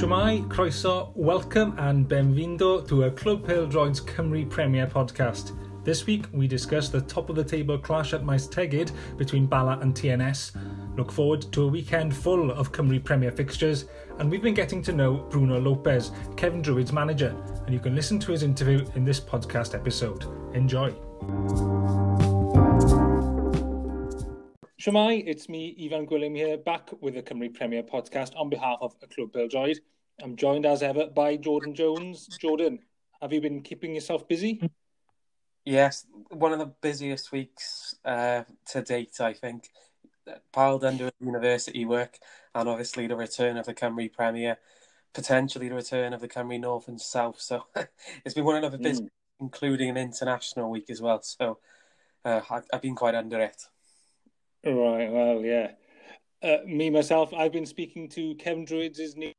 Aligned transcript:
Shwmai, 0.00 0.48
croeso, 0.48 1.14
welcome 1.14 1.74
and 1.76 2.08
benvindo 2.08 2.88
to 2.88 3.02
a 3.02 3.10
Club 3.10 3.46
Pêl-droed's 3.46 4.00
Cymru 4.00 4.48
Premier 4.48 4.86
podcast. 4.86 5.52
This 5.84 6.06
week 6.06 6.24
we 6.32 6.48
discuss 6.48 6.88
the 6.88 7.02
top 7.02 7.28
of 7.28 7.36
the 7.36 7.44
table 7.44 7.76
clash 7.76 8.14
at 8.14 8.24
Maes 8.24 8.48
Tegid 8.48 8.92
between 9.18 9.44
Bala 9.44 9.78
and 9.82 9.94
TNS. 9.94 10.56
Look 10.96 11.12
forward 11.12 11.42
to 11.52 11.64
a 11.64 11.68
weekend 11.68 12.16
full 12.16 12.50
of 12.50 12.72
Cymru 12.72 13.04
Premier 13.04 13.30
fixtures, 13.30 13.84
and 14.18 14.30
we've 14.30 14.40
been 14.40 14.54
getting 14.54 14.80
to 14.84 14.92
know 14.92 15.16
Bruno 15.28 15.60
Lopez, 15.60 16.12
Cefn 16.30 16.64
Druid's 16.64 16.94
manager, 16.94 17.36
and 17.66 17.74
you 17.74 17.78
can 17.78 17.94
listen 17.94 18.18
to 18.20 18.32
his 18.32 18.42
interview 18.42 18.82
in 18.94 19.04
this 19.04 19.20
podcast 19.20 19.74
episode. 19.74 20.24
Enjoy. 20.54 20.94
Shwmai, 24.80 25.24
it's 25.26 25.50
me, 25.50 25.76
Ivan 25.84 26.06
Gwilym 26.06 26.34
here, 26.34 26.56
back 26.56 26.88
with 27.02 27.12
the 27.12 27.22
Cymru 27.22 27.52
Premier 27.52 27.82
podcast 27.82 28.32
on 28.34 28.48
behalf 28.48 28.78
of 28.80 28.96
a 29.02 29.06
Club 29.06 29.30
Pêl-droed. 29.30 29.76
I'm 30.22 30.36
joined 30.36 30.66
as 30.66 30.82
ever 30.82 31.06
by 31.06 31.36
Jordan 31.36 31.74
Jones. 31.74 32.26
Jordan, 32.40 32.80
have 33.20 33.32
you 33.32 33.40
been 33.40 33.62
keeping 33.62 33.94
yourself 33.94 34.28
busy? 34.28 34.60
Yes, 35.64 36.06
one 36.30 36.52
of 36.52 36.58
the 36.58 36.72
busiest 36.80 37.32
weeks 37.32 37.94
uh, 38.04 38.44
to 38.70 38.82
date, 38.82 39.20
I 39.20 39.32
think. 39.32 39.68
Piled 40.52 40.84
under 40.84 41.10
university 41.20 41.84
work 41.84 42.18
and 42.54 42.68
obviously 42.68 43.06
the 43.06 43.16
return 43.16 43.56
of 43.56 43.66
the 43.66 43.74
Cymru 43.74 44.12
Premier, 44.12 44.58
potentially 45.12 45.68
the 45.68 45.74
return 45.74 46.12
of 46.12 46.20
the 46.20 46.28
Cymru 46.28 46.60
North 46.60 46.88
and 46.88 47.00
South. 47.00 47.40
So 47.40 47.64
it's 48.24 48.34
been 48.34 48.44
one 48.44 48.62
of 48.62 48.72
the 48.72 48.78
busy, 48.78 49.04
mm. 49.04 49.08
including 49.40 49.90
an 49.90 49.96
international 49.96 50.70
week 50.70 50.90
as 50.90 51.00
well. 51.00 51.22
So 51.22 51.58
uh, 52.24 52.40
I've, 52.50 52.64
I've 52.72 52.82
been 52.82 52.94
quite 52.94 53.14
under 53.14 53.40
it. 53.40 53.62
Right. 54.64 55.10
Well, 55.10 55.40
yeah. 55.42 55.72
Uh, 56.42 56.58
me 56.66 56.90
myself, 56.90 57.32
I've 57.34 57.52
been 57.52 57.66
speaking 57.66 58.08
to 58.10 58.34
Cefn 58.34 58.66
Druids' 58.66 59.16
new 59.16 59.32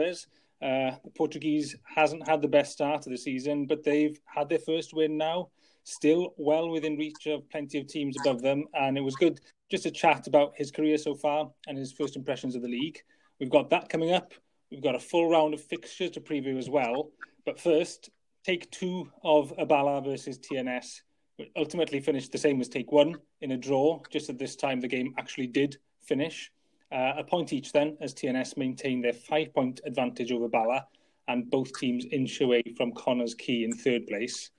Uh, 0.00 0.92
the 1.04 1.10
Portuguese 1.16 1.76
hasn't 1.84 2.26
had 2.26 2.42
the 2.42 2.48
best 2.48 2.72
start 2.72 3.06
of 3.06 3.12
the 3.12 3.18
season, 3.18 3.66
but 3.66 3.84
they've 3.84 4.18
had 4.24 4.48
their 4.48 4.58
first 4.58 4.94
win 4.94 5.16
now. 5.16 5.48
Still 5.84 6.34
well 6.36 6.68
within 6.68 6.96
reach 6.96 7.26
of 7.26 7.48
plenty 7.50 7.78
of 7.78 7.86
teams 7.86 8.16
above 8.20 8.42
them, 8.42 8.64
and 8.74 8.98
it 8.98 9.02
was 9.02 9.16
good 9.16 9.40
just 9.70 9.84
to 9.84 9.90
chat 9.90 10.26
about 10.26 10.52
his 10.56 10.70
career 10.70 10.98
so 10.98 11.14
far 11.14 11.50
and 11.66 11.78
his 11.78 11.92
first 11.92 12.16
impressions 12.16 12.54
of 12.54 12.62
the 12.62 12.68
league. 12.68 12.98
We've 13.38 13.50
got 13.50 13.70
that 13.70 13.88
coming 13.88 14.12
up. 14.12 14.32
We've 14.70 14.82
got 14.82 14.94
a 14.94 15.00
full 15.00 15.30
round 15.30 15.54
of 15.54 15.62
fixtures 15.62 16.10
to 16.12 16.20
preview 16.20 16.58
as 16.58 16.68
well. 16.68 17.10
But 17.46 17.60
first, 17.60 18.10
take 18.44 18.70
two 18.70 19.10
of 19.22 19.54
Abala 19.56 20.04
versus 20.04 20.38
TNS 20.38 21.00
which 21.38 21.50
ultimately 21.56 22.00
finished 22.00 22.32
the 22.32 22.38
same 22.38 22.60
as 22.60 22.68
take 22.68 22.92
one 22.92 23.16
in 23.40 23.52
a 23.52 23.56
draw. 23.56 24.00
Just 24.10 24.28
at 24.28 24.38
this 24.38 24.56
time, 24.56 24.80
the 24.80 24.88
game 24.88 25.14
actually 25.18 25.46
did 25.46 25.78
finish. 26.02 26.50
Uh, 26.90 27.12
a 27.18 27.24
point 27.24 27.52
each 27.52 27.72
then, 27.72 27.96
as 28.00 28.14
TNS 28.14 28.56
maintained 28.56 29.04
their 29.04 29.12
five 29.12 29.52
point 29.52 29.80
advantage 29.84 30.32
over 30.32 30.48
Bala, 30.48 30.86
and 31.28 31.50
both 31.50 31.76
teams 31.78 32.06
inch 32.06 32.40
away 32.40 32.62
from 32.76 32.92
Connah's 32.92 33.34
Quay 33.34 33.64
in 33.64 33.72
third 33.72 34.06
place. 34.06 34.50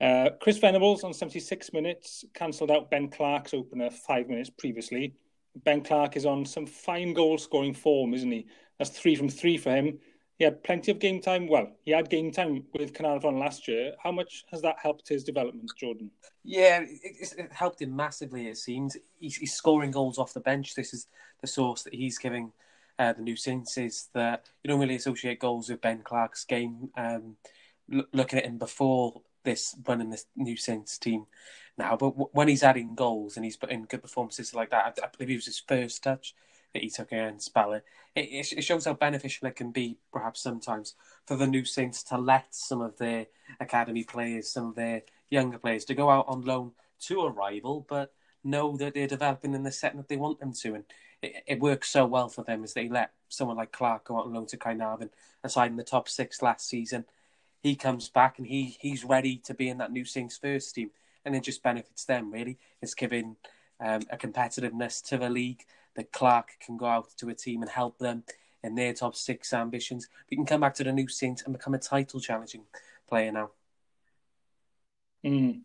Uh, 0.00 0.30
Chris 0.40 0.58
Venables 0.58 1.04
on 1.04 1.12
76 1.12 1.72
minutes 1.72 2.24
cancelled 2.32 2.70
out 2.70 2.90
Ben 2.90 3.08
Clark's 3.08 3.52
opener 3.52 3.90
five 3.90 4.28
minutes 4.28 4.48
previously. 4.48 5.14
Ben 5.64 5.82
Clark 5.82 6.16
is 6.16 6.24
on 6.24 6.46
some 6.46 6.66
fine 6.66 7.12
goal 7.12 7.36
scoring 7.36 7.74
form, 7.74 8.14
isn't 8.14 8.30
he? 8.30 8.46
That's 8.78 8.90
three 8.90 9.16
from 9.16 9.28
three 9.28 9.58
for 9.58 9.74
him 9.74 9.98
he 10.38 10.44
had 10.44 10.62
plenty 10.62 10.92
of 10.92 11.00
game 11.00 11.20
time. 11.20 11.48
Well, 11.48 11.68
he 11.84 11.90
had 11.90 12.08
game 12.08 12.30
time 12.30 12.64
with 12.72 12.92
Caernarfon 12.92 13.40
last 13.40 13.66
year. 13.66 13.94
How 14.00 14.12
much 14.12 14.44
has 14.52 14.62
that 14.62 14.76
helped 14.80 15.08
his 15.08 15.24
development, 15.24 15.70
Jordan? 15.76 16.12
Yeah, 16.44 16.80
it, 16.82 17.32
it 17.36 17.52
helped 17.52 17.82
him 17.82 17.94
massively. 17.94 18.46
It 18.46 18.56
seems 18.56 18.96
he's, 19.18 19.36
he's, 19.36 19.52
scoring 19.52 19.90
goals 19.90 20.16
off 20.16 20.32
the 20.34 20.40
bench. 20.40 20.76
This 20.76 20.94
is 20.94 21.08
the 21.40 21.48
source 21.48 21.82
that 21.82 21.94
he's 21.94 22.18
giving 22.18 22.52
uh, 23.00 23.12
the 23.14 23.22
new 23.22 23.34
Saints 23.34 23.76
is 23.78 24.08
that 24.14 24.46
you 24.62 24.68
don't 24.68 24.80
really 24.80 24.94
associate 24.94 25.40
goals 25.40 25.70
with 25.70 25.80
Ben 25.80 26.02
Clark's 26.02 26.44
game. 26.44 26.90
Um, 26.96 27.36
l- 27.92 28.06
looking 28.12 28.38
at 28.38 28.46
him 28.46 28.58
before 28.58 29.22
this 29.44 29.74
running 29.86 30.10
this 30.10 30.26
new 30.36 30.56
Saints 30.56 30.98
team 30.98 31.26
now, 31.76 31.96
but 31.96 32.10
w- 32.10 32.30
when 32.32 32.48
he's 32.48 32.62
adding 32.62 32.94
goals 32.94 33.36
and 33.36 33.44
he's 33.44 33.56
putting 33.56 33.84
good 33.84 34.02
performances 34.02 34.54
like 34.54 34.70
that, 34.70 34.98
I, 35.02 35.06
I 35.06 35.08
believe 35.16 35.30
it 35.30 35.38
was 35.38 35.46
his 35.46 35.62
first 35.66 36.02
touch 36.02 36.34
that 36.72 36.82
he 36.82 36.90
took 36.90 37.12
against 37.12 37.52
Bala. 37.54 37.82
It, 38.14 38.52
it, 38.56 38.62
shows 38.62 38.84
how 38.84 38.94
beneficial 38.94 39.48
it 39.48 39.56
can 39.56 39.70
be, 39.70 39.98
perhaps 40.12 40.40
sometimes, 40.40 40.94
for 41.26 41.36
the 41.36 41.46
new 41.46 41.64
Saints 41.64 42.02
to 42.04 42.18
let 42.18 42.46
some 42.54 42.80
of 42.80 42.98
their 42.98 43.26
academy 43.60 44.04
players, 44.04 44.50
some 44.50 44.66
of 44.66 44.74
their 44.74 45.02
younger 45.30 45.58
players, 45.58 45.84
to 45.86 45.94
go 45.94 46.10
out 46.10 46.26
on 46.28 46.42
loan 46.42 46.72
to 47.00 47.20
a 47.20 47.30
rival, 47.30 47.86
but 47.88 48.12
know 48.44 48.76
that 48.76 48.94
they're 48.94 49.06
developing 49.06 49.54
in 49.54 49.62
the 49.62 49.72
setting 49.72 49.98
that 49.98 50.08
they 50.08 50.16
want 50.16 50.40
them 50.40 50.52
to. 50.52 50.74
And 50.74 50.84
it, 51.22 51.44
it 51.46 51.60
works 51.60 51.90
so 51.90 52.06
well 52.06 52.28
for 52.28 52.44
them 52.44 52.64
as 52.64 52.74
they 52.74 52.88
let 52.88 53.12
someone 53.28 53.56
like 53.56 53.72
Clark 53.72 54.04
go 54.04 54.18
out 54.18 54.26
on 54.26 54.34
loan 54.34 54.46
to 54.46 54.56
Caernarfon, 54.56 55.10
aside 55.44 55.70
in 55.70 55.76
the 55.76 55.84
top 55.84 56.08
six 56.08 56.42
last 56.42 56.68
season. 56.68 57.04
He 57.60 57.74
comes 57.76 58.08
back 58.08 58.38
and 58.38 58.46
he 58.46 58.76
he's 58.80 59.04
ready 59.04 59.36
to 59.44 59.54
be 59.54 59.68
in 59.68 59.78
that 59.78 59.92
new 59.92 60.04
Saints 60.04 60.38
first 60.38 60.74
team, 60.74 60.90
and 61.24 61.34
it 61.34 61.42
just 61.42 61.62
benefits 61.62 62.04
them 62.04 62.30
really. 62.30 62.58
It's 62.80 62.94
giving 62.94 63.36
um, 63.80 64.02
a 64.10 64.16
competitiveness 64.16 65.04
to 65.08 65.18
the 65.18 65.28
league 65.28 65.64
that 65.98 66.12
Clark 66.12 66.52
can 66.64 66.76
go 66.76 66.86
out 66.86 67.08
to 67.16 67.28
a 67.28 67.34
team 67.34 67.60
and 67.60 67.70
help 67.70 67.98
them 67.98 68.22
in 68.62 68.76
their 68.76 68.94
top 68.94 69.16
six 69.16 69.52
ambitions. 69.52 70.08
We 70.30 70.36
can 70.36 70.46
come 70.46 70.60
back 70.60 70.74
to 70.74 70.84
the 70.84 70.92
new 70.92 71.08
Saints 71.08 71.42
and 71.42 71.52
become 71.52 71.74
a 71.74 71.78
title 71.78 72.20
challenging 72.20 72.62
player 73.08 73.32
now. 73.32 73.50
Mm. 75.26 75.62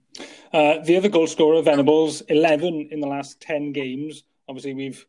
Uh, 0.51 0.79
the 0.83 0.97
other 0.97 1.09
goal 1.09 1.27
scorer, 1.27 1.61
Venables, 1.61 2.21
eleven 2.21 2.89
in 2.89 2.99
the 2.99 3.07
last 3.07 3.39
ten 3.39 3.71
games. 3.71 4.23
Obviously, 4.49 4.73
we've 4.73 5.05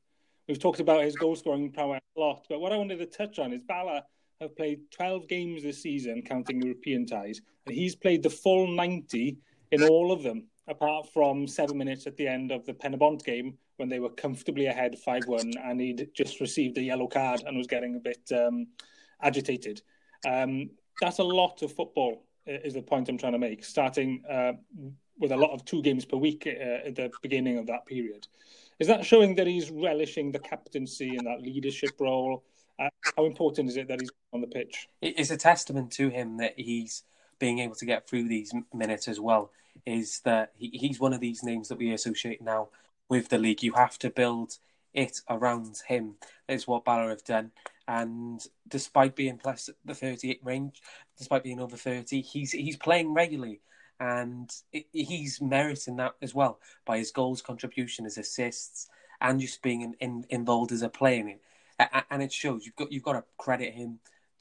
we've 0.47 0.59
talked 0.59 0.81
about 0.81 1.03
his 1.03 1.17
goal 1.17 1.35
scoring 1.37 1.73
prowess 1.73 2.03
a 2.19 2.21
lot, 2.21 2.45
but 2.51 2.61
what 2.61 2.73
I 2.73 2.77
wanted 2.77 2.99
to 2.99 3.07
touch 3.07 3.39
on 3.39 3.55
is 3.55 3.63
Bala 3.63 4.05
have 4.43 4.55
played 4.55 4.91
twelve 4.91 5.27
games 5.27 5.63
this 5.63 5.81
season, 5.81 6.21
counting 6.21 6.61
European 6.61 7.07
ties, 7.07 7.41
and 7.65 7.75
he's 7.75 7.97
played 7.97 8.23
the 8.23 8.29
full 8.29 8.67
ninety 8.67 9.39
in 9.71 9.83
all 9.85 10.13
of 10.13 10.23
them 10.23 10.49
apart 10.69 11.09
from 11.15 11.47
seven 11.47 11.79
minutes 11.79 12.07
at 12.07 12.17
the 12.19 12.29
end 12.29 12.53
of 12.53 12.67
the 12.67 12.75
Penybont 12.75 13.25
game 13.25 13.57
when 13.77 13.89
they 13.89 13.99
were 13.99 14.11
comfortably 14.11 14.67
ahead 14.67 14.99
5 14.99 15.27
1 15.27 15.53
and 15.63 15.81
he'd 15.81 16.09
just 16.15 16.41
received 16.41 16.79
a 16.79 16.83
yellow 16.83 17.07
card 17.07 17.43
and 17.47 17.57
was 17.57 17.67
getting 17.67 17.97
a 17.97 17.99
bit 17.99 18.31
um, 18.33 18.67
agitated. 19.23 19.83
Um, 20.27 20.71
that's 21.01 21.19
a 21.19 21.25
lot 21.25 21.63
of 21.63 21.73
football, 21.73 22.25
is 22.47 22.75
the 22.75 22.83
point 22.83 23.09
I'm 23.09 23.19
trying 23.19 23.33
to 23.33 23.39
make, 23.39 23.65
starting 23.65 24.23
uh, 24.31 24.53
with 25.19 25.33
a 25.33 25.37
lot 25.37 25.51
of 25.51 25.65
two 25.65 25.83
games 25.83 26.05
per 26.05 26.17
week 26.17 26.47
uh, 26.47 26.89
at 26.89 26.95
the 26.95 27.11
beginning 27.23 27.59
of 27.59 27.67
that 27.67 27.87
period. 27.87 28.27
Is 28.79 28.89
that 28.89 29.05
showing 29.05 29.35
that 29.37 29.47
he's 29.47 29.71
relishing 29.71 30.33
the 30.33 30.39
captaincy 30.39 31.17
and 31.17 31.27
that 31.27 31.41
leadership 31.43 31.93
role? 32.01 32.45
Uh, 32.79 32.89
how 33.17 33.25
important 33.25 33.69
is 33.69 33.77
it 33.77 33.87
that 33.89 34.01
he's 34.01 34.11
on 34.33 34.41
the 34.41 34.47
pitch? 34.47 34.89
It's 35.01 35.31
a 35.31 35.37
testament 35.37 35.93
to 35.93 36.09
him 36.09 36.39
that 36.39 36.55
he's 36.57 37.05
being 37.39 37.61
able 37.61 37.75
to 37.77 37.85
get 37.85 38.09
through 38.09 38.29
these 38.29 38.53
minutes 38.73 39.07
as 39.09 39.21
well 39.21 39.51
is 39.87 40.21
that 40.21 40.53
he, 40.57 40.71
he's 40.73 41.01
one 41.01 41.13
of 41.13 41.21
these 41.21 41.43
names 41.43 41.69
that 41.69 41.79
we 41.79 41.93
associate 41.93 42.41
now 42.41 42.69
with 43.09 43.29
the 43.29 43.39
league. 43.39 43.63
You 43.63 43.73
have 43.75 43.99
to 44.01 44.11
build 44.11 44.59
it 44.93 45.21
around 45.29 45.83
him. 45.89 46.17
Is 46.49 46.67
what 46.67 46.85
Bala 46.85 47.09
have 47.09 47.25
done. 47.25 47.53
And 47.87 48.45
despite 48.67 49.15
being 49.15 49.39
plus 49.39 49.69
the 49.85 49.95
38 49.95 50.41
range, 50.43 50.81
despite 51.19 51.45
being 51.45 51.61
over 51.61 51.77
30, 51.77 52.23
he's 52.23 52.53
he's 52.53 52.77
playing 52.77 53.13
regularly, 53.13 53.61
and 54.01 54.51
it, 54.73 54.87
he's 54.93 55.41
meriting 55.41 55.97
that 55.97 56.15
as 56.23 56.35
well 56.35 56.59
by 56.87 56.99
his 56.99 57.11
goals, 57.11 57.43
contribution, 57.43 58.05
his 58.05 58.19
assists, 58.19 58.89
and 59.21 59.41
just 59.41 59.63
being 59.63 59.83
in, 59.83 59.95
in, 60.01 60.25
involved 60.31 60.73
as 60.73 60.83
a 60.83 60.89
player 60.89 61.21
in 61.21 61.29
it. 61.29 61.41
And 62.11 62.23
it 62.23 62.33
shows. 62.33 62.65
You've 62.65 62.77
got 62.77 62.93
you've 62.93 63.03
got 63.03 63.15
to 63.15 63.25
credit 63.37 63.75
him 63.75 63.99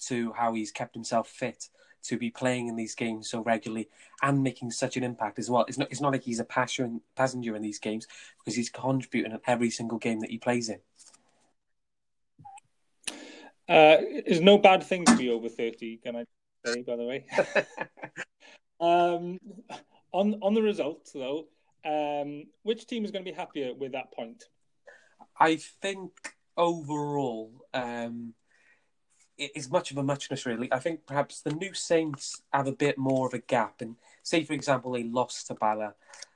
to 0.08 0.34
how 0.34 0.54
he's 0.54 0.72
kept 0.72 0.94
himself 0.94 1.28
fit 1.28 1.70
to 2.04 2.18
be 2.18 2.30
playing 2.30 2.68
in 2.68 2.76
these 2.76 2.96
games 2.96 3.30
so 3.30 3.42
regularly 3.42 3.90
and 4.22 4.44
making 4.44 4.72
such 4.72 4.98
an 4.98 5.04
impact 5.04 5.40
as 5.40 5.50
well. 5.50 5.66
It's 5.68 5.78
not 5.78 5.92
it's 5.92 6.02
not 6.02 6.12
like 6.12 6.24
he's 6.24 6.40
a 6.40 6.46
passion, 6.46 7.02
passenger 7.16 7.56
in 7.56 7.62
these 7.62 7.80
games 7.80 8.08
because 8.40 8.56
he's 8.56 8.70
contributing 8.70 9.32
in 9.32 9.40
every 9.48 9.70
single 9.70 9.98
game 9.98 10.20
that 10.20 10.30
he 10.30 10.38
plays 10.38 10.70
in. 10.70 10.80
Uh, 13.70 13.98
it's 14.00 14.42
no 14.42 14.58
bad 14.58 14.84
thing 14.84 15.06
to 15.06 15.16
be 15.16 15.30
over 15.30 15.48
thirty, 15.48 15.98
can 15.98 16.18
I 16.18 16.26
say? 16.66 16.82
By 16.82 16.96
the 16.98 17.04
way, 17.04 17.26
um, 18.82 19.40
on 20.12 20.36
on 20.42 20.54
the 20.54 20.62
result 20.62 21.10
though, 21.14 21.48
um, 21.86 22.46
which 22.64 22.86
team 22.88 23.06
is 23.06 23.12
going 23.12 23.24
to 23.24 23.32
be 23.32 23.36
happier 23.36 23.74
with 23.74 23.94
that 23.94 24.12
point? 24.12 24.44
I 25.40 25.56
think 25.56 26.12
overall, 26.58 27.52
um, 27.74 28.34
is 29.38 29.72
much 29.72 29.92
of 29.92 29.98
a 29.98 30.04
muchness, 30.04 30.46
really. 30.46 30.72
I 30.72 30.80
think 30.80 31.06
perhaps 31.06 31.42
the 31.42 31.52
new 31.52 31.74
Saints 31.74 32.42
have 32.54 32.68
a 32.68 32.72
bit 32.72 32.98
more 32.98 33.28
of 33.28 33.34
a 33.34 33.40
gap. 33.40 33.82
And 33.82 33.96
say, 34.22 34.44
for 34.44 34.54
example, 34.54 34.92
they 34.92 35.04
lost 35.04 35.48
to 35.48 35.56
Bala 35.56 35.96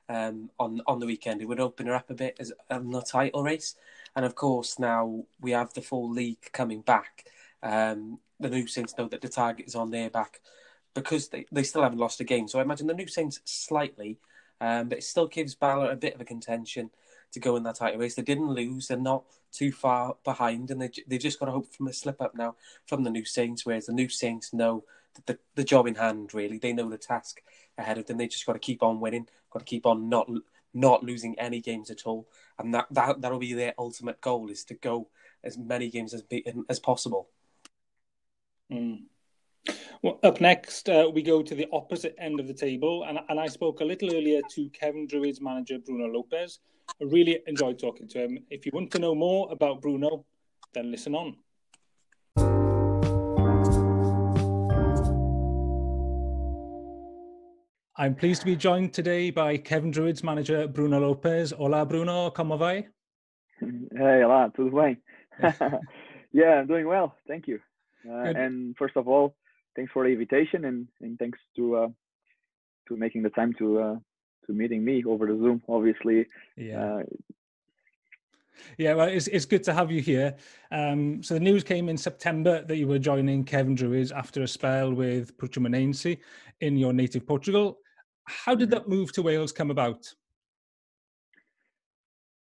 um, 0.10 0.50
on 0.60 0.82
on 0.88 1.00
the 1.00 1.06
weekend, 1.06 1.42
it 1.42 1.46
would 1.46 1.60
open 1.60 1.88
her 1.88 1.96
up 1.96 2.10
a 2.10 2.14
bit 2.14 2.38
as 2.40 2.54
on 2.70 2.92
the 2.92 3.02
title 3.02 3.44
race. 3.44 3.76
And 4.16 4.26
of 4.26 4.36
course, 4.36 4.80
now 4.80 5.26
we 5.42 5.52
have 5.52 5.74
the 5.74 5.82
full 5.82 6.10
league 6.10 6.52
coming 6.54 6.82
back. 6.82 7.26
Um, 7.62 8.20
the 8.40 8.50
new 8.50 8.68
Saints 8.68 8.98
know 8.98 9.08
that 9.08 9.22
the 9.22 9.30
target 9.30 9.68
is 9.68 9.76
on 9.76 9.92
their 9.92 10.10
back 10.10 10.40
because 10.94 11.30
they, 11.30 11.46
they 11.52 11.64
still 11.64 11.84
haven't 11.84 12.00
lost 12.00 12.22
a 12.22 12.24
game. 12.24 12.48
So 12.48 12.60
I 12.60 12.64
imagine 12.64 12.88
the 12.88 12.94
new 12.94 13.08
Saints 13.08 13.40
slightly, 13.46 14.18
um, 14.62 14.90
but 14.90 15.00
it 15.00 15.04
still 15.04 15.28
gives 15.28 15.56
Bala 15.56 15.90
a 15.92 15.96
bit 15.96 16.16
of 16.16 16.22
a 16.22 16.26
contention 16.26 16.90
to 17.32 17.40
go 17.40 17.56
in 17.56 17.64
that 17.64 17.76
title 17.76 18.00
race. 18.00 18.16
They 18.16 18.22
didn't 18.22 18.54
lose. 18.54 18.88
They're 18.88 18.98
not 18.98 19.24
too 19.52 19.72
far 19.72 20.16
behind, 20.24 20.72
and 20.72 20.82
they 20.82 20.92
they've 21.08 21.20
just 21.20 21.40
got 21.40 21.48
to 21.48 21.52
hope 21.52 21.74
from 21.74 21.88
a 21.88 21.94
slip 21.94 22.22
up 22.22 22.36
now 22.36 22.56
from 22.86 23.04
the 23.04 23.10
new 23.10 23.26
Saints. 23.26 23.66
Whereas 23.66 23.86
the 23.86 23.94
new 23.94 24.10
Saints 24.10 24.54
know 24.54 24.84
the 25.26 25.38
the 25.56 25.64
job 25.64 25.88
in 25.88 25.96
hand. 25.96 26.34
Really, 26.34 26.58
they 26.58 26.74
know 26.74 26.90
the 26.90 26.98
task 26.98 27.42
ahead 27.78 27.98
of 27.98 28.06
them. 28.06 28.18
They 28.18 28.28
just 28.28 28.46
got 28.46 28.54
to 28.54 28.60
keep 28.60 28.84
on 28.84 29.00
winning. 29.00 29.28
Got 29.52 29.60
to 29.60 29.66
keep 29.66 29.86
on 29.86 30.10
not 30.10 30.30
not 30.74 31.04
losing 31.04 31.38
any 31.40 31.62
games 31.62 31.90
at 31.90 32.06
all, 32.06 32.28
and 32.60 32.74
that 32.74 32.88
that 32.92 33.22
that'll 33.22 33.40
be 33.40 33.54
their 33.54 33.74
ultimate 33.78 34.22
goal 34.22 34.50
is 34.50 34.64
to 34.66 34.74
go 34.74 35.10
as 35.44 35.58
many 35.58 35.90
games 35.90 36.14
as 36.14 36.24
as 36.70 36.80
possible. 36.80 37.30
Mm. 38.72 39.04
Well, 40.02 40.20
up 40.24 40.40
next, 40.40 40.88
uh, 40.90 41.10
we 41.14 41.22
go 41.22 41.42
to 41.42 41.56
the 41.56 41.68
opposite 41.74 42.16
end 42.20 42.40
of 42.40 42.48
the 42.48 42.54
table, 42.54 43.04
and, 43.04 43.20
and 43.30 43.40
I 43.40 43.48
spoke 43.48 43.80
a 43.80 43.86
little 43.86 44.14
earlier 44.14 44.42
to 44.52 44.70
Cefn 44.70 45.10
Druids 45.10 45.42
manager 45.42 45.80
Bruno 45.80 46.08
Lopez. 46.08 46.60
I 47.00 47.04
really 47.04 47.40
enjoyed 47.48 47.80
talking 47.80 48.08
to 48.10 48.24
him. 48.24 48.40
If 48.50 48.66
you 48.66 48.72
want 48.74 48.92
to 48.92 49.00
know 49.00 49.14
more 49.14 49.52
about 49.52 49.82
Bruno, 49.82 50.26
then 50.74 50.92
listen 50.92 51.16
on. 51.16 51.36
I'm 58.00 58.14
pleased 58.14 58.42
to 58.42 58.46
be 58.46 58.56
joined 58.56 58.94
today 58.94 59.32
by 59.32 59.58
Cefn 59.58 59.92
Druids 59.92 60.24
manager 60.24 60.68
Bruno 60.68 61.00
Lopez. 61.00 61.52
Hola 61.52 61.84
Bruno, 61.84 62.30
como 62.30 62.56
vai? 62.56 62.86
Hey, 63.60 64.22
olá, 64.24 64.54
tudo 64.56 64.70
bem? 64.70 64.98
yeah, 66.32 66.60
I'm 66.60 66.68
doing 66.68 66.86
well, 66.86 67.16
thank 67.28 67.48
you. 67.48 67.60
Uh, 68.08 68.34
and 68.36 68.76
first 68.78 68.96
of 68.98 69.08
all, 69.08 69.36
thanks 69.76 69.92
for 69.92 70.04
the 70.04 70.12
invitation 70.12 70.66
and, 70.66 70.88
and 71.02 71.18
thanks 71.18 71.40
to 71.56 71.76
uh, 71.76 71.88
to 72.88 72.96
making 72.96 73.24
the 73.24 73.32
time 73.32 73.54
to 73.58 73.80
uh, 73.80 73.96
to 74.48 74.54
meeting 74.54 74.84
me 74.84 75.04
over 75.06 75.28
the 75.28 75.38
Zoom. 75.38 75.62
Obviously, 75.68 76.26
yeah. 76.56 76.84
Uh, 76.84 77.04
yeah, 78.78 78.94
well, 78.94 79.08
it's 79.08 79.28
it's 79.28 79.46
good 79.46 79.64
to 79.64 79.74
have 79.74 79.92
you 79.92 80.02
here. 80.02 80.36
Um, 80.72 81.22
so 81.24 81.34
the 81.36 81.40
news 81.40 81.64
came 81.64 81.90
in 81.90 81.98
September 81.98 82.64
that 82.64 82.78
you 82.78 82.88
were 82.88 83.00
joining 83.00 83.46
Cefn 83.46 83.76
Druids 83.76 84.12
after 84.12 84.44
a 84.44 84.48
spell 84.48 84.94
with 84.94 85.38
Portimonense 85.38 86.18
in 86.62 86.78
your 86.78 86.94
native 86.94 87.26
Portugal. 87.26 87.78
How 88.26 88.56
did 88.56 88.70
that 88.72 88.88
move 88.88 89.14
to 89.14 89.22
Wales 89.22 89.52
come 89.52 89.72
about? 89.72 90.12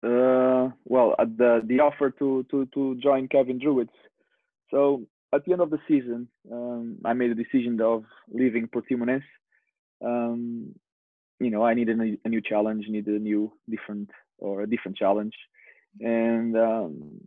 Uh, 0.03 0.71
well, 0.85 1.15
the 1.19 1.63
the 1.65 1.81
offer 1.81 2.11
to 2.11 2.45
to 2.51 2.67
to 2.75 2.97
join 2.97 3.29
Cefn 3.29 3.61
Druids. 3.61 3.91
So 4.71 5.07
at 5.33 5.45
the 5.45 5.53
end 5.53 5.61
of 5.61 5.71
the 5.71 5.79
season, 5.87 6.29
um, 6.51 6.99
I 7.05 7.13
made 7.13 7.31
a 7.31 7.35
decision 7.35 7.81
of 7.81 8.05
leaving 8.29 8.69
Portimonense. 8.69 9.23
Um, 10.05 10.75
you 11.41 11.51
know, 11.51 11.63
I 11.63 11.75
needed 11.75 12.01
a, 12.01 12.17
a, 12.25 12.29
new 12.29 12.41
challenge, 12.41 12.87
needed 12.89 13.15
a 13.15 13.23
new, 13.23 13.53
different, 13.69 14.11
or 14.39 14.63
a 14.63 14.67
different 14.67 14.97
challenge, 14.97 15.35
and 16.01 16.57
um, 16.57 17.21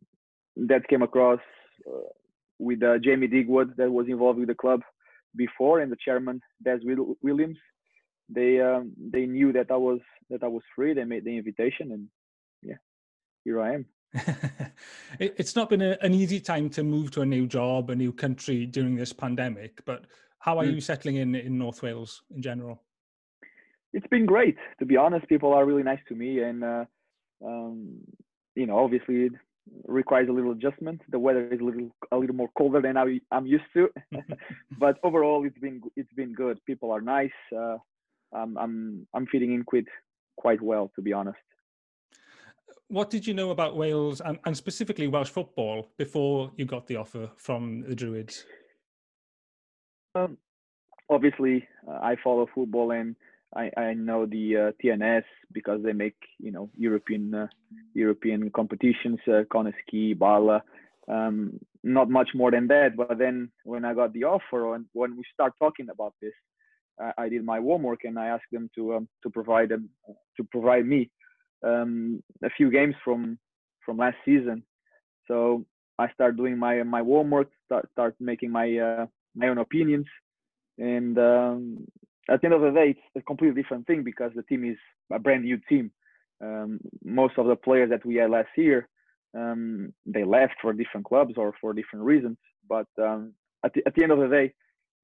that 0.56 0.88
came 0.88 1.02
across 1.02 1.40
uh, 1.88 2.10
with 2.58 2.82
uh, 2.84 2.98
Jamie 3.00 3.28
Digwood 3.28 3.76
that 3.78 3.92
was 3.92 4.08
involved 4.08 4.40
with 4.40 4.50
the 4.50 4.56
club 4.56 4.82
before, 5.36 5.80
and 5.80 5.92
the 5.92 5.98
chairman 6.04 6.42
Des 6.64 6.80
Williams. 7.22 7.58
They 8.30 8.60
um, 8.60 8.94
they 8.98 9.26
knew 9.26 9.52
that 9.54 9.72
I 9.72 9.76
was 9.78 10.00
that 10.30 10.44
I 10.44 10.48
was 10.48 10.64
free. 10.76 10.94
They 10.94 11.04
made 11.04 11.26
the 11.26 11.38
invitation, 11.38 11.92
and 11.92 12.08
yeah, 12.62 12.78
here 13.44 13.62
I 13.62 13.76
am. 13.76 13.86
it's 15.20 15.56
not 15.56 15.70
been 15.70 15.82
a, 15.82 15.98
an 16.02 16.14
easy 16.16 16.40
time 16.40 16.70
to 16.72 16.84
move 16.84 17.12
to 17.12 17.22
a 17.22 17.26
new 17.26 17.46
job, 17.46 17.90
a 17.90 17.96
new 17.96 18.12
country 18.12 18.66
during 18.66 18.96
this 18.96 19.14
pandemic. 19.14 19.84
But 19.86 20.06
how 20.40 20.58
are 20.58 20.66
mm. 20.66 20.76
you 20.76 20.82
settling 20.82 21.18
in 21.18 21.36
in 21.36 21.58
North 21.58 21.82
Wales 21.82 22.24
in 22.36 22.42
general? 22.42 22.82
It's 23.94 24.08
been 24.08 24.26
great, 24.26 24.58
to 24.80 24.86
be 24.86 24.98
honest. 24.98 25.28
People 25.28 25.54
are 25.54 25.66
really 25.66 25.84
nice 25.84 26.00
to 26.10 26.16
me, 26.16 26.42
and 26.42 26.64
uh, 26.64 26.86
um, 27.46 28.00
you 28.56 28.66
know, 28.66 28.80
obviously, 28.80 29.26
it 29.26 29.34
requires 29.88 30.30
a 30.30 30.32
little 30.32 30.52
adjustment. 30.52 31.02
The 31.10 31.20
weather 31.20 31.48
is 31.52 31.60
a 31.60 31.64
little 31.64 31.90
a 32.12 32.18
little 32.18 32.36
more 32.36 32.50
colder 32.58 32.82
than 32.82 32.98
I, 32.98 33.20
I'm 33.32 33.48
used 33.48 33.66
to, 33.74 33.90
but 34.80 34.98
overall, 35.04 35.46
it's 35.46 35.58
been 35.58 35.82
it's 35.96 36.14
been 36.14 36.34
good. 36.34 36.60
People 36.66 36.92
are 36.92 37.02
nice. 37.02 37.40
Uh, 37.56 37.78
I'm 38.34 38.58
I'm 38.58 39.08
I'm 39.14 39.26
fitting 39.28 39.54
in 39.54 39.64
quite 39.64 39.88
quite 40.38 40.62
well, 40.62 40.92
to 40.96 41.02
be 41.02 41.14
honest 41.14 41.40
what 42.90 43.10
did 43.10 43.26
you 43.26 43.34
know 43.34 43.52
about 43.52 43.78
Wales 43.78 44.20
and, 44.20 44.40
and 44.46 44.58
specifically 44.58 45.08
Welsh 45.08 45.30
football 45.30 45.88
before 45.98 46.52
you 46.58 46.66
got 46.66 46.88
the 46.88 46.96
offer 46.96 47.30
from 47.38 47.84
the 47.88 47.96
Druids? 47.96 48.46
Um, 50.16 50.38
obviously, 51.10 51.68
uh, 51.88 52.00
I 52.02 52.16
follow 52.24 52.48
football 52.54 52.92
and 52.92 53.16
I, 53.56 53.72
I 53.78 53.94
know 53.94 54.26
the 54.26 54.58
uh, 54.58 54.72
TNS 54.84 55.24
because 55.52 55.82
they 55.84 55.94
make 55.94 56.16
you 56.38 56.52
know 56.52 56.70
European 56.78 57.34
uh, 57.34 57.48
European 57.94 58.50
competitions, 58.52 59.20
uh, 59.28 59.44
Bala. 60.18 60.64
Um, 61.08 61.60
not 61.84 62.10
much 62.10 62.30
more 62.36 62.52
than 62.52 62.68
that. 62.68 62.96
But 62.96 63.18
then 63.18 63.52
when 63.64 63.84
I 63.84 63.94
got 63.96 64.14
the 64.14 64.26
offer 64.26 64.76
and 64.76 64.86
when 64.94 65.18
we 65.18 65.24
start 65.34 65.54
talking 65.58 65.90
about 65.90 66.14
this, 66.22 66.34
I, 67.00 67.24
I 67.24 67.30
did 67.30 67.44
my 67.44 67.58
homework 67.58 68.04
and 68.04 68.20
I 68.20 68.28
asked 68.28 68.52
them 68.52 68.70
to 68.76 68.96
um, 68.96 69.08
to 69.24 69.30
provide 69.30 69.70
them 69.70 69.90
to 70.38 70.44
provide 70.44 70.86
me 70.86 71.10
um, 71.66 72.22
a 72.44 72.50
few 72.50 72.70
games 72.70 72.96
from 73.04 73.40
from 73.86 73.98
last 73.98 74.18
season. 74.26 74.64
So 75.28 75.66
I 75.98 76.12
start 76.14 76.38
doing 76.38 76.58
my 76.58 76.84
my 76.84 77.02
homework, 77.02 77.50
start 77.66 77.90
start 77.92 78.16
making 78.20 78.52
my 78.52 78.78
uh, 78.78 79.06
my 79.36 79.48
own 79.48 79.58
opinions, 79.58 80.08
and 80.78 81.18
um, 81.18 81.88
at 82.30 82.42
the 82.42 82.48
end 82.48 82.54
of 82.54 82.62
the 82.62 82.72
day, 82.72 82.92
it's 82.92 83.02
a 83.16 83.22
completely 83.22 83.62
different 83.62 83.88
thing 83.88 84.04
because 84.04 84.32
the 84.36 84.44
team 84.44 84.64
is 84.66 84.78
a 85.12 85.20
brand 85.20 85.44
new 85.44 85.60
team. 85.70 85.92
Um, 86.42 86.80
most 87.04 87.38
of 87.38 87.48
the 87.48 87.56
players 87.56 87.90
that 87.90 88.06
we 88.06 88.16
had 88.16 88.30
last 88.30 88.50
year, 88.56 88.88
um, 89.38 89.94
they 90.06 90.24
left 90.24 90.56
for 90.62 90.74
different 90.74 91.06
clubs 91.06 91.34
or 91.38 91.54
for 91.60 91.74
different 91.74 92.06
reasons. 92.06 92.38
But 92.68 92.88
um, 93.02 93.34
at 93.66 93.74
the, 93.74 93.84
at 93.86 93.96
the 93.96 94.04
end 94.04 94.12
of 94.12 94.20
the 94.20 94.28
day, 94.28 94.54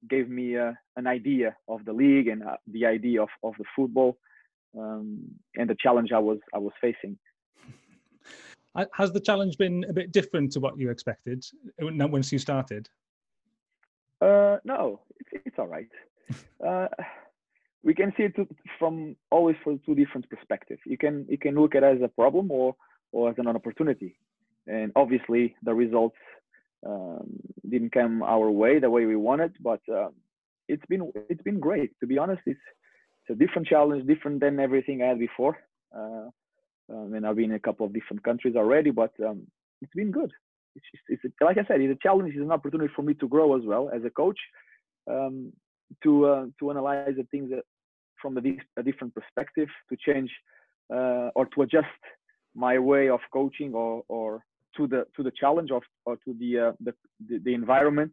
gave 0.10 0.30
me 0.30 0.57
uh, 0.57 0.72
an 0.98 1.07
idea 1.07 1.56
of 1.68 1.83
the 1.86 1.94
league 1.94 2.27
and 2.27 2.44
uh, 2.44 2.57
the 2.68 2.86
idea 2.86 3.22
of, 3.22 3.30
of 3.44 3.54
the 3.57 3.66
football 3.75 4.18
um, 4.78 5.24
and 5.56 5.69
the 5.69 5.75
challenge 5.80 6.12
I 6.12 6.19
was 6.19 6.38
I 6.54 6.60
was 6.60 6.74
facing. 6.80 7.18
Has 8.94 9.13
the 9.13 9.21
challenge 9.21 9.57
been 9.57 9.86
a 9.88 9.94
bit 9.94 10.12
different 10.12 10.51
to 10.51 10.60
what 10.60 10.78
you 10.78 10.89
expected 10.89 11.45
once 11.80 12.31
you 12.31 12.39
started? 12.39 12.89
Uh, 14.21 14.57
no, 14.66 15.01
it's, 15.19 15.44
it's 15.45 15.56
all 15.57 15.68
right. 15.68 15.88
Uh, 16.66 16.88
we 17.83 17.94
can 17.94 18.13
see 18.18 18.24
it 18.24 18.36
from 18.80 19.16
always 19.30 19.56
from 19.63 19.80
two 19.86 19.95
different 19.95 20.30
perspectives. 20.30 20.81
You 20.86 20.98
can 20.98 21.25
you 21.30 21.38
can 21.38 21.56
look 21.56 21.75
at 21.75 21.83
it 21.83 21.98
as 21.98 22.01
a 22.04 22.07
problem 22.07 22.51
or 22.51 22.75
or 23.12 23.30
as 23.30 23.36
an 23.38 23.47
opportunity. 23.47 24.18
And 24.68 24.92
obviously, 24.95 25.56
the 25.64 25.73
results 25.73 26.18
um, 26.85 27.40
didn't 27.69 27.92
come 27.92 28.23
our 28.23 28.49
way 28.49 28.80
the 28.80 28.90
way 28.90 29.06
we 29.06 29.16
wanted, 29.16 29.54
but 29.61 29.81
um, 29.90 30.14
it's 30.68 30.85
been 30.88 31.11
it's 31.30 31.44
been 31.44 31.59
great. 31.59 31.92
To 31.99 32.07
be 32.07 32.18
honest, 32.18 32.42
it's 32.45 32.59
it's 33.28 33.35
a 33.35 33.40
different 33.45 33.68
challenge, 33.68 34.07
different 34.07 34.40
than 34.40 34.59
everything 34.59 35.02
I 35.02 35.07
had 35.07 35.19
before. 35.19 35.57
Uh, 35.95 36.30
um, 36.90 37.14
and 37.16 37.26
I've 37.26 37.35
been 37.35 37.52
in 37.52 37.56
a 37.56 37.59
couple 37.59 37.85
of 37.85 37.94
different 37.94 38.23
countries 38.23 38.56
already, 38.56 38.92
but 38.92 39.11
um, 39.26 39.47
it's 39.81 39.94
been 39.94 40.11
good. 40.11 40.31
It's, 40.76 40.85
just, 40.92 41.04
it's 41.07 41.23
a, 41.42 41.44
like 41.44 41.57
I 41.57 41.66
said, 41.68 41.81
it's 41.81 41.99
a 41.99 42.04
challenge. 42.04 42.33
It's 42.33 42.44
an 42.44 42.52
opportunity 42.52 42.94
for 42.95 43.02
me 43.02 43.14
to 43.16 43.28
grow 43.28 43.57
as 43.57 43.66
well 43.66 43.90
as 43.95 44.04
a 44.04 44.09
coach, 44.09 44.38
um, 45.09 45.54
to 46.04 46.25
uh, 46.25 46.45
to 46.59 46.71
analyze 46.71 47.15
the 47.18 47.23
things 47.31 47.51
from 48.21 48.37
a, 48.37 48.42
a, 48.80 48.83
different 48.83 49.13
perspective, 49.13 49.68
to 49.89 49.97
change 49.97 50.31
uh, 50.94 51.30
or 51.35 51.45
to 51.54 51.61
adjust 51.61 52.01
my 52.56 52.80
way 52.80 53.09
of 53.09 53.19
coaching 53.31 53.73
or 53.73 54.04
or 54.07 54.44
to 54.77 54.87
the 54.87 55.06
to 55.15 55.23
the 55.23 55.31
challenge 55.31 55.71
of 55.71 55.83
or 56.06 56.15
to 56.18 56.33
the 56.39 56.59
uh, 56.59 56.71
the, 56.80 56.94
the, 57.27 57.39
the 57.39 57.54
environment 57.54 58.11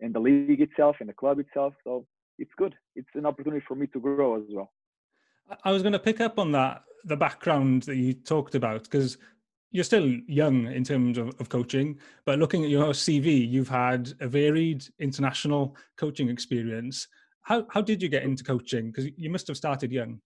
and 0.00 0.14
the 0.14 0.20
league 0.20 0.60
itself 0.60 0.96
and 1.00 1.08
the 1.08 1.14
club 1.14 1.38
itself. 1.38 1.72
So 1.84 2.06
it's 2.38 2.50
good. 2.56 2.74
It's 2.94 3.08
an 3.14 3.26
opportunity 3.26 3.64
for 3.66 3.74
me 3.74 3.86
to 3.88 4.00
grow 4.00 4.36
as 4.36 4.44
well. 4.50 4.70
I 5.64 5.70
was 5.70 5.82
going 5.82 5.92
to 5.92 5.98
pick 5.98 6.20
up 6.20 6.38
on 6.38 6.52
that, 6.52 6.82
the 7.04 7.16
background 7.16 7.84
that 7.84 7.96
you 7.96 8.12
talked 8.12 8.54
about, 8.54 8.82
because 8.82 9.16
you're 9.76 9.84
still 9.84 10.08
young 10.26 10.66
in 10.66 10.84
terms 10.84 11.18
of, 11.18 11.28
of 11.40 11.48
coaching, 11.48 11.98
but 12.24 12.38
looking 12.38 12.64
at 12.64 12.70
your 12.70 12.86
CV, 12.86 13.48
you've 13.48 13.68
had 13.68 14.12
a 14.20 14.28
varied 14.28 14.84
international 14.98 15.76
coaching 15.96 16.28
experience. 16.28 17.08
How, 17.42 17.66
how 17.70 17.82
did 17.82 18.02
you 18.02 18.08
get 18.08 18.24
into 18.24 18.42
coaching? 18.42 18.90
Because 18.90 19.10
you 19.16 19.30
must 19.30 19.46
have 19.48 19.56
started 19.56 19.92
young. 19.92 20.20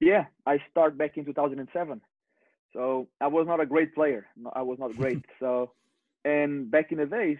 Yeah, 0.00 0.24
I 0.46 0.58
started 0.70 0.98
back 0.98 1.16
in 1.16 1.24
2007. 1.24 2.00
So 2.72 3.08
I 3.20 3.26
was 3.28 3.46
not 3.46 3.60
a 3.60 3.66
great 3.66 3.94
player. 3.94 4.26
I 4.54 4.62
was 4.62 4.78
not 4.78 4.96
great. 4.96 5.24
so, 5.40 5.72
and 6.24 6.70
back 6.70 6.92
in 6.92 6.98
the 6.98 7.06
days, 7.06 7.38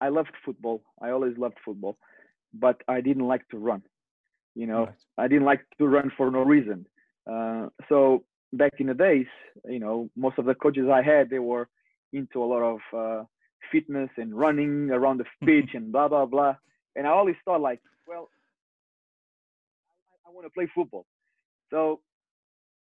I 0.00 0.08
loved 0.08 0.32
football. 0.44 0.82
I 1.00 1.10
always 1.10 1.36
loved 1.38 1.56
football 1.64 1.98
but 2.54 2.82
I 2.88 3.00
didn't 3.00 3.26
like 3.26 3.48
to 3.48 3.58
run. 3.58 3.82
You 4.54 4.66
know, 4.66 4.86
right. 4.86 4.94
I 5.16 5.28
didn't 5.28 5.44
like 5.44 5.60
to 5.78 5.86
run 5.86 6.10
for 6.16 6.30
no 6.30 6.42
reason. 6.42 6.86
Uh, 7.30 7.68
so 7.88 8.24
back 8.52 8.74
in 8.78 8.86
the 8.86 8.94
days, 8.94 9.26
you 9.68 9.78
know, 9.78 10.08
most 10.16 10.38
of 10.38 10.44
the 10.44 10.54
coaches 10.54 10.88
I 10.92 11.02
had, 11.02 11.30
they 11.30 11.38
were 11.38 11.68
into 12.12 12.42
a 12.42 12.46
lot 12.46 12.62
of 12.62 12.80
uh, 12.96 13.24
fitness 13.70 14.10
and 14.16 14.34
running 14.34 14.90
around 14.90 15.18
the 15.18 15.24
pitch 15.46 15.70
and 15.74 15.92
blah 15.92 16.08
blah 16.08 16.26
blah. 16.26 16.56
And 16.96 17.06
I 17.06 17.10
always 17.10 17.36
thought 17.44 17.60
like, 17.60 17.80
well, 18.06 18.28
I, 20.26 20.30
I 20.30 20.34
want 20.34 20.46
to 20.46 20.50
play 20.50 20.68
football. 20.74 21.06
So 21.70 22.00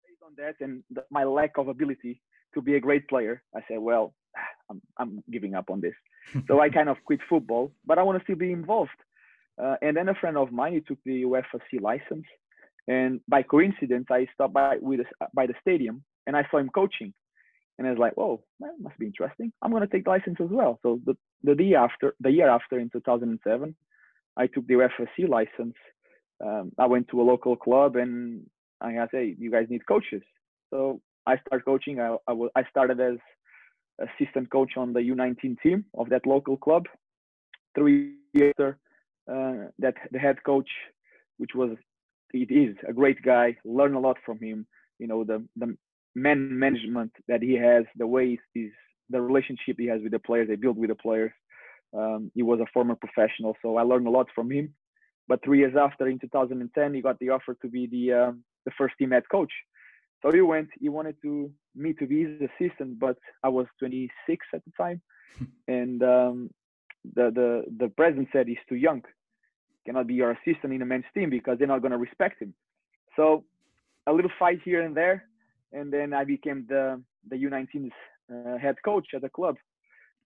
based 0.07 0.23
on 0.25 0.33
that 0.37 0.65
and 0.65 0.83
the, 0.91 1.05
my 1.11 1.25
lack 1.25 1.59
of 1.59 1.69
ability 1.69 2.21
to 2.55 2.63
be 2.63 2.77
a 2.77 2.81
great 2.81 3.09
player, 3.09 3.43
I 3.55 3.61
said, 3.69 3.79
well, 3.79 4.15
I'm, 4.71 4.81
I'm 4.99 5.25
giving 5.31 5.55
up 5.55 5.71
on 5.71 5.81
this. 5.81 5.95
so 6.47 6.61
I 6.61 6.69
kind 6.69 6.89
of 6.89 6.97
quit 7.05 7.21
football, 7.29 7.73
but 7.87 7.99
I 7.99 8.03
want 8.03 8.19
to 8.19 8.25
still 8.25 8.37
be 8.37 8.53
involved. 8.53 8.91
Uh, 9.63 9.77
and 9.83 9.97
then 9.97 10.09
a 10.09 10.15
friend 10.15 10.37
of 10.37 10.53
mine, 10.53 10.75
he 10.75 10.81
took 10.81 10.99
the 11.05 11.23
UEFA 11.23 11.59
C 11.71 11.79
license. 11.81 12.25
And 12.89 13.21
by 13.29 13.43
coincidence, 13.43 14.07
I 14.11 14.27
stopped 14.35 14.55
by 14.55 14.79
with 14.81 15.01
by 15.35 15.47
the 15.47 15.55
stadium 15.61 16.03
and 16.27 16.35
I 16.37 16.47
saw 16.51 16.57
him 16.59 16.71
coaching. 16.71 17.13
And 17.77 17.87
I 17.87 17.91
was 17.91 17.99
like, 17.99 18.15
"Whoa, 18.15 18.43
that 18.61 18.73
must 18.81 18.99
be 18.99 19.07
interesting. 19.07 19.53
I'm 19.63 19.73
to 19.73 19.87
take 19.87 20.05
the 20.05 20.11
license 20.11 20.39
as 20.41 20.49
well." 20.51 20.81
So 20.83 21.01
the 21.05 21.17
the 21.45 21.63
year 21.63 21.79
after, 21.79 22.15
the 22.19 22.31
year 22.31 22.49
after, 22.49 22.79
in 22.79 22.91
2007, 22.91 23.77
I 24.37 24.47
took 24.49 24.67
the 24.67 24.75
UEFA 24.75 25.07
C 25.15 25.27
license. 25.27 25.77
Um, 26.45 26.73
I 26.79 26.87
went 26.87 27.09
to 27.09 27.21
a 27.21 27.29
local 27.33 27.57
club 27.57 27.97
and 27.97 28.47
I 28.81 28.95
said, 28.95 29.09
"Hey, 29.13 29.37
you 29.39 29.51
guys 29.51 29.67
need 29.69 29.87
coaches." 29.87 30.23
So 30.71 31.01
I 31.27 31.37
started 31.47 31.65
coaching. 31.65 32.01
I 32.01 32.17
I, 32.27 32.33
I 32.57 32.65
started 32.71 32.99
as 33.01 33.19
assistant 34.01 34.51
coach 34.51 34.73
on 34.77 34.93
the 34.93 35.01
U19 35.01 35.61
team 35.63 35.85
of 35.95 36.09
that 36.09 36.27
local 36.27 36.57
club. 36.57 36.87
Three 37.75 38.15
years 38.33 38.55
later, 38.59 38.79
uh, 39.31 39.71
that 39.79 39.95
the 40.11 40.19
head 40.19 40.43
coach, 40.45 40.71
which 41.37 41.55
was 41.55 41.77
it 42.33 42.51
is 42.51 42.77
a 42.89 42.93
great 42.93 43.23
guy, 43.23 43.57
learn 43.65 43.95
a 43.95 44.01
lot 44.01 44.17
from 44.25 44.39
him. 44.41 44.67
You 44.99 45.07
know 45.07 45.25
the 45.25 45.45
the 45.57 45.77
man 46.15 46.59
management 46.59 47.13
that 47.29 47.43
he 47.43 47.55
has, 47.55 47.85
the 47.97 48.07
way 48.07 48.39
he's 48.55 48.71
the 49.11 49.21
relationship 49.21 49.77
he 49.79 49.87
has 49.87 50.03
with 50.03 50.13
the 50.13 50.19
players, 50.19 50.49
they 50.49 50.57
build 50.57 50.77
with 50.77 50.91
the 50.91 50.95
players. 50.95 51.33
Um, 51.97 52.31
he 52.35 52.43
was 52.43 52.61
a 52.61 52.67
former 52.75 52.95
professional, 52.95 53.57
so 53.63 53.77
I 53.77 53.83
learned 53.83 54.07
a 54.07 54.11
lot 54.11 54.27
from 54.35 54.51
him. 54.51 54.75
But 55.27 55.43
three 55.45 55.59
years 55.59 55.75
after, 55.79 56.09
in 56.09 56.19
2010, 56.19 56.95
he 56.95 57.01
got 57.01 57.19
the 57.19 57.31
offer 57.31 57.55
to 57.63 57.69
be 57.69 57.87
the 57.87 58.13
um, 58.13 58.45
the 58.65 58.73
first 58.77 58.95
team 58.99 59.11
head 59.11 59.25
coach. 59.31 59.53
So 60.23 60.33
he 60.33 60.41
went. 60.41 60.69
He 60.81 60.89
wanted 60.89 61.17
to 61.23 61.51
me 61.75 61.93
to 61.95 62.07
be 62.07 62.25
his 62.25 62.51
assistant, 62.51 62.99
but 62.99 63.17
I 63.43 63.49
was 63.49 63.67
26 63.79 64.47
at 64.53 64.63
the 64.65 64.73
time, 64.77 65.01
and 65.69 66.03
um, 66.03 66.51
the 67.15 67.31
the 67.35 67.65
the 67.79 67.89
president 67.89 68.29
said 68.33 68.49
he's 68.49 68.59
too 68.69 68.77
young, 68.77 69.03
cannot 69.89 70.07
be 70.07 70.15
your 70.15 70.33
assistant 70.33 70.75
in 70.75 70.83
a 70.83 70.85
men's 70.93 71.11
team 71.15 71.31
because 71.31 71.57
they're 71.57 71.75
not 71.75 71.81
going 71.81 71.97
to 71.99 72.05
respect 72.09 72.43
him. 72.43 72.53
So 73.17 73.45
a 74.07 74.13
little 74.13 74.31
fight 74.39 74.61
here 74.63 74.83
and 74.83 74.95
there, 74.95 75.25
and 75.73 75.91
then 75.93 76.13
I 76.13 76.25
became 76.25 76.67
the 76.69 77.03
the 77.31 77.37
U19's 77.37 77.99
uh, 78.33 78.59
head 78.65 78.77
coach 78.85 79.09
at 79.15 79.23
the 79.23 79.33
club. 79.39 79.57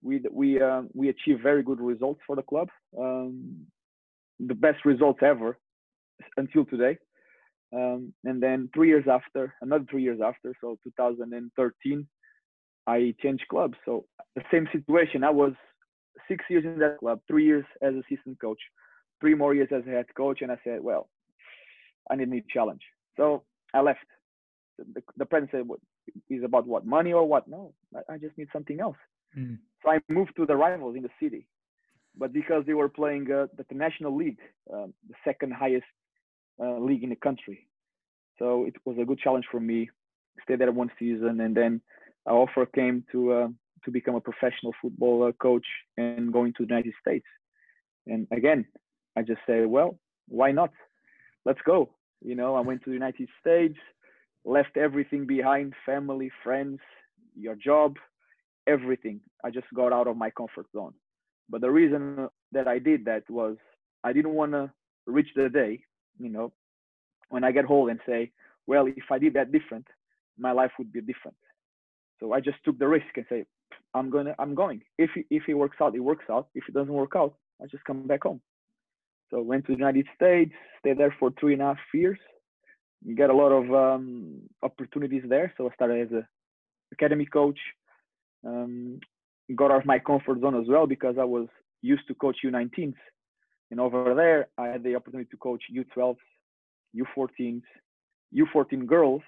We 0.03 0.15
we 0.43 0.61
uh, 0.61 0.83
we 1.01 1.09
achieved 1.15 1.43
very 1.43 1.63
good 1.63 1.81
results 1.81 2.21
for 2.27 2.35
the 2.37 2.43
club, 2.43 2.69
um, 2.99 3.67
the 4.51 4.59
best 4.67 4.81
results 4.85 5.21
ever 5.23 5.51
until 6.37 6.65
today. 6.65 6.99
Um, 7.75 8.13
and 8.25 8.43
then 8.43 8.69
three 8.75 8.89
years 8.89 9.07
after, 9.19 9.55
another 9.63 9.87
three 9.91 10.03
years 10.03 10.21
after, 10.31 10.53
so 10.61 10.77
2013, 10.85 12.07
I 12.87 13.15
changed 13.23 13.45
clubs. 13.49 13.79
So 13.87 14.05
the 14.37 14.43
same 14.53 14.67
situation. 14.77 15.25
I 15.25 15.31
was 15.31 15.55
six 16.29 16.45
years 16.51 16.65
in 16.65 16.79
that 16.81 16.99
club, 16.99 17.21
three 17.29 17.47
years 17.47 17.65
as 17.81 17.95
assistant 17.95 18.39
coach, 18.41 18.61
three 19.23 19.35
more 19.35 19.55
years 19.55 19.69
as 19.75 19.85
a 19.87 19.91
head 19.91 20.07
coach, 20.17 20.43
and 20.43 20.51
I 20.51 20.59
said, 20.65 20.83
well, 20.83 21.09
I 22.11 22.17
need 22.17 22.29
a 22.29 22.31
new 22.31 22.43
challenge. 22.53 22.83
So 23.17 23.45
I 23.73 23.81
left. 23.81 24.01
The, 24.79 25.03
the 25.17 25.25
president 25.25 25.53
said, 25.53 25.69
what, 25.69 25.79
is 26.29 26.43
about 26.43 26.67
what 26.67 26.85
money 26.85 27.13
or 27.13 27.25
what? 27.25 27.47
No, 27.47 27.73
I, 27.95 28.15
I 28.15 28.19
just 28.19 28.37
need 28.37 28.49
something 28.53 28.81
else. 28.81 28.97
Mm. 29.39 29.59
So 29.83 29.93
I 29.93 30.01
moved 30.09 30.33
to 30.37 30.45
the 30.45 30.57
rivals 30.57 30.97
in 30.97 31.03
the 31.03 31.15
city, 31.23 31.47
but 32.19 32.33
because 32.33 32.65
they 32.67 32.75
were 32.75 32.89
playing 32.89 33.31
uh, 33.31 33.47
the, 33.57 33.65
national 33.75 34.17
league, 34.17 34.41
um, 34.75 34.93
the 35.09 35.15
second 35.25 35.53
highest 35.53 35.87
uh, 36.61 36.79
league 36.79 37.05
in 37.05 37.11
the 37.11 37.17
country. 37.17 37.69
So 38.41 38.65
it 38.67 38.75
was 38.85 38.97
a 39.01 39.05
good 39.05 39.21
challenge 39.21 39.47
for 39.51 39.61
me. 39.61 39.89
Stayed 40.43 40.59
there 40.59 40.73
one 40.73 40.91
season, 40.99 41.41
and 41.41 41.55
then 41.57 41.81
an 42.27 42.35
offer 42.35 42.67
came 42.67 43.05
to 43.13 43.33
uh, 43.33 43.49
to 43.85 43.91
become 43.91 44.17
a 44.17 44.21
professional 44.21 44.73
football 44.81 45.31
coach 45.41 45.67
and 45.97 46.33
going 46.33 46.53
to 46.55 46.65
the 46.65 46.69
United 46.75 46.95
States. 47.01 47.27
And 48.07 48.27
again, 48.33 48.65
I 49.17 49.23
just 49.23 49.41
say, 49.47 49.65
well, 49.65 49.99
why 50.29 50.53
not? 50.53 50.71
Let's 51.45 51.61
go. 51.67 51.91
You 52.25 52.35
know, 52.35 52.55
I 52.55 52.61
went 52.61 52.83
to 52.85 52.91
the 52.91 52.95
United 52.95 53.29
States, 53.41 53.79
left 54.45 54.77
everything 54.77 55.27
behind, 55.27 55.75
family, 55.85 56.31
friends, 56.43 56.79
your 57.37 57.57
job, 57.57 57.97
everything. 58.67 59.21
I 59.45 59.51
just 59.51 59.67
got 59.75 59.93
out 59.93 60.07
of 60.07 60.17
my 60.17 60.31
comfort 60.31 60.67
zone. 60.73 60.95
But 61.51 61.61
the 61.61 61.71
reason 61.71 62.29
that 62.53 62.69
I 62.69 62.79
did 62.79 63.05
that 63.07 63.29
was 63.29 63.57
I 64.05 64.13
didn't 64.13 64.35
want 64.35 64.53
to 64.53 64.71
reach 65.07 65.29
the 65.35 65.49
day 65.49 65.85
you 66.19 66.29
know, 66.29 66.53
when 67.29 67.45
I 67.45 67.53
get 67.53 67.65
home 67.65 67.89
and 67.89 68.01
say, 68.07 68.31
well, 68.67 68.87
if 68.87 69.05
I 69.11 69.19
did 69.19 69.35
that 69.35 69.53
different, 69.53 69.87
my 70.39 70.53
life 70.53 70.71
would 70.79 70.93
be 70.93 71.01
different. 71.01 71.37
So 72.21 72.33
I 72.33 72.41
just 72.41 72.59
took 72.65 72.79
the 72.79 72.89
risk 72.89 73.07
and 73.17 73.27
say, 73.29 73.45
I'm 73.95 74.11
gonna, 74.11 74.35
I'm 74.39 74.55
going. 74.55 74.83
If 74.99 75.11
if 75.31 75.43
it 75.49 75.55
works 75.55 75.79
out, 75.81 75.95
it 75.95 76.01
works 76.01 76.25
out. 76.31 76.49
If 76.55 76.65
it 76.69 76.75
doesn't 76.75 76.93
work 76.93 77.13
out, 77.17 77.35
I 77.63 77.67
just 77.67 77.85
come 77.85 78.07
back 78.07 78.23
home. 78.23 78.41
So 79.33 79.43
went 79.43 79.67
to 79.67 79.73
the 79.73 79.79
United 79.79 80.07
States, 80.15 80.53
stayed 80.79 80.99
there 80.99 81.15
for 81.19 81.33
three 81.41 81.55
and 81.55 81.63
a 81.63 81.67
half 81.67 81.79
years. 81.93 82.19
Get 83.17 83.31
a 83.31 83.35
lot 83.35 83.51
of 83.51 83.73
um, 83.75 84.43
opportunities 84.63 85.25
there. 85.29 85.53
So 85.57 85.69
I 85.69 85.75
started 85.75 86.07
as 86.07 86.13
a 86.13 86.29
academy 86.93 87.27
coach. 87.27 87.59
Um, 88.47 89.01
got 89.57 89.73
out 89.73 89.81
of 89.81 89.87
my 89.87 89.99
comfort 89.99 90.41
zone 90.41 90.61
as 90.61 90.69
well 90.69 90.87
because 90.87 91.17
I 91.19 91.25
was 91.25 91.49
used 91.83 92.07
to 92.09 92.15
coach 92.15 92.37
U19s 92.45 92.95
and 93.73 93.81
over 93.81 94.15
there, 94.15 94.49
I 94.59 94.69
had 94.69 94.85
the 94.85 94.97
opportunity 94.97 95.31
to 95.31 95.37
coach 95.39 95.63
U12s, 95.75 96.17
U14s, 96.95 97.63
U14 98.37 98.87
girls, 98.87 99.23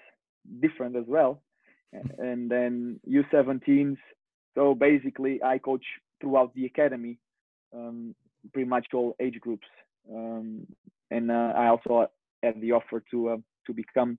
different 0.61 0.95
as 0.95 1.05
well, 1.07 1.41
and 1.91 2.49
then 2.49 2.99
U17s. 3.09 3.97
So 4.53 4.75
basically, 4.75 5.41
I 5.43 5.57
coach 5.57 5.83
throughout 6.21 6.53
the 6.53 6.67
academy, 6.67 7.17
um, 7.75 8.13
pretty 8.53 8.69
much 8.69 8.85
all 8.93 9.15
age 9.19 9.39
groups. 9.41 9.65
Um, 10.13 10.67
and 11.11 11.31
uh, 11.31 11.53
I 11.55 11.67
also 11.67 12.07
had 12.43 12.59
the 12.61 12.71
offer 12.73 13.03
to 13.11 13.29
uh, 13.29 13.37
to 13.67 13.73
become 13.73 14.17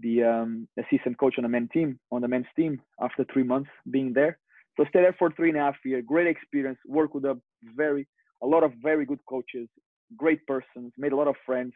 the 0.00 0.22
um, 0.22 0.68
assistant 0.78 1.18
coach 1.18 1.34
on 1.38 1.42
the 1.42 1.48
men's 1.48 1.70
team 1.72 1.98
on 2.10 2.20
the 2.20 2.28
men's 2.28 2.46
team 2.56 2.80
after 3.00 3.24
three 3.32 3.44
months 3.44 3.70
being 3.90 4.12
there. 4.12 4.38
So 4.76 4.84
stay 4.88 5.02
there 5.02 5.14
for 5.18 5.30
three 5.30 5.50
and 5.50 5.58
a 5.58 5.62
half 5.62 5.76
years. 5.84 6.04
Great 6.06 6.26
experience. 6.26 6.78
Work 6.86 7.14
with 7.14 7.24
a 7.24 7.40
very 7.76 8.06
a 8.42 8.46
lot 8.46 8.62
of 8.62 8.72
very 8.82 9.06
good 9.06 9.20
coaches, 9.28 9.68
great 10.16 10.46
persons, 10.46 10.92
made 10.98 11.12
a 11.12 11.16
lot 11.16 11.28
of 11.28 11.36
friends. 11.46 11.72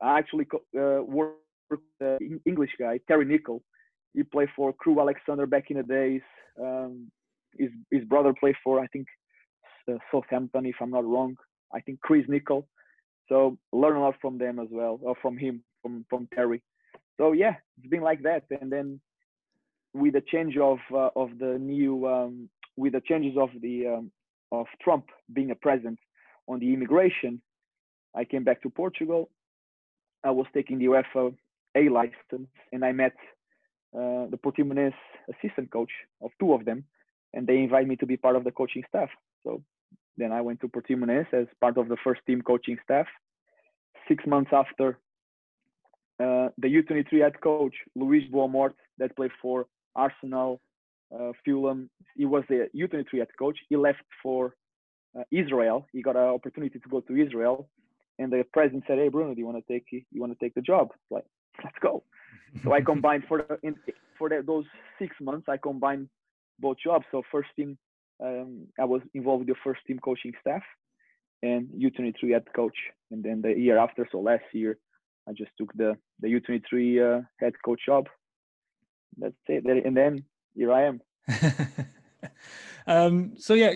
I 0.00 0.18
actually 0.18 0.46
uh, 0.76 1.02
worked 1.04 1.38
with 1.70 1.80
the 2.00 2.18
English 2.44 2.70
guy, 2.78 2.98
Terry 3.06 3.24
Nicholl. 3.24 3.60
He 4.14 4.22
played 4.22 4.48
for 4.56 4.72
Crewe 4.72 5.00
Alexandra 5.00 5.46
back 5.46 5.70
in 5.70 5.76
the 5.76 5.84
days. 5.84 6.22
Um, 6.60 7.10
his, 7.58 7.70
his 7.90 8.04
brother 8.04 8.34
played 8.38 8.56
for, 8.64 8.80
I 8.80 8.86
think, 8.88 9.06
Southampton, 10.10 10.66
if 10.66 10.76
I'm 10.80 10.90
not 10.90 11.04
wrong. 11.04 11.36
I 11.72 11.80
think 11.80 12.00
Chris 12.00 12.26
Nicholl. 12.28 12.64
So 13.28 13.58
learn 13.72 13.96
a 13.96 14.00
lot 14.00 14.16
from 14.20 14.38
them 14.38 14.58
as 14.58 14.68
well, 14.70 14.98
or 15.02 15.14
from 15.22 15.36
him, 15.36 15.62
from, 15.82 16.04
from 16.10 16.28
Terry. 16.34 16.62
So 17.18 17.32
yeah, 17.32 17.54
it's 17.78 17.88
been 17.88 18.02
like 18.02 18.22
that. 18.22 18.44
And 18.60 18.70
then 18.70 19.00
with 19.94 20.14
the 20.14 20.22
change 20.22 20.56
of 20.56 20.78
uh, 20.92 21.10
of 21.16 21.38
the 21.38 21.58
new 21.58 22.06
um, 22.06 22.48
with 22.76 22.94
the 22.94 23.00
changes 23.00 23.36
of 23.38 23.50
the 23.60 23.86
um, 23.86 24.10
of 24.50 24.66
Trump 24.82 25.06
being 25.32 25.50
a 25.50 25.54
president 25.54 25.98
on 26.48 26.58
the 26.58 26.72
immigration, 26.72 27.40
I 28.14 28.24
came 28.24 28.44
back 28.44 28.62
to 28.62 28.70
Portugal. 28.70 29.30
I 30.24 30.30
was 30.30 30.46
taking 30.54 30.78
the 30.78 30.86
UEFA 30.86 31.34
A 31.74 31.88
license, 31.88 32.48
and 32.72 32.84
I 32.84 32.92
met 32.92 33.14
uh, 33.94 34.26
the 34.30 34.38
Portimonense 34.44 34.94
assistant 35.28 35.70
coach 35.70 35.90
of 36.20 36.30
two 36.40 36.52
of 36.52 36.64
them, 36.64 36.84
and 37.34 37.46
they 37.46 37.58
invited 37.58 37.88
me 37.88 37.96
to 37.96 38.06
be 38.06 38.16
part 38.16 38.36
of 38.36 38.44
the 38.44 38.50
coaching 38.52 38.84
staff. 38.88 39.08
So 39.44 39.62
then 40.16 40.32
I 40.32 40.40
went 40.40 40.60
to 40.60 40.68
Portimonense 40.68 41.32
as 41.32 41.46
part 41.60 41.78
of 41.78 41.88
the 41.88 41.96
first 42.04 42.20
team 42.26 42.42
coaching 42.42 42.76
staff. 42.84 43.06
Six 44.08 44.24
months 44.26 44.50
after, 44.52 44.98
uh, 46.20 46.48
the 46.58 46.68
U23 46.68 47.22
head 47.22 47.40
coach 47.40 47.74
Luis 47.96 48.24
Boa 48.30 48.48
Morte, 48.48 48.76
that 48.98 49.16
played 49.16 49.30
for 49.40 49.66
Arsenal, 49.96 50.60
uh, 51.14 51.32
Fulham. 51.44 51.90
He 52.16 52.24
was 52.26 52.44
the 52.48 52.68
U23 52.76 53.18
head 53.18 53.28
coach. 53.38 53.58
He 53.68 53.76
left 53.76 54.02
for 54.22 54.54
uh, 55.18 55.22
Israel. 55.30 55.86
He 55.92 56.02
got 56.02 56.16
an 56.16 56.22
opportunity 56.22 56.78
to 56.78 56.88
go 56.88 57.00
to 57.00 57.16
Israel, 57.16 57.68
and 58.18 58.32
the 58.32 58.44
president 58.52 58.84
said, 58.86 58.98
"Hey, 58.98 59.08
Bruno, 59.08 59.34
do 59.34 59.40
you 59.40 59.46
want 59.46 59.64
to 59.64 59.72
take 59.72 59.86
you 59.90 60.20
want 60.20 60.32
to 60.32 60.44
take 60.44 60.54
the 60.54 60.60
job?" 60.60 60.90
Like, 61.10 61.24
let's 61.62 61.76
go. 61.80 62.02
so 62.62 62.72
I 62.72 62.80
combined 62.92 63.24
for 63.28 63.38
the, 63.48 63.58
in, 63.66 63.74
for 64.18 64.28
the, 64.28 64.42
those 64.46 64.64
six 64.98 65.16
months. 65.20 65.48
I 65.48 65.56
combined 65.56 66.08
both 66.58 66.76
jobs. 66.82 67.04
So 67.10 67.22
first 67.30 67.48
team, 67.56 67.78
um, 68.20 68.66
I 68.78 68.84
was 68.84 69.02
involved 69.14 69.40
with 69.46 69.48
the 69.48 69.60
first 69.62 69.80
team 69.86 69.98
coaching 69.98 70.32
staff, 70.40 70.62
and 71.42 71.68
U23 71.68 72.32
head 72.32 72.44
coach. 72.54 72.76
And 73.10 73.22
then 73.22 73.42
the 73.42 73.52
year 73.52 73.78
after, 73.78 74.08
so 74.10 74.20
last 74.20 74.44
year, 74.52 74.78
I 75.28 75.32
just 75.32 75.50
took 75.58 75.72
the 75.74 75.96
the 76.20 76.28
U23 76.28 77.18
uh, 77.18 77.22
head 77.38 77.54
coach 77.64 77.80
job. 77.86 78.08
That's 79.18 79.34
it. 79.48 79.64
And 79.64 79.96
then 79.96 80.24
here 80.54 80.72
I 80.72 80.82
am. 80.84 81.00
um, 82.86 83.34
so 83.36 83.54
yeah, 83.54 83.72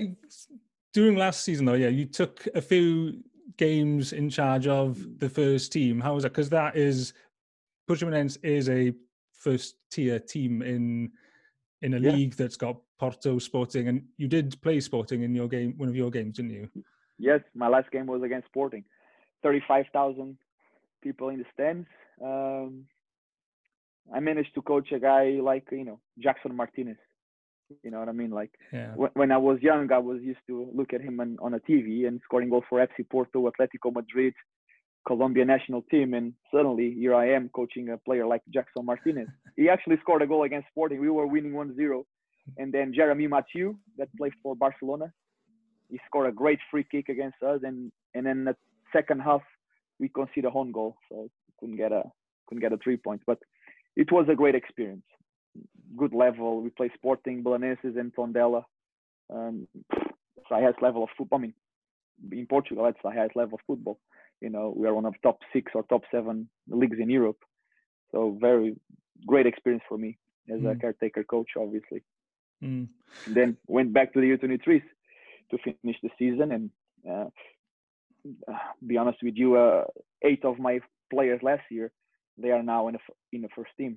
during 0.93 1.17
last 1.17 1.45
season 1.45 1.67
though, 1.67 1.75
yeah, 1.75 1.89
you 1.89 2.07
took 2.07 2.47
a 2.55 2.61
few 2.61 3.23
games 3.57 4.13
in 4.13 4.29
charge 4.29 4.67
of 4.67 5.19
the 5.19 5.29
first 5.29 5.73
team. 5.73 6.01
How 6.01 6.15
was 6.15 6.23
that? 6.23 6.31
Because 6.31 6.51
that 6.51 6.77
is 6.77 7.13
Portimonense 7.89 8.39
is 8.43 8.69
a 8.69 8.93
first 9.33 9.77
tier 9.91 10.19
team 10.19 10.63
in 10.63 11.13
in 11.83 11.95
a 11.95 11.99
Yeah. 11.99 12.13
league 12.13 12.35
that's 12.35 12.57
got 12.57 12.81
Porto 12.99 13.39
Sporting, 13.39 13.89
and 13.89 14.03
you 14.17 14.29
did 14.29 14.61
play 14.63 14.81
Sporting 14.81 15.23
in 15.23 15.35
your 15.35 15.49
game, 15.49 15.75
one 15.77 15.89
of 15.89 15.97
your 15.97 16.11
games, 16.11 16.37
didn't 16.37 16.53
you? 16.53 16.69
Yes, 17.19 17.41
my 17.55 17.69
last 17.69 17.91
game 17.91 18.07
was 18.07 18.23
against 18.23 18.49
Sporting. 18.49 18.85
35,000 19.43 20.37
people 21.03 21.29
in 21.29 21.39
the 21.39 21.45
stands. 21.53 21.87
Um, 22.25 22.85
I 24.15 24.21
managed 24.21 24.55
to 24.55 24.63
coach 24.63 24.93
a 24.93 24.99
guy 24.99 25.39
like, 25.43 25.67
you 25.71 25.85
know, 25.85 26.01
Jackson 26.19 26.55
Martinez. 26.55 26.97
You 27.83 27.91
know 27.91 27.99
what 27.99 28.09
I 28.09 28.13
mean? 28.13 28.31
Like 28.31 28.53
Yeah. 28.73 28.93
when, 28.95 29.11
when 29.15 29.33
I 29.33 29.39
was 29.39 29.61
young, 29.61 29.91
I 29.91 29.99
was 29.99 30.21
used 30.23 30.41
to 30.47 30.71
look 30.73 30.93
at 30.93 31.01
him 31.01 31.21
on, 31.21 31.37
on 31.41 31.55
a 31.55 31.61
TV 31.61 32.07
and 32.07 32.21
scoring 32.25 32.49
goals 32.49 32.65
for 32.69 32.79
FC 32.79 33.09
Porto, 33.11 33.51
Atletico 33.51 33.93
Madrid, 33.93 34.35
Colombia 35.07 35.45
national 35.45 35.83
team. 35.83 36.15
And 36.15 36.33
suddenly 36.55 36.93
here 36.93 37.15
I 37.15 37.31
am 37.31 37.49
coaching 37.49 37.89
a 37.89 37.99
player 37.99 38.27
like 38.27 38.43
Jackson 38.55 38.85
Martinez. 38.85 39.29
he 39.57 39.69
actually 39.69 39.97
scored 40.01 40.23
a 40.23 40.27
goal 40.27 40.45
against 40.45 40.69
Sporting. 40.69 41.01
We 41.01 41.11
were 41.11 41.27
winning 41.27 41.55
1 41.55 41.75
0. 41.75 42.07
And 42.59 42.73
then 42.73 42.93
Jeremy 42.95 43.27
Mathieu, 43.27 43.77
that 43.99 44.09
played 44.17 44.33
for 44.43 44.55
Barcelona, 44.55 45.13
he 45.91 45.99
scored 46.07 46.29
a 46.29 46.33
great 46.33 46.59
free 46.71 46.85
kick 46.91 47.09
against 47.09 47.43
us. 47.43 47.61
And, 47.63 47.93
and 48.15 48.27
then 48.27 48.45
the 48.45 48.57
second 48.93 49.21
half, 49.21 49.43
we 49.99 50.09
conceded 50.09 50.47
a 50.47 50.51
home 50.51 50.73
goal. 50.73 50.97
So 51.09 51.31
couldn't 51.59 51.77
get 51.77 51.93
a, 51.93 52.03
couldn't 52.47 52.63
get 52.63 52.73
a 52.73 52.79
three 52.79 52.97
points. 52.97 53.25
But 53.27 53.39
it 53.97 54.11
was 54.13 54.27
a 54.29 54.35
great 54.35 54.55
experience. 54.55 55.05
Good 55.97 56.15
level. 56.15 56.61
We 56.61 56.71
play 56.71 56.91
Sporting, 56.95 57.43
Belenenses, 57.43 57.97
and 57.99 58.15
Tondela. 58.15 58.65
Um, 59.33 59.67
it's 59.75 60.49
the 60.51 60.57
highest 60.57 60.83
level 60.83 61.03
of 61.05 61.09
football. 61.17 61.39
I 61.39 61.43
mean, 61.43 61.55
in 62.33 62.47
Portugal, 62.47 62.85
that's 62.85 62.99
the 63.03 63.11
highest 63.11 63.37
level 63.37 63.55
of 63.55 63.61
football. 63.67 63.99
You 64.41 64.51
know, 64.51 64.75
we 64.77 64.87
are 64.87 64.95
one 64.95 65.07
of 65.07 65.15
top 65.23 65.39
six 65.53 65.73
or 65.75 65.83
top 65.85 66.03
seven 66.11 66.49
leagues 66.69 66.99
in 67.01 67.09
Europe. 67.11 67.39
So 68.13 68.37
very 68.41 68.77
great 69.27 69.47
experience 69.47 69.85
for 69.89 69.97
me 69.99 70.19
as 70.51 70.61
a 70.61 70.75
Mm. 70.75 70.81
caretaker 70.81 71.25
coach, 71.25 71.51
obviously. 71.57 72.03
Mm. 72.63 72.89
Then 73.27 73.57
went 73.67 73.93
back 73.93 74.13
to 74.15 74.21
the 74.21 74.31
U23s 74.37 74.83
to 75.51 75.59
finish 75.59 75.83
the 75.91 75.97
season. 76.05 76.37
And 76.37 76.57
uh, 76.99 77.17
be 78.87 78.97
honest 78.97 79.19
with 79.23 79.35
you, 79.37 79.57
uh, 79.57 79.85
eight 80.23 80.45
of 80.45 80.59
my 80.59 80.81
players 81.11 81.41
last 81.43 81.63
year, 81.71 81.91
they 82.39 82.51
are 82.51 82.63
now 82.63 82.89
in 82.89 82.95
the, 82.95 83.01
in 83.33 83.43
the 83.43 83.49
first 83.55 83.71
team. 83.79 83.97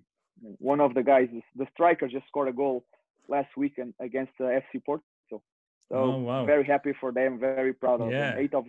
One 0.60 0.80
of 0.80 0.94
the 0.94 1.04
guys, 1.04 1.28
the 1.56 1.68
striker, 1.74 2.08
just 2.08 2.28
scored 2.28 2.50
a 2.50 2.54
goal 2.54 2.86
last 3.28 3.50
weekend 3.58 3.94
against 4.00 4.32
uh, 4.40 4.46
FC 4.46 4.84
Porto. 4.86 5.04
So 5.30 5.42
Oh, 5.92 6.18
wow. 6.18 6.46
very 6.46 6.64
happy 6.64 6.94
for 7.00 7.12
them, 7.12 7.40
very 7.40 7.74
proud 7.74 8.02
of 8.02 8.12
Yeah. 8.12 8.32
them. 8.32 8.36
Eight 8.44 8.54
of 8.54 8.66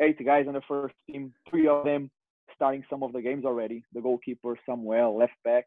eight 0.00 0.24
guys 0.24 0.46
on 0.48 0.54
the 0.54 0.60
first 0.68 0.84
team, 0.94 1.24
three 1.38 1.58
of 1.58 1.74
them 1.74 2.10
starting 2.54 2.84
some 2.88 3.02
of 3.02 3.12
the 3.12 3.20
games 3.20 3.44
already. 3.44 3.82
The 3.92 4.00
goalkeeper, 4.00 4.56
Samuel, 4.64 5.16
left 5.16 5.34
back, 5.44 5.64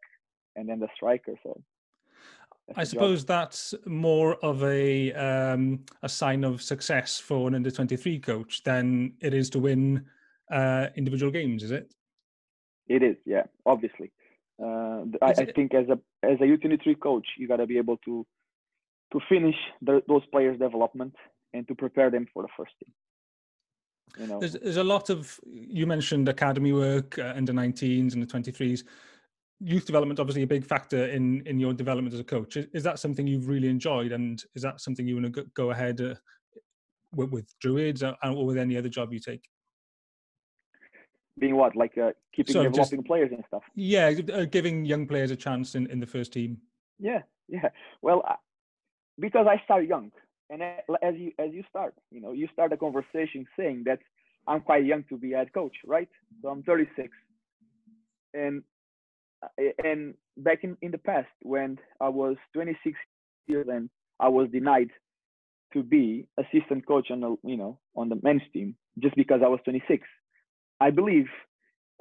and 0.55 0.67
then 0.67 0.79
the 0.79 0.87
striker. 0.95 1.33
So 1.43 1.61
I 2.69 2.71
the 2.71 2.75
job. 2.75 2.89
suppose 2.89 3.25
that's 3.25 3.73
more 3.85 4.35
of 4.43 4.63
a 4.63 5.13
um, 5.13 5.83
a 6.01 6.09
sign 6.09 6.43
of 6.43 6.61
success 6.61 7.19
for 7.19 7.47
an 7.47 7.55
under 7.55 7.71
twenty 7.71 7.97
three 7.97 8.19
coach 8.19 8.63
than 8.63 9.13
it 9.19 9.33
is 9.33 9.49
to 9.51 9.59
win 9.59 10.05
uh, 10.51 10.87
individual 10.95 11.31
games, 11.31 11.63
is 11.63 11.71
it? 11.71 11.93
It 12.87 13.03
is, 13.03 13.15
yeah, 13.25 13.43
obviously. 13.65 14.11
Uh, 14.61 15.05
I, 15.21 15.31
I 15.37 15.45
think 15.55 15.73
as 15.73 15.87
a 15.89 15.99
as 16.25 16.39
a 16.39 16.43
U23 16.43 16.99
coach, 16.99 17.25
you 17.37 17.47
got 17.47 17.57
to 17.57 17.65
be 17.65 17.77
able 17.77 17.97
to 18.05 18.25
to 19.11 19.19
finish 19.29 19.55
the, 19.81 20.01
those 20.07 20.25
players' 20.31 20.59
development 20.59 21.15
and 21.53 21.67
to 21.67 21.75
prepare 21.75 22.09
them 22.09 22.27
for 22.33 22.43
the 22.43 22.49
first 22.57 22.71
team. 22.79 22.93
You 24.19 24.27
know, 24.27 24.39
There's, 24.39 24.53
there's 24.53 24.77
a 24.77 24.83
lot 24.83 25.09
of 25.09 25.39
you 25.45 25.87
mentioned 25.87 26.29
academy 26.29 26.73
work, 26.73 27.17
uh, 27.17 27.33
under 27.35 27.53
19s 27.53 28.13
and 28.13 28.21
the 28.21 28.27
23s. 28.27 28.83
Youth 29.59 29.85
development 29.85 30.19
obviously 30.19 30.43
a 30.43 30.47
big 30.47 30.65
factor 30.65 31.05
in 31.07 31.41
in 31.45 31.59
your 31.59 31.73
development 31.73 32.13
as 32.13 32.19
a 32.19 32.23
coach. 32.23 32.57
Is, 32.57 32.67
is 32.73 32.83
that 32.83 32.99
something 32.99 33.25
you've 33.27 33.47
really 33.47 33.69
enjoyed, 33.69 34.11
and 34.11 34.43
is 34.55 34.61
that 34.63 34.81
something 34.81 35.07
you 35.07 35.15
want 35.15 35.33
to 35.33 35.45
go, 35.53 35.71
ahead 35.71 36.01
uh, 36.01 36.15
with, 37.15 37.29
with 37.31 37.47
Druids 37.59 38.03
or, 38.03 38.15
or 38.23 38.45
with 38.45 38.57
any 38.57 38.77
other 38.77 38.89
job 38.89 39.13
you 39.13 39.19
take? 39.19 39.43
being 41.39 41.55
what 41.55 41.75
like 41.75 41.97
uh, 41.97 42.11
keeping 42.35 42.53
So 42.53 42.63
just- 42.65 42.73
developing 42.91 43.03
players 43.03 43.31
and 43.31 43.43
stuff. 43.47 43.63
Yeah, 43.75 44.13
uh, 44.31 44.45
giving 44.45 44.85
young 44.85 45.07
players 45.07 45.31
a 45.31 45.35
chance 45.35 45.75
in, 45.75 45.87
in 45.87 45.99
the 45.99 46.05
first 46.05 46.31
team. 46.33 46.57
Yeah, 46.99 47.21
yeah. 47.47 47.69
Well, 48.01 48.21
I- 48.27 48.35
because 49.19 49.47
I 49.49 49.61
start 49.63 49.85
young, 49.87 50.11
and 50.49 50.61
as 50.61 51.15
you 51.15 51.31
as 51.39 51.51
you 51.51 51.63
start, 51.69 51.95
you 52.11 52.21
know, 52.21 52.33
you 52.33 52.47
start 52.53 52.73
a 52.73 52.77
conversation 52.77 53.45
saying 53.57 53.83
that 53.85 53.99
I'm 54.47 54.61
quite 54.61 54.85
young 54.85 55.03
to 55.09 55.17
be 55.17 55.31
head 55.31 55.53
coach, 55.53 55.75
right? 55.85 56.09
So 56.41 56.49
I'm 56.49 56.63
36, 56.63 57.09
and 58.33 58.59
uh, 58.59 58.61
and 59.83 60.13
back 60.37 60.63
in 60.63 60.77
in 60.81 60.91
the 60.91 60.97
past 60.97 61.27
when 61.41 61.77
I 61.99 62.09
was 62.09 62.35
26 62.53 62.97
years 63.47 63.67
and 63.69 63.89
I 64.19 64.29
was 64.29 64.49
denied 64.51 64.89
to 65.73 65.83
be 65.83 66.27
assistant 66.37 66.85
coach 66.87 67.11
on 67.11 67.21
the 67.21 67.35
you 67.43 67.57
know 67.57 67.79
on 67.95 68.09
the 68.09 68.19
men's 68.23 68.43
team 68.53 68.75
just 68.99 69.15
because 69.15 69.41
I 69.43 69.47
was 69.47 69.59
26. 69.65 70.07
I 70.79 70.91
believe 70.91 71.27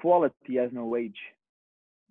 quality 0.01 0.57
has 0.59 0.71
no 0.73 0.97
age 0.97 1.19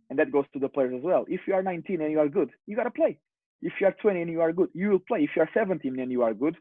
and 0.10 0.20
that 0.20 0.32
goes 0.32 0.46
to 0.54 0.60
the 0.60 0.70
players 0.70 0.94
as 0.98 1.04
well. 1.04 1.26
If 1.28 1.41
you 1.48 1.54
are 1.54 1.63
19 1.63 2.02
and 2.02 2.12
you 2.12 2.20
are 2.20 2.28
good, 2.30 2.50
you 2.67 2.76
gotta 2.76 2.91
play. 2.91 3.17
If 3.62 3.74
you 3.80 3.88
are 3.88 3.96
20 4.02 4.22
and 4.22 4.32
you 4.32 4.41
are 4.41 4.52
good, 4.52 4.70
you 4.74 4.89
will 4.89 5.00
play. 5.00 5.24
If 5.24 5.32
you 5.36 5.41
are 5.44 5.50
17 5.54 6.00
and 6.00 6.12
you 6.12 6.24
are 6.24 6.34
good, 6.34 6.58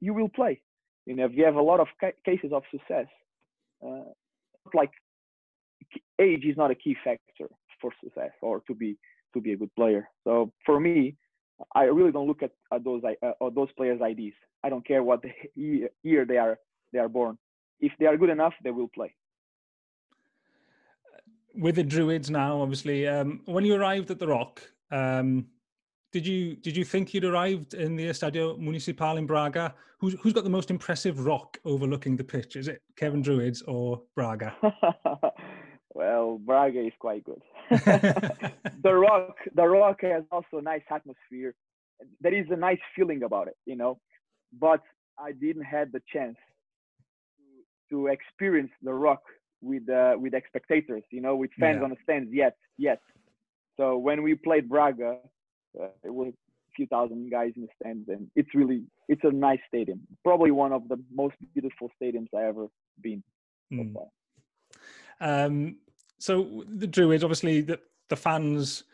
you 0.00 0.14
will 0.14 0.28
play. 0.28 0.60
You 1.06 1.16
know, 1.16 1.24
if 1.26 1.32
you 1.34 1.44
have 1.44 1.54
a 1.54 1.62
lot 1.62 1.80
of 1.80 1.88
ca- 2.00 2.12
cases 2.24 2.52
of 2.52 2.62
success, 2.70 3.06
uh, 3.86 4.04
like 4.74 4.90
age 6.20 6.44
is 6.44 6.56
not 6.56 6.70
a 6.70 6.74
key 6.74 6.96
factor 7.02 7.48
for 7.80 7.90
success 8.02 8.32
or 8.42 8.60
to 8.66 8.74
be 8.74 8.96
to 9.34 9.40
be 9.40 9.52
a 9.52 9.56
good 9.56 9.74
player. 9.74 10.08
So 10.24 10.52
for 10.66 10.80
me, 10.80 11.16
I 11.74 11.84
really 11.84 12.12
don't 12.12 12.26
look 12.26 12.42
at, 12.42 12.52
at 12.72 12.84
those 12.84 13.02
uh, 13.04 13.50
those 13.54 13.72
players' 13.76 14.00
IDs. 14.00 14.34
I 14.64 14.68
don't 14.68 14.86
care 14.86 15.02
what 15.02 15.22
year, 15.54 15.90
year 16.02 16.24
they 16.24 16.38
are 16.38 16.58
they 16.92 16.98
are 16.98 17.08
born. 17.08 17.38
If 17.80 17.92
they 17.98 18.06
are 18.06 18.16
good 18.16 18.30
enough, 18.30 18.54
they 18.62 18.70
will 18.70 18.88
play. 18.88 19.14
with 21.54 21.74
the 21.76 21.82
druids 21.82 22.30
now 22.30 22.60
obviously 22.60 23.06
um, 23.08 23.40
when 23.46 23.64
you 23.64 23.74
arrived 23.74 24.10
at 24.10 24.18
the 24.18 24.26
rock 24.26 24.62
um, 24.90 25.46
did 26.12 26.26
you 26.26 26.56
did 26.56 26.76
you 26.76 26.84
think 26.84 27.12
you'd 27.12 27.24
arrived 27.24 27.74
in 27.74 27.96
the 27.96 28.06
estadio 28.06 28.58
municipal 28.58 29.16
in 29.16 29.26
braga 29.26 29.74
who's, 29.98 30.14
who's 30.20 30.32
got 30.32 30.44
the 30.44 30.50
most 30.50 30.70
impressive 30.70 31.26
rock 31.26 31.58
overlooking 31.64 32.16
the 32.16 32.24
pitch 32.24 32.56
is 32.56 32.68
it 32.68 32.82
cefn 32.98 33.22
druids 33.22 33.62
or 33.62 34.00
braga 34.14 34.54
well, 35.94 36.38
Braga 36.38 36.80
is 36.86 36.92
quite 37.00 37.24
good. 37.24 37.42
the 38.82 38.94
rock, 38.94 39.28
the 39.54 39.66
rock 39.66 39.88
has 40.02 40.12
also 40.30 40.58
a 40.58 40.62
nice 40.62 40.82
atmosphere. 40.90 41.54
There 42.20 42.34
is 42.34 42.46
a 42.50 42.56
nice 42.56 42.78
feeling 42.94 43.22
about 43.22 43.48
it, 43.48 43.56
you 43.66 43.76
know. 43.76 43.98
But 44.58 44.80
I 45.18 45.32
didn't 45.32 45.64
have 45.64 45.92
the 45.92 46.02
chance 46.12 46.36
to, 47.90 47.94
to 47.96 48.06
experience 48.08 48.70
the 48.82 48.92
rock 48.94 49.22
with 49.62 49.88
uh, 49.88 50.14
with 50.18 50.32
spectators, 50.48 51.02
you 51.10 51.20
know, 51.20 51.36
with 51.36 51.50
fans 51.60 51.78
Yeah. 51.78 51.84
on 51.84 51.90
the 51.90 51.96
stands 52.02 52.30
yet, 52.32 52.56
yet. 52.78 53.00
So 53.76 53.96
when 53.98 54.22
we 54.22 54.34
played 54.34 54.68
Braga, 54.68 55.18
uh, 55.80 55.88
it 56.04 56.12
was 56.14 56.28
a 56.28 56.70
few 56.76 56.86
thousand 56.86 57.30
guys 57.30 57.52
in 57.56 57.62
the 57.62 57.68
stands, 57.80 58.08
and 58.08 58.30
it's 58.36 58.54
really 58.54 58.82
it's 59.08 59.22
a 59.24 59.30
nice 59.32 59.60
stadium. 59.68 60.00
Probably 60.24 60.50
one 60.50 60.72
of 60.72 60.88
the 60.88 60.98
most 61.14 61.34
beautiful 61.54 61.90
stadiums 62.00 62.28
I 62.36 62.44
ever 62.46 62.66
been 63.02 63.22
so 63.74 63.82
Mm. 63.82 63.92
far. 63.94 64.06
Um, 65.20 65.76
so 66.18 66.64
the 66.68 66.86
Druids, 66.86 67.24
obviously, 67.24 67.60
the, 67.60 67.78
the 68.08 68.16
fans 68.16 68.84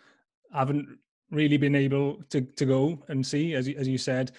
haven't 0.52 0.98
really 1.30 1.56
been 1.56 1.74
able 1.74 2.22
to, 2.30 2.40
to 2.40 2.64
go 2.64 3.02
and 3.08 3.26
see, 3.26 3.54
as 3.54 3.68
as 3.68 3.88
you 3.88 3.98
said. 3.98 4.32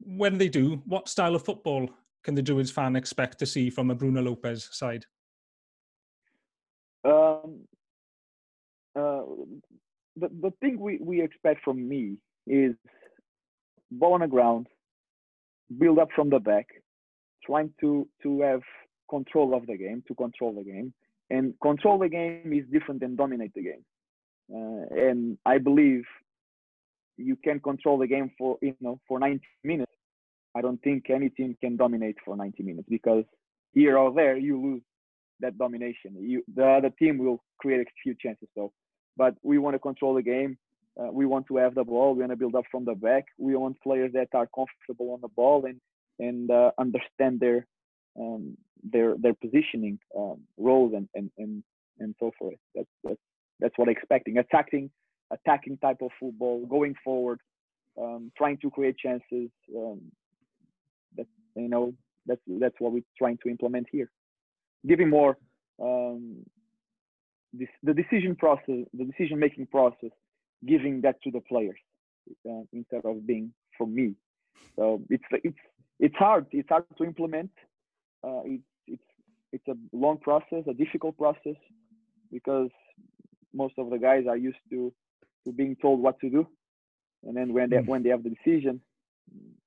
When 0.00 0.38
they 0.38 0.48
do, 0.48 0.82
what 0.86 1.08
style 1.08 1.34
of 1.34 1.44
football 1.44 1.90
can 2.22 2.34
the 2.34 2.42
Druids 2.42 2.70
fan 2.70 2.96
expect 2.96 3.38
to 3.38 3.46
see 3.46 3.70
from 3.70 3.90
a 3.90 3.94
Bruno 3.94 4.22
Lopez 4.22 4.68
side? 4.72 5.04
Um, 7.04 7.60
uh, 8.96 9.22
the 10.16 10.28
the 10.40 10.52
thing 10.60 10.78
we, 10.78 10.98
we 11.00 11.22
expect 11.22 11.64
from 11.64 11.88
me 11.88 12.18
is 12.46 12.74
ball 13.90 14.14
on 14.14 14.20
the 14.20 14.26
ground, 14.26 14.66
build 15.78 15.98
up 15.98 16.08
from 16.14 16.30
the 16.30 16.38
back, 16.38 16.66
trying 17.44 17.72
to 17.80 18.08
to 18.22 18.40
have 18.42 18.62
control 19.08 19.54
of 19.54 19.66
the 19.66 19.76
game, 19.76 20.02
to 20.08 20.14
control 20.14 20.52
the 20.54 20.64
game, 20.64 20.92
and 21.30 21.54
control 21.60 21.98
the 21.98 22.08
game 22.08 22.52
is 22.52 22.64
different 22.72 23.00
than 23.00 23.16
dominate 23.16 23.52
the 23.54 23.62
game. 23.62 23.84
Uh, 24.52 25.08
and 25.08 25.38
I 25.44 25.58
believe 25.58 26.04
you 27.16 27.36
can 27.36 27.60
control 27.60 27.98
the 27.98 28.06
game 28.06 28.30
for 28.38 28.58
you 28.62 28.74
know 28.80 29.00
for 29.06 29.18
90 29.18 29.42
minutes. 29.64 29.92
I 30.54 30.60
don't 30.60 30.80
think 30.82 31.10
any 31.10 31.28
team 31.28 31.56
can 31.60 31.76
dominate 31.76 32.16
for 32.24 32.36
90 32.36 32.62
minutes 32.62 32.88
because 32.88 33.24
here 33.72 33.98
or 33.98 34.12
there 34.14 34.36
you 34.36 34.60
lose 34.60 34.82
that 35.40 35.58
domination. 35.58 36.16
You, 36.18 36.42
the 36.54 36.66
other 36.66 36.90
team 36.90 37.18
will 37.18 37.42
create 37.58 37.80
a 37.80 37.90
few 38.02 38.14
chances. 38.14 38.48
So, 38.54 38.72
but 39.16 39.34
we 39.42 39.58
want 39.58 39.74
to 39.74 39.78
control 39.78 40.14
the 40.14 40.22
game. 40.22 40.56
Uh, 40.98 41.12
we 41.12 41.26
want 41.26 41.46
to 41.46 41.56
have 41.56 41.74
the 41.74 41.84
ball. 41.84 42.14
We 42.14 42.20
want 42.20 42.32
to 42.32 42.36
build 42.36 42.56
up 42.56 42.64
from 42.70 42.84
the 42.84 42.94
back. 42.94 43.26
We 43.38 43.54
want 43.54 43.80
players 43.82 44.12
that 44.14 44.28
are 44.34 44.48
comfortable 44.54 45.12
on 45.12 45.20
the 45.20 45.28
ball 45.28 45.64
and 45.66 45.80
and 46.18 46.50
uh, 46.50 46.72
understand 46.78 47.38
their 47.38 47.66
um, 48.18 48.56
their 48.82 49.16
their 49.18 49.34
positioning 49.34 49.98
um, 50.16 50.40
roles 50.56 50.94
and, 50.94 51.08
and 51.14 51.30
and 51.38 51.62
and 51.98 52.14
so 52.20 52.30
forth. 52.38 52.56
That's 52.74 52.88
that's 53.04 53.20
that's 53.60 53.74
what 53.76 53.88
I'm 53.88 53.92
expecting. 53.92 54.38
Attacking, 54.38 54.90
attacking 55.30 55.78
type 55.78 55.98
of 56.00 56.10
football, 56.20 56.64
going 56.66 56.94
forward, 57.04 57.40
um, 58.00 58.30
trying 58.36 58.58
to 58.58 58.70
create 58.70 58.96
chances. 58.98 59.50
Um, 59.76 60.00
that 61.16 61.26
you 61.56 61.68
know, 61.68 61.94
that's 62.26 62.40
that's 62.46 62.76
what 62.78 62.92
we're 62.92 63.02
trying 63.18 63.38
to 63.42 63.48
implement 63.48 63.86
here. 63.90 64.10
Giving 64.86 65.10
more 65.10 65.36
um, 65.82 66.44
this, 67.52 67.68
the 67.82 67.94
decision 67.94 68.36
process, 68.36 68.84
the 68.94 69.04
decision 69.04 69.38
making 69.38 69.66
process, 69.66 70.10
giving 70.66 71.00
that 71.02 71.20
to 71.22 71.30
the 71.30 71.40
players 71.40 71.78
uh, 72.48 72.62
instead 72.72 73.04
of 73.04 73.26
being 73.26 73.52
for 73.76 73.86
me. 73.86 74.14
So 74.76 75.02
it's 75.10 75.24
it's 75.32 75.58
it's 75.98 76.16
hard. 76.16 76.46
It's 76.52 76.68
hard 76.68 76.84
to 76.96 77.04
implement. 77.04 77.50
Uh, 78.24 78.42
it's 78.44 78.62
it's 78.86 79.02
it's 79.52 79.68
a 79.68 79.96
long 79.96 80.18
process, 80.18 80.64
a 80.68 80.74
difficult 80.74 81.16
process, 81.16 81.56
because 82.32 82.70
most 83.54 83.74
of 83.78 83.90
the 83.90 83.98
guys 83.98 84.24
are 84.28 84.36
used 84.36 84.58
to 84.70 84.92
to 85.44 85.52
being 85.52 85.76
told 85.80 86.00
what 86.00 86.18
to 86.20 86.30
do, 86.30 86.46
and 87.24 87.36
then 87.36 87.52
when 87.52 87.70
they 87.70 87.76
mm. 87.76 87.86
when 87.86 88.02
they 88.02 88.10
have 88.10 88.22
the 88.22 88.30
decision, 88.30 88.80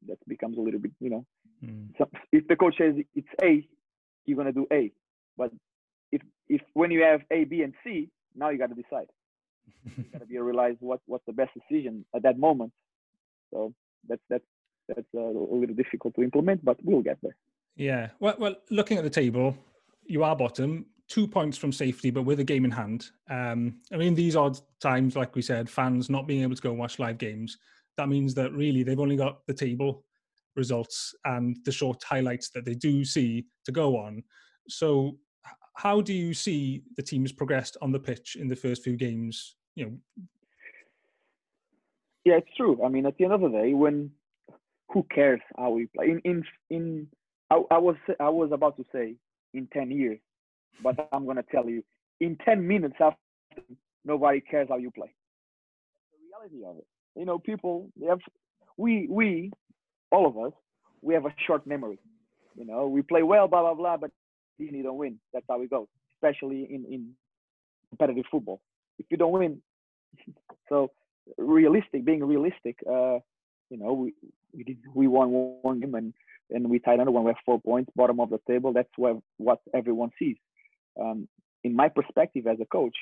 that 0.07 0.17
becomes 0.27 0.57
a 0.57 0.61
little 0.61 0.79
bit 0.79 0.91
you 0.99 1.09
know. 1.09 1.25
Mm. 1.63 1.89
So 1.97 2.09
if 2.31 2.47
the 2.47 2.55
coach 2.55 2.75
says 2.77 2.95
it's 3.15 3.27
A, 3.41 3.67
you're 4.25 4.37
gonna 4.37 4.51
do 4.51 4.67
A, 4.71 4.91
but 5.37 5.51
if 6.11 6.21
if 6.49 6.61
when 6.73 6.91
you 6.91 7.03
have 7.03 7.21
A, 7.31 7.45
B, 7.45 7.61
and 7.61 7.73
C, 7.83 8.09
now 8.35 8.49
you 8.49 8.57
got 8.57 8.69
to 8.69 8.75
decide. 8.75 9.07
you 9.97 10.03
got 10.11 10.19
to 10.19 10.25
be 10.25 10.37
realize 10.39 10.75
what 10.79 10.99
what's 11.05 11.25
the 11.25 11.33
best 11.33 11.51
decision 11.53 12.05
at 12.15 12.23
that 12.23 12.37
moment. 12.37 12.73
So 13.53 13.73
that's 14.07 14.21
that's 14.29 14.43
that's 14.87 15.07
a, 15.15 15.19
a 15.19 15.55
little 15.55 15.75
difficult 15.75 16.15
to 16.15 16.23
implement, 16.23 16.63
but 16.63 16.77
we'll 16.83 17.01
get 17.01 17.17
there. 17.21 17.35
Yeah. 17.75 18.09
Well, 18.19 18.35
well, 18.37 18.55
looking 18.69 18.97
at 18.97 19.03
the 19.03 19.09
table, 19.09 19.57
you 20.05 20.23
are 20.23 20.35
bottom, 20.35 20.85
two 21.07 21.27
points 21.27 21.57
from 21.57 21.71
safety, 21.71 22.09
but 22.11 22.23
with 22.23 22.39
a 22.39 22.43
game 22.43 22.65
in 22.65 22.71
hand. 22.71 23.09
Um, 23.29 23.79
I 23.91 23.97
mean, 23.97 24.15
these 24.15 24.35
odd 24.35 24.57
times, 24.81 25.15
like 25.15 25.35
we 25.35 25.41
said, 25.41 25.69
fans 25.69 26.09
not 26.09 26.27
being 26.27 26.41
able 26.41 26.55
to 26.55 26.61
go 26.61 26.73
watch 26.73 26.99
live 26.99 27.17
games. 27.17 27.57
That 27.97 28.09
means 28.09 28.33
that 28.35 28.53
really 28.53 28.83
they've 28.83 28.99
only 28.99 29.17
got 29.17 29.45
the 29.47 29.53
table 29.53 30.05
results 30.55 31.13
and 31.25 31.57
the 31.65 31.71
short 31.71 32.03
highlights 32.03 32.49
that 32.51 32.65
they 32.65 32.75
do 32.75 33.03
see 33.05 33.45
to 33.65 33.71
go 33.71 33.97
on. 33.97 34.23
So, 34.67 35.17
how 35.75 36.01
do 36.01 36.13
you 36.13 36.33
see 36.33 36.83
the 36.97 37.03
teams 37.03 37.31
progressed 37.31 37.77
on 37.81 37.91
the 37.91 37.99
pitch 37.99 38.37
in 38.39 38.47
the 38.47 38.55
first 38.55 38.83
few 38.83 38.95
games? 38.95 39.55
You 39.75 39.85
know. 39.85 40.25
Yeah, 42.25 42.37
it's 42.37 42.55
true. 42.55 42.79
I 42.83 42.89
mean, 42.89 43.05
at 43.05 43.17
the 43.17 43.25
end 43.25 43.33
of 43.33 43.41
the 43.41 43.49
day, 43.49 43.73
when 43.73 44.11
who 44.89 45.05
cares 45.13 45.41
how 45.57 45.71
we 45.71 45.87
play? 45.87 46.11
In 46.11 46.19
in 46.23 46.43
in, 46.69 47.07
I, 47.51 47.61
I 47.69 47.77
was 47.77 47.97
I 48.19 48.29
was 48.29 48.49
about 48.53 48.77
to 48.77 48.85
say 48.93 49.15
in 49.53 49.67
ten 49.73 49.91
years, 49.91 50.19
but 50.81 50.95
I'm 51.13 51.25
gonna 51.25 51.43
tell 51.51 51.69
you 51.69 51.83
in 52.19 52.37
ten 52.45 52.65
minutes 52.65 52.95
after 52.99 53.17
nobody 54.05 54.39
cares 54.41 54.69
how 54.69 54.77
you 54.77 54.89
play. 54.89 55.13
That's 56.11 56.49
the 56.51 56.57
reality 56.57 56.71
of 56.71 56.77
it. 56.77 56.87
You 57.19 57.25
know, 57.25 57.37
people 57.37 57.89
they 57.99 58.07
have 58.07 58.19
we 58.77 59.07
we 59.09 59.51
all 60.11 60.25
of 60.25 60.37
us 60.37 60.53
we 61.01 61.13
have 61.13 61.25
a 61.25 61.33
short 61.45 61.67
memory. 61.67 61.99
You 62.55 62.65
know, 62.65 62.87
we 62.87 63.01
play 63.01 63.23
well, 63.23 63.47
blah 63.47 63.61
blah 63.61 63.73
blah, 63.73 63.97
but 63.97 64.11
you 64.57 64.83
don't 64.83 64.97
win. 64.97 65.19
That's 65.33 65.45
how 65.49 65.61
it 65.61 65.69
goes, 65.69 65.87
especially 66.15 66.67
in 66.69 66.85
in 66.85 67.11
competitive 67.89 68.25
football. 68.31 68.61
If 68.97 69.07
you 69.09 69.17
don't 69.17 69.33
win, 69.33 69.61
so 70.69 70.91
realistic, 71.37 72.05
being 72.05 72.23
realistic, 72.23 72.77
uh, 72.89 73.19
you 73.69 73.77
know, 73.77 73.93
we 73.93 74.13
we 74.53 74.63
did 74.63 74.77
we 74.93 75.07
won 75.07 75.31
one 75.61 75.79
game 75.81 75.95
and 75.95 76.13
and 76.51 76.69
we 76.69 76.79
tied 76.79 76.95
another 76.95 77.11
one. 77.11 77.23
We 77.23 77.29
have 77.29 77.37
four 77.45 77.59
points, 77.61 77.91
bottom 77.95 78.19
of 78.19 78.29
the 78.29 78.39
table. 78.47 78.73
That's 78.73 78.89
what 78.97 79.17
what 79.37 79.59
everyone 79.73 80.11
sees. 80.19 80.37
Um, 80.99 81.27
in 81.63 81.75
my 81.75 81.89
perspective 81.89 82.47
as 82.47 82.57
a 82.61 82.65
coach, 82.65 82.95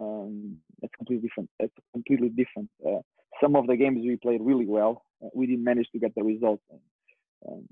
um, 0.00 0.58
it's 0.82 0.94
completely 0.96 1.28
different. 1.28 1.50
It's 1.58 1.74
completely 1.92 2.28
different. 2.28 2.70
Uh, 2.86 3.00
some 3.42 3.56
of 3.56 3.66
the 3.66 3.76
games 3.76 3.98
we 4.02 4.16
played 4.16 4.40
really 4.40 4.66
well. 4.66 5.02
Uh, 5.24 5.28
we 5.34 5.46
didn't 5.46 5.64
manage 5.64 5.88
to 5.92 5.98
get 5.98 6.14
the 6.14 6.22
result. 6.22 6.60
Um, 7.48 7.68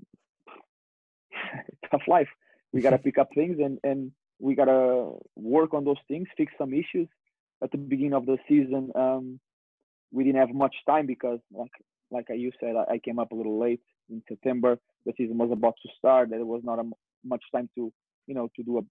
tough 1.91 2.03
life. 2.07 2.29
We 2.73 2.81
gotta 2.81 2.97
pick 2.97 3.17
up 3.17 3.29
things 3.33 3.57
and 3.63 3.79
and 3.83 4.11
we 4.39 4.55
gotta 4.55 5.11
work 5.35 5.73
on 5.73 5.85
those 5.85 6.01
things, 6.07 6.27
fix 6.37 6.51
some 6.57 6.73
issues. 6.73 7.07
At 7.63 7.71
the 7.71 7.77
beginning 7.77 8.13
of 8.13 8.25
the 8.25 8.37
season, 8.49 8.91
um, 8.95 9.39
we 10.11 10.23
didn't 10.23 10.39
have 10.39 10.53
much 10.53 10.75
time 10.85 11.05
because, 11.05 11.39
like 11.51 11.71
like 12.15 12.27
you 12.45 12.51
said, 12.59 12.73
I 12.95 12.97
came 13.05 13.19
up 13.19 13.31
a 13.31 13.35
little 13.35 13.59
late 13.65 13.83
in 14.09 14.21
September. 14.31 14.71
The 15.05 15.13
season 15.17 15.37
was 15.43 15.51
about 15.51 15.75
to 15.83 15.89
start. 15.97 16.29
There 16.29 16.45
was 16.45 16.63
not 16.69 16.79
a, 16.83 16.85
much 17.33 17.43
time 17.53 17.67
to, 17.75 17.83
you 18.27 18.35
know, 18.37 18.47
to 18.55 18.63
do 18.69 18.73
a 18.79 18.83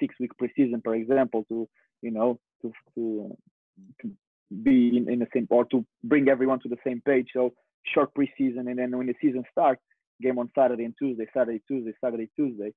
six-week 0.00 0.32
preseason, 0.40 0.80
for 0.82 0.94
example, 0.94 1.44
to, 1.50 1.68
you 2.06 2.12
know, 2.16 2.38
to 2.62 2.72
to, 2.94 3.02
to 4.00 4.04
be 4.68 4.76
in, 4.98 5.04
in 5.12 5.18
the 5.20 5.30
same 5.34 5.46
or 5.50 5.64
to 5.66 5.78
bring 6.12 6.28
everyone 6.28 6.60
to 6.60 6.70
the 6.74 6.82
same 6.86 7.00
page. 7.10 7.28
So 7.36 7.42
short 7.94 8.10
preseason, 8.18 8.64
and 8.70 8.78
then 8.78 8.96
when 8.96 9.06
the 9.06 9.18
season 9.22 9.44
starts, 9.54 9.82
game 10.20 10.38
on 10.38 10.50
Saturday 10.58 10.84
and 10.84 10.94
Tuesday, 10.98 11.26
Saturday, 11.34 11.60
Tuesday, 11.68 11.94
Saturday, 12.02 12.28
Tuesday. 12.36 12.72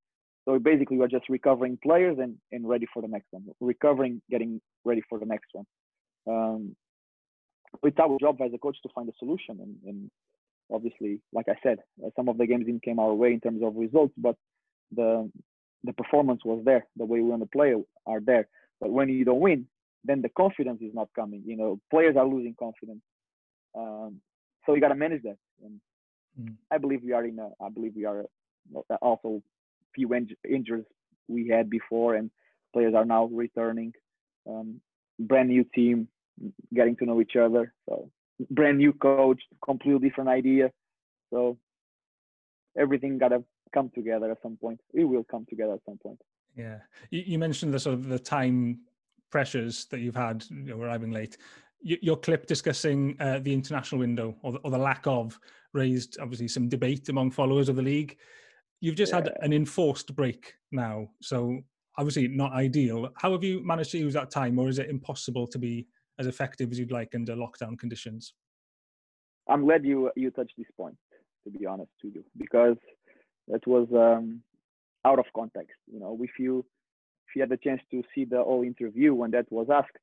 So 0.46 0.60
basically, 0.60 0.98
we're 0.98 1.08
just 1.08 1.30
recovering 1.30 1.78
players 1.88 2.18
and, 2.24 2.36
and 2.52 2.68
ready 2.74 2.88
for 2.94 3.02
the 3.02 3.12
next 3.16 3.28
one. 3.32 3.44
Recovering, 3.62 4.22
getting 4.30 4.62
ready 4.90 5.02
for 5.10 5.18
the 5.20 5.26
next 5.34 5.50
one. 5.54 5.68
Um, 6.32 6.76
it's 7.82 8.00
our 8.00 8.18
job 8.20 8.42
as 8.42 8.54
a 8.54 8.58
coach 8.58 8.78
to 8.84 8.90
find 8.94 9.10
a 9.10 9.14
solution. 9.18 9.60
And, 9.60 9.76
and 9.86 10.12
obviously, 10.72 11.22
like 11.32 11.48
I 11.50 11.56
said, 11.64 11.80
uh, 12.04 12.10
some 12.16 12.30
of 12.30 12.38
the 12.38 12.46
games 12.46 12.66
didn't 12.66 12.84
came 12.84 13.00
our 13.00 13.14
way 13.14 13.34
in 13.34 13.40
terms 13.40 13.62
of 13.64 13.76
results, 13.76 14.14
but 14.18 14.36
the 14.96 15.30
the 15.84 15.94
performance 15.94 16.42
was 16.46 16.62
there. 16.64 16.86
The 16.96 17.06
way 17.06 17.20
we 17.20 17.30
want 17.30 17.42
to 17.42 17.50
play 17.50 17.74
are 18.06 18.22
there. 18.22 18.48
But 18.80 18.92
when 18.92 19.10
you 19.10 19.26
don't 19.26 19.40
win, 19.40 19.68
then 20.06 20.22
the 20.22 20.30
confidence 20.30 20.82
is 20.82 20.94
not 20.94 21.10
coming. 21.16 21.44
You 21.46 21.58
know, 21.58 21.80
players 21.90 22.16
are 22.16 22.28
losing 22.28 22.56
confidence. 22.58 23.02
Um, 23.76 24.22
so 24.66 24.74
you 24.74 24.82
got 24.82 24.90
to 24.90 24.96
manage 24.96 25.24
that. 25.24 25.38
And 25.64 25.82
mm. 26.40 26.56
I 26.72 26.78
believe 26.78 27.02
we 27.04 27.12
are 27.14 27.26
in. 27.26 27.40
A, 27.40 27.50
I 27.62 27.70
believe 27.70 27.94
we 27.96 28.06
are 28.06 28.24
uh, 28.76 28.96
also 29.02 29.42
few 29.94 30.10
injuries 30.50 30.86
we 31.28 31.50
had 31.50 31.70
before, 31.70 32.16
and 32.16 32.32
players 32.74 32.94
are 32.96 33.06
now 33.06 33.26
returning. 33.26 33.94
Um, 34.48 34.82
brand 35.20 35.50
new 35.50 35.66
team, 35.76 36.08
getting 36.74 36.96
to 36.98 37.06
know 37.06 37.22
each 37.22 37.36
other. 37.36 37.74
So 37.88 38.10
brand 38.50 38.78
new 38.78 38.94
coach, 38.94 39.42
completely 39.64 40.10
different 40.10 40.30
idea. 40.30 40.72
So 41.32 41.58
everything 42.78 43.18
gotta 43.18 43.44
come 43.74 43.92
together 43.94 44.32
at 44.32 44.42
some 44.42 44.58
point. 44.58 44.80
It 44.94 45.04
will 45.04 45.24
come 45.24 45.46
together 45.50 45.74
at 45.74 45.82
some 45.86 45.98
point. 45.98 46.20
Yeah, 46.56 46.80
you, 47.10 47.24
you 47.26 47.40
mentioned 47.40 47.74
the 47.74 47.80
sort 47.80 47.96
of 47.96 48.08
the 48.08 48.20
time 48.20 48.82
pressures 49.32 49.86
that 49.86 50.00
you've 50.00 50.16
had 50.16 50.46
you 50.50 50.76
know, 50.76 50.82
arriving 50.82 51.12
late. 51.12 51.38
Your 51.86 52.16
clip 52.16 52.46
discussing 52.46 53.18
uh, 53.20 53.40
the 53.40 53.54
international 53.54 54.00
window 54.00 54.36
or 54.42 54.54
the, 54.54 54.60
or 54.60 54.72
the, 54.72 54.78
lack 54.78 55.06
of 55.06 55.38
raised 55.74 56.18
obviously 56.22 56.48
some 56.48 56.70
debate 56.70 57.10
among 57.10 57.32
followers 57.32 57.68
of 57.68 57.76
the 57.76 57.82
league. 57.82 58.16
You've 58.80 58.96
just 58.96 59.12
yeah. 59.12 59.18
had 59.18 59.34
an 59.42 59.52
enforced 59.52 60.16
break 60.16 60.54
now, 60.72 61.10
so 61.22 61.60
obviously 61.98 62.30
not 62.30 62.54
ideal. 62.54 63.10
How 63.18 63.34
have 63.34 63.44
you 63.44 63.66
managed 63.66 63.92
to 63.92 63.98
use 63.98 64.14
that 64.14 64.32
time, 64.32 64.60
or 64.60 64.70
is 64.70 64.80
it 64.80 64.90
impossible 64.90 65.46
to 65.48 65.60
be 65.60 65.88
as 66.20 66.28
effective 66.28 66.72
as 66.72 66.80
you'd 66.80 66.92
like 66.92 67.16
under 67.16 67.36
lockdown 67.36 67.78
conditions? 67.78 68.34
I'm 69.48 69.66
glad 69.66 69.86
you 69.86 70.12
you 70.16 70.32
touched 70.32 70.54
this 70.58 70.68
point. 70.78 70.98
To 71.44 71.50
be 71.50 71.66
honest 71.66 71.92
to 72.02 72.08
you, 72.08 72.24
because 72.38 72.78
it 73.50 73.68
was 73.68 73.88
um, 73.94 74.42
out 75.06 75.20
of 75.20 75.26
context. 75.36 75.76
You 75.92 76.00
know, 76.00 76.18
if 76.22 76.32
you 76.40 76.66
if 77.28 77.36
you 77.36 77.42
had 77.42 77.50
the 77.50 77.58
chance 77.58 77.82
to 77.92 78.02
see 78.16 78.26
the 78.26 78.38
whole 78.38 78.64
interview 78.64 79.14
when 79.14 79.32
that 79.32 79.52
was 79.52 79.68
asked, 79.70 79.98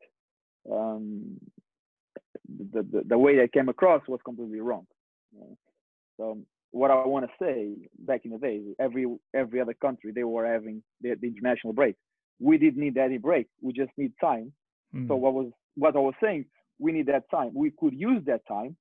um, 0.71 1.39
the, 2.73 2.83
the, 2.83 3.03
the 3.07 3.19
way 3.19 3.37
that 3.39 3.53
came 3.53 3.69
across 3.69 4.03
was 4.09 4.21
completely 4.25 4.61
wrong. 4.61 4.87
You 5.33 5.41
know? 5.41 5.57
So 6.17 6.39
what 6.73 6.91
I 6.91 7.07
want 7.07 7.27
to 7.27 7.45
say, 7.45 7.75
back 7.99 8.23
in 8.25 8.33
the 8.33 8.39
days, 8.39 8.63
every 8.79 9.07
every 9.35 9.61
other 9.61 9.75
country 9.75 10.13
they 10.13 10.25
were 10.25 10.47
having 10.47 10.83
the, 11.01 11.15
the 11.21 11.29
international 11.29 11.73
break. 11.73 11.97
We 12.39 12.59
didn't 12.59 12.81
need 12.81 12.97
any 12.97 13.19
break. 13.19 13.49
We 13.61 13.73
just 13.73 13.93
need 13.97 14.13
time. 14.21 14.53
Mm. 14.95 15.09
So 15.09 15.17
what 15.17 15.35
was 15.35 15.51
what 15.75 15.97
I 15.97 16.01
was 16.01 16.15
saying, 16.23 16.47
we 16.79 16.93
need 16.93 17.07
that 17.07 17.31
time. 17.31 17.53
We 17.55 17.73
could 17.79 17.95
use 17.95 18.23
that 18.27 18.47
time 18.47 18.77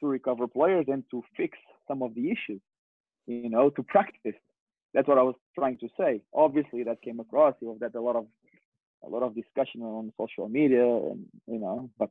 to 0.00 0.06
recover 0.06 0.46
players 0.48 0.86
and 0.88 1.04
to 1.10 1.22
fix 1.36 1.58
some 1.86 2.02
of 2.02 2.14
the 2.14 2.30
issues, 2.30 2.60
you 3.26 3.50
know, 3.50 3.70
to 3.70 3.82
practice. 3.82 4.34
That's 4.94 5.06
what 5.06 5.18
I 5.18 5.22
was 5.22 5.34
trying 5.54 5.78
to 5.78 5.88
say. 5.98 6.22
Obviously, 6.34 6.82
that 6.84 7.02
came 7.02 7.20
across. 7.20 7.54
You 7.60 7.68
know, 7.68 7.78
that 7.80 7.94
a 7.94 8.00
lot 8.00 8.16
of 8.16 8.26
a 9.04 9.08
lot 9.08 9.22
of 9.22 9.34
discussion 9.34 9.82
on 9.82 10.12
social 10.18 10.48
media, 10.48 10.84
and 10.84 11.26
you 11.46 11.58
know, 11.58 11.90
but 11.98 12.10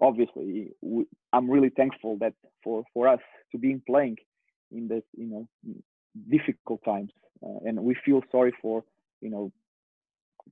obviously, 0.00 0.72
we, 0.82 1.06
I'm 1.32 1.50
really 1.50 1.70
thankful 1.70 2.18
that 2.20 2.34
for 2.62 2.84
for 2.92 3.08
us 3.08 3.20
to 3.52 3.58
be 3.58 3.80
playing 3.86 4.16
in 4.70 4.88
this, 4.88 5.02
you 5.16 5.26
know, 5.26 5.48
difficult 6.30 6.80
times, 6.84 7.12
uh, 7.44 7.66
and 7.66 7.78
we 7.80 7.96
feel 8.04 8.22
sorry 8.30 8.52
for 8.60 8.84
you 9.20 9.30
know 9.30 9.52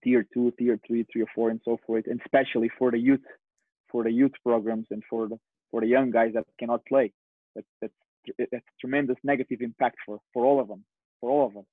tier 0.02 0.26
two, 0.32 0.52
tier 0.58 0.78
three, 0.86 1.04
tier 1.12 1.26
four, 1.34 1.50
and 1.50 1.60
so 1.64 1.78
forth, 1.86 2.06
and 2.06 2.20
especially 2.24 2.70
for 2.78 2.90
the 2.90 2.98
youth, 2.98 3.20
for 3.90 4.04
the 4.04 4.12
youth 4.12 4.32
programs 4.44 4.86
and 4.90 5.02
for 5.08 5.28
the 5.28 5.38
for 5.70 5.80
the 5.80 5.86
young 5.86 6.10
guys 6.10 6.32
that 6.34 6.44
cannot 6.58 6.84
play. 6.86 7.12
That, 7.54 7.64
that's 7.80 7.92
that's 8.52 8.64
tremendous 8.80 9.16
negative 9.22 9.60
impact 9.60 9.96
for 10.04 10.20
for 10.32 10.44
all 10.44 10.60
of 10.60 10.68
them, 10.68 10.84
for 11.20 11.30
all 11.30 11.46
of 11.46 11.56
us. 11.56 11.64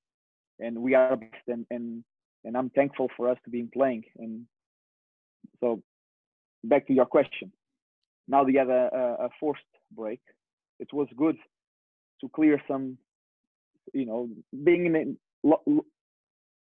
And 0.60 0.78
we 0.78 0.94
are 0.94 1.16
best, 1.16 1.46
and 1.46 1.66
and 1.70 2.04
and 2.44 2.56
I'm 2.56 2.70
thankful 2.70 3.08
for 3.16 3.28
us 3.28 3.38
to 3.44 3.50
be 3.50 3.62
playing. 3.72 4.04
And 4.18 4.46
so 5.60 5.82
back 6.64 6.86
to 6.86 6.92
your 6.92 7.06
question. 7.06 7.52
Now 8.26 8.44
they 8.44 8.54
have 8.54 8.68
a, 8.68 9.16
a, 9.20 9.28
forced 9.40 9.62
break. 9.94 10.20
It 10.78 10.92
was 10.92 11.08
good 11.16 11.36
to 12.20 12.28
clear 12.28 12.60
some, 12.68 12.98
you 13.92 14.06
know, 14.06 14.28
being 14.64 14.86
in. 14.86 15.16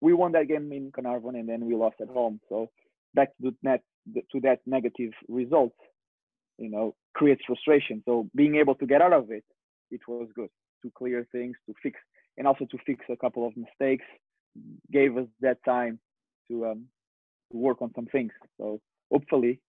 We 0.03 0.11
won 0.13 0.33
that 0.33 0.49
game 0.49 0.69
in 0.73 0.91
Caernarfon 0.91 1.35
and 1.39 1.47
then 1.47 1.65
we 1.65 1.75
lost 1.75 1.95
at 2.01 2.09
home. 2.09 2.41
So 2.49 2.69
back 3.13 3.29
to 3.41 3.55
that 3.63 3.81
to 4.31 4.37
that 4.41 4.59
negative 4.65 5.13
result, 5.29 5.71
you 6.57 6.69
know, 6.69 6.93
creates 7.13 7.41
frustration. 7.47 8.03
So 8.03 8.29
being 8.35 8.55
able 8.55 8.75
to 8.75 8.85
get 8.85 9.01
out 9.01 9.13
of 9.13 9.31
it, 9.31 9.45
it 9.91 10.01
was 10.05 10.27
good 10.35 10.49
to 10.81 10.91
clear 10.97 11.25
things, 11.31 11.55
to 11.67 11.73
fix, 11.81 11.97
and 12.37 12.45
also 12.45 12.65
to 12.71 12.77
fix 12.85 12.99
a 13.09 13.15
couple 13.15 13.47
of 13.47 13.53
mistakes. 13.55 14.03
Gave 14.91 15.15
us 15.17 15.27
that 15.39 15.59
time 15.63 15.99
to 16.49 16.65
um, 16.71 16.81
to 17.53 17.57
work 17.57 17.81
on 17.81 17.91
some 17.95 18.07
things. 18.07 18.33
So 18.57 18.81
hopefully 19.09 19.61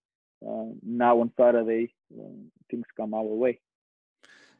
uh, 0.44 0.70
now 0.82 1.20
on 1.20 1.30
Saturday 1.38 1.94
uh, 2.12 2.38
things 2.70 2.86
come 2.96 3.14
our 3.14 3.22
way. 3.22 3.60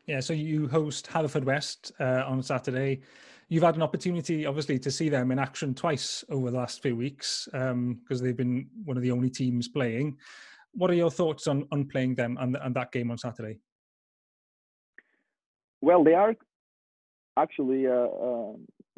Yeah, 0.07 0.21
so 0.21 0.35
you 0.35 0.69
host 0.69 1.09
Haverfordwest 1.09 1.93
uh, 1.99 2.31
on 2.31 2.43
Saturday. 2.43 3.01
You've 3.49 3.63
had 3.63 3.77
an 3.77 3.83
opportunity, 3.83 4.47
obviously, 4.47 4.79
to 4.79 4.91
see 4.91 5.09
them 5.09 5.31
in 5.31 5.39
action 5.39 5.75
twice 5.75 6.25
over 6.31 6.51
the 6.51 6.57
last 6.57 6.83
few 6.83 6.97
weeks 6.97 7.47
because 7.53 7.71
um, 7.71 8.01
they've 8.09 8.37
been 8.37 8.69
one 8.85 8.97
of 8.97 9.03
the 9.03 9.11
only 9.11 9.31
teams 9.31 9.69
playing. 9.69 10.17
What 10.73 10.91
are 10.91 10.95
your 10.95 11.11
thoughts 11.11 11.47
on 11.47 11.69
on 11.71 11.87
playing 11.87 12.17
them 12.17 12.37
and, 12.41 12.57
and 12.57 12.75
that 12.75 12.91
game 12.91 13.11
on 13.11 13.19
Saturday? 13.19 13.59
Well, 15.81 16.03
they 16.03 16.15
are 16.15 16.35
actually 17.37 17.87
uh, 17.87 17.93
uh, 17.93 18.53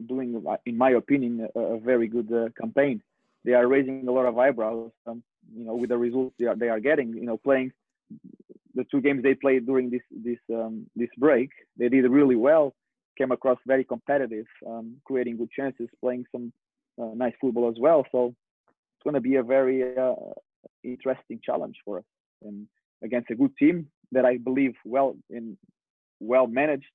doing, 0.07 0.43
in 0.67 0.79
my 0.79 0.91
opinion, 0.91 1.49
a, 1.55 1.61
a 1.61 1.81
very 1.81 2.07
good 2.07 2.33
uh, 2.33 2.49
campaign. 2.61 3.03
They 3.45 3.55
are 3.55 3.67
raising 3.67 4.07
a 4.09 4.13
lot 4.13 4.27
of 4.27 4.39
eyebrows, 4.39 4.91
um, 5.07 5.23
you 5.55 5.65
know, 5.65 5.75
with 5.75 5.91
the 5.91 5.99
results 5.99 6.35
they 6.39 6.47
are 6.47 6.57
they 6.57 6.69
are 6.69 6.81
getting. 6.81 7.15
You 7.15 7.27
know, 7.27 7.37
playing 7.37 7.73
the 8.75 8.85
two 8.91 9.01
games 9.01 9.23
they 9.23 9.35
played 9.35 9.67
during 9.67 9.91
this 9.91 10.03
this 10.11 10.39
um, 10.53 10.87
this 10.95 11.09
break, 11.19 11.51
they 11.77 11.89
did 11.89 12.09
really 12.09 12.37
well. 12.37 12.75
Came 13.19 13.33
across 13.33 13.59
very 13.67 13.85
competitive, 13.85 14.47
um, 14.67 14.97
creating 15.05 15.39
good 15.39 15.51
chances, 15.51 15.89
playing 16.01 16.25
some 16.33 16.53
uh, 17.01 17.15
nice 17.15 17.33
football 17.41 17.69
as 17.71 17.77
well. 17.79 18.05
So 18.13 18.35
it's 18.67 19.05
going 19.05 19.15
to 19.15 19.21
be 19.21 19.37
a 19.37 19.43
very 19.43 19.97
uh, 19.97 20.15
interesting 20.85 21.41
challenge 21.45 21.77
for 21.85 21.99
us, 21.99 22.05
and 22.43 22.67
against 23.03 23.31
a 23.31 23.35
good 23.35 23.57
team 23.57 23.89
that 24.13 24.25
I 24.25 24.37
believe 24.37 24.75
well 24.85 25.17
in 25.31 25.57
well 26.21 26.47
managed 26.47 26.87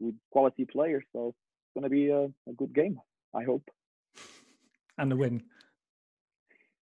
with 0.00 0.14
quality 0.30 0.64
players. 0.64 1.04
So 1.12 1.28
it's 1.28 1.74
going 1.74 1.84
to 1.84 1.90
be 1.90 2.08
a, 2.08 2.24
a 2.24 2.52
good 2.56 2.74
game. 2.74 2.98
I 3.34 3.44
hope. 3.44 3.68
And 4.98 5.12
a 5.12 5.16
win. 5.16 5.42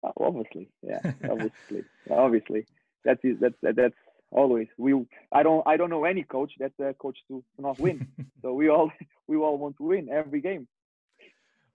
Uh, 0.04 0.12
obviously, 0.20 0.70
yeah, 0.82 1.00
obviously, 1.30 1.84
obviously. 2.10 2.66
That's 3.04 3.20
that's 3.40 3.54
that's 3.62 3.94
always 4.36 4.68
we. 4.76 4.94
I 5.32 5.42
don't 5.42 5.66
I 5.66 5.76
don't 5.76 5.90
know 5.90 6.04
any 6.04 6.22
coach 6.22 6.52
that 6.60 6.72
a 6.78 6.94
coach 6.94 7.18
to, 7.28 7.42
to 7.56 7.62
not 7.62 7.80
win. 7.80 8.06
so 8.42 8.52
we 8.52 8.68
all 8.68 8.92
we 9.26 9.36
all 9.36 9.58
want 9.58 9.76
to 9.78 9.84
win 9.84 10.08
every 10.10 10.40
game. 10.40 10.68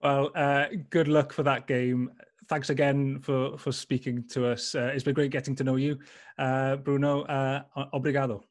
Well, 0.02 0.32
uh, 0.34 0.67
good 0.89 1.08
luck 1.08 1.34
for 1.34 1.43
that 1.43 1.67
game. 1.67 2.12
Thanks 2.47 2.69
again 2.69 3.19
for 3.19 3.58
for 3.58 3.71
speaking 3.71 4.24
to 4.30 4.47
us. 4.47 4.76
Uh, 4.76 4.91
it's 4.93 5.04
been 5.04 5.13
great 5.13 5.32
getting 5.32 5.56
to 5.56 5.63
know 5.63 5.76
you, 5.76 6.00
uh, 6.38 6.78
Bruno. 6.78 7.24
Uh, 7.24 7.63
obrigado. 7.93 8.43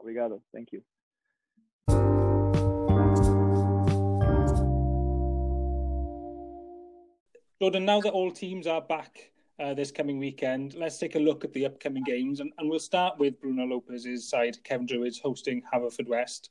Obrigado. 0.00 0.42
Thank 0.52 0.72
you. 0.72 0.82
Jordan, 7.60 7.84
now 7.84 8.00
that 8.00 8.12
all 8.12 8.30
teams 8.30 8.68
are 8.68 8.80
back 8.80 9.32
uh, 9.60 9.74
this 9.74 9.90
coming 9.90 10.18
weekend, 10.18 10.74
let's 10.74 10.98
take 10.98 11.16
a 11.16 11.18
look 11.18 11.44
at 11.44 11.52
the 11.52 11.66
upcoming 11.66 12.04
games. 12.04 12.40
And, 12.40 12.52
and 12.58 12.70
we'll 12.70 12.78
start 12.78 13.18
with 13.18 13.40
Bruno 13.40 13.64
Lopez's 13.64 14.28
side, 14.28 14.58
Cefn 14.64 14.86
Druids, 14.86 15.18
hosting 15.18 15.62
Haverfordwest. 15.72 16.50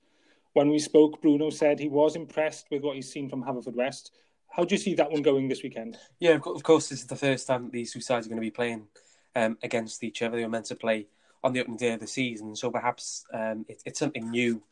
When 0.53 0.69
we 0.69 0.79
spoke, 0.79 1.21
Bruno 1.21 1.49
said 1.49 1.79
he 1.79 1.89
was 1.89 2.15
impressed 2.15 2.67
with 2.71 2.83
what 2.83 2.95
he's 2.95 3.11
seen 3.11 3.29
from 3.29 3.43
Haverfordwest. 3.43 4.11
How 4.49 4.63
do 4.65 4.75
you 4.75 4.79
see 4.79 4.95
that 4.95 5.11
one 5.11 5.21
going 5.21 5.47
this 5.47 5.63
weekend? 5.63 5.97
Yeah, 6.19 6.39
of 6.43 6.63
course, 6.63 6.89
this 6.89 7.01
is 7.01 7.07
the 7.07 7.15
first 7.15 7.47
time 7.47 7.69
these 7.69 7.93
two 7.93 8.01
sides 8.01 8.25
are 8.25 8.29
going 8.29 8.41
to 8.41 8.45
be 8.45 8.51
playing 8.51 8.87
um, 9.35 9.57
against 9.61 10.03
each 10.03 10.21
other. 10.21 10.37
They 10.37 10.43
were 10.43 10.49
meant 10.49 10.65
to 10.65 10.75
play 10.75 11.07
on 11.43 11.53
the 11.53 11.59
opening 11.59 11.77
day 11.77 11.93
of 11.93 11.99
the 11.99 12.07
season, 12.07 12.55
so 12.55 12.71
perhaps 12.71 13.25
um, 13.33 13.65
it, 13.69 13.83
it's 13.85 13.99
something 13.99 14.31
new 14.31 14.63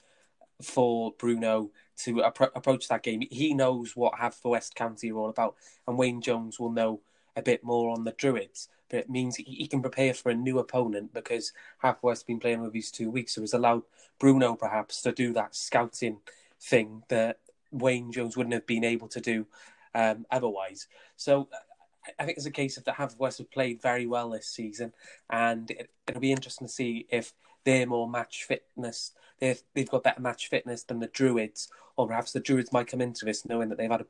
for 0.62 1.13
Bruno 1.19 1.69
to 1.98 2.15
appro- 2.15 2.52
approach 2.56 2.88
that 2.88 3.04
game. 3.04 3.21
He 3.30 3.54
knows 3.54 3.95
what 3.95 4.13
Haverfordwest 4.13 4.74
County 4.74 5.12
are 5.12 5.17
all 5.17 5.30
about, 5.30 5.56
and 5.88 5.98
Wayne 5.98 6.21
Jones 6.21 6.60
will 6.60 6.71
know 6.71 7.02
a 7.36 7.41
bit 7.41 7.63
more 7.63 7.91
on 7.91 8.04
the 8.04 8.12
Druids. 8.12 8.69
But 8.89 9.00
it 9.00 9.10
means 9.10 9.36
he 9.36 9.67
can 9.67 9.82
prepare 9.82 10.13
for 10.13 10.30
a 10.30 10.36
new 10.36 10.60
opponent 10.60 11.13
because 11.13 11.52
has 11.82 12.24
been 12.24 12.39
playing 12.39 12.62
with 12.62 12.74
these 12.74 12.91
two 12.91 13.10
weeks, 13.10 13.34
so 13.34 13.41
it's 13.41 13.54
allowed 13.54 13.84
Bruno 14.19 14.56
perhaps 14.56 15.02
to 15.02 15.12
do 15.12 15.34
that 15.34 15.56
scouting 15.56 16.19
thing 16.62 17.04
that 17.10 17.39
Wayne 17.71 18.12
Jones 18.12 18.38
wouldn't 18.38 18.54
have 18.54 18.67
been 18.67 18.84
able 18.84 19.08
to 19.10 19.19
do 19.19 19.48
um, 19.93 20.26
otherwise. 20.32 20.88
So 21.15 21.50
I 22.19 22.26
think 22.26 22.38
it's 22.38 22.45
a 22.45 22.52
case 22.52 22.78
of 22.78 22.84
that 22.86 22.95
Haverfordwest 22.95 23.39
have 23.39 23.52
played 23.52 23.82
very 23.82 24.06
well 24.06 24.30
this 24.30 24.48
season, 24.48 24.93
and 25.30 25.71
it, 25.71 25.89
will 26.13 26.21
be 26.21 26.32
interesting 26.32 26.67
to 26.67 26.74
see 26.74 27.08
if 27.10 27.34
they're 27.63 27.88
more 27.88 28.10
match 28.10 28.43
fitness. 28.43 29.12
They've 29.39 29.62
they've 29.74 29.89
got 29.89 30.04
better 30.04 30.21
match 30.21 30.48
fitness 30.48 30.84
than 30.84 31.00
the 31.00 31.08
Druids, 31.08 31.69
or 31.98 32.08
perhaps 32.08 32.32
the 32.32 32.39
Druids 32.39 32.71
might 32.71 32.88
come 32.88 33.02
into 33.02 33.26
this 33.26 33.45
knowing 33.45 33.69
that 33.69 33.78
they've 33.78 33.89
had 33.89 34.02
a, 34.02 34.08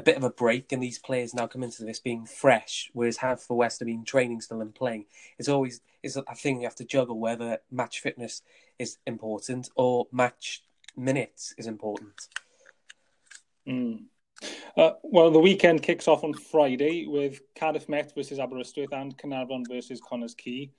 a 0.00 0.02
bit 0.02 0.16
of 0.16 0.24
a 0.24 0.30
break, 0.30 0.72
and 0.72 0.82
these 0.82 0.98
players 0.98 1.34
now 1.34 1.46
come 1.46 1.62
into 1.62 1.84
this 1.84 2.00
being 2.00 2.24
fresh, 2.24 2.90
whereas 2.94 3.18
Haverfordwest 3.18 3.80
have 3.80 3.86
been 3.86 4.04
training 4.04 4.40
still 4.40 4.62
and 4.62 4.74
playing. 4.74 5.04
It's 5.38 5.48
always 5.48 5.82
it's 6.02 6.16
a 6.16 6.22
thing 6.34 6.60
you 6.60 6.66
have 6.66 6.74
to 6.76 6.84
juggle 6.84 7.20
whether 7.20 7.58
match 7.70 8.00
fitness 8.00 8.40
is 8.78 8.96
important 9.06 9.68
or 9.76 10.06
match 10.10 10.64
minutes 10.96 11.54
is 11.58 11.66
important. 11.66 12.28
Mm. 13.68 14.04
Uh, 14.74 14.92
well, 15.02 15.30
the 15.30 15.38
weekend 15.38 15.82
kicks 15.82 16.08
off 16.08 16.24
on 16.24 16.32
Friday 16.32 17.06
with 17.06 17.42
Cardiff 17.54 17.86
Met 17.86 18.14
versus 18.14 18.38
Aberystwyth 18.38 18.92
and 18.92 19.16
Caernarfon 19.18 19.68
versus 19.68 20.00
Connah's 20.00 20.34
Quay. 20.34 20.70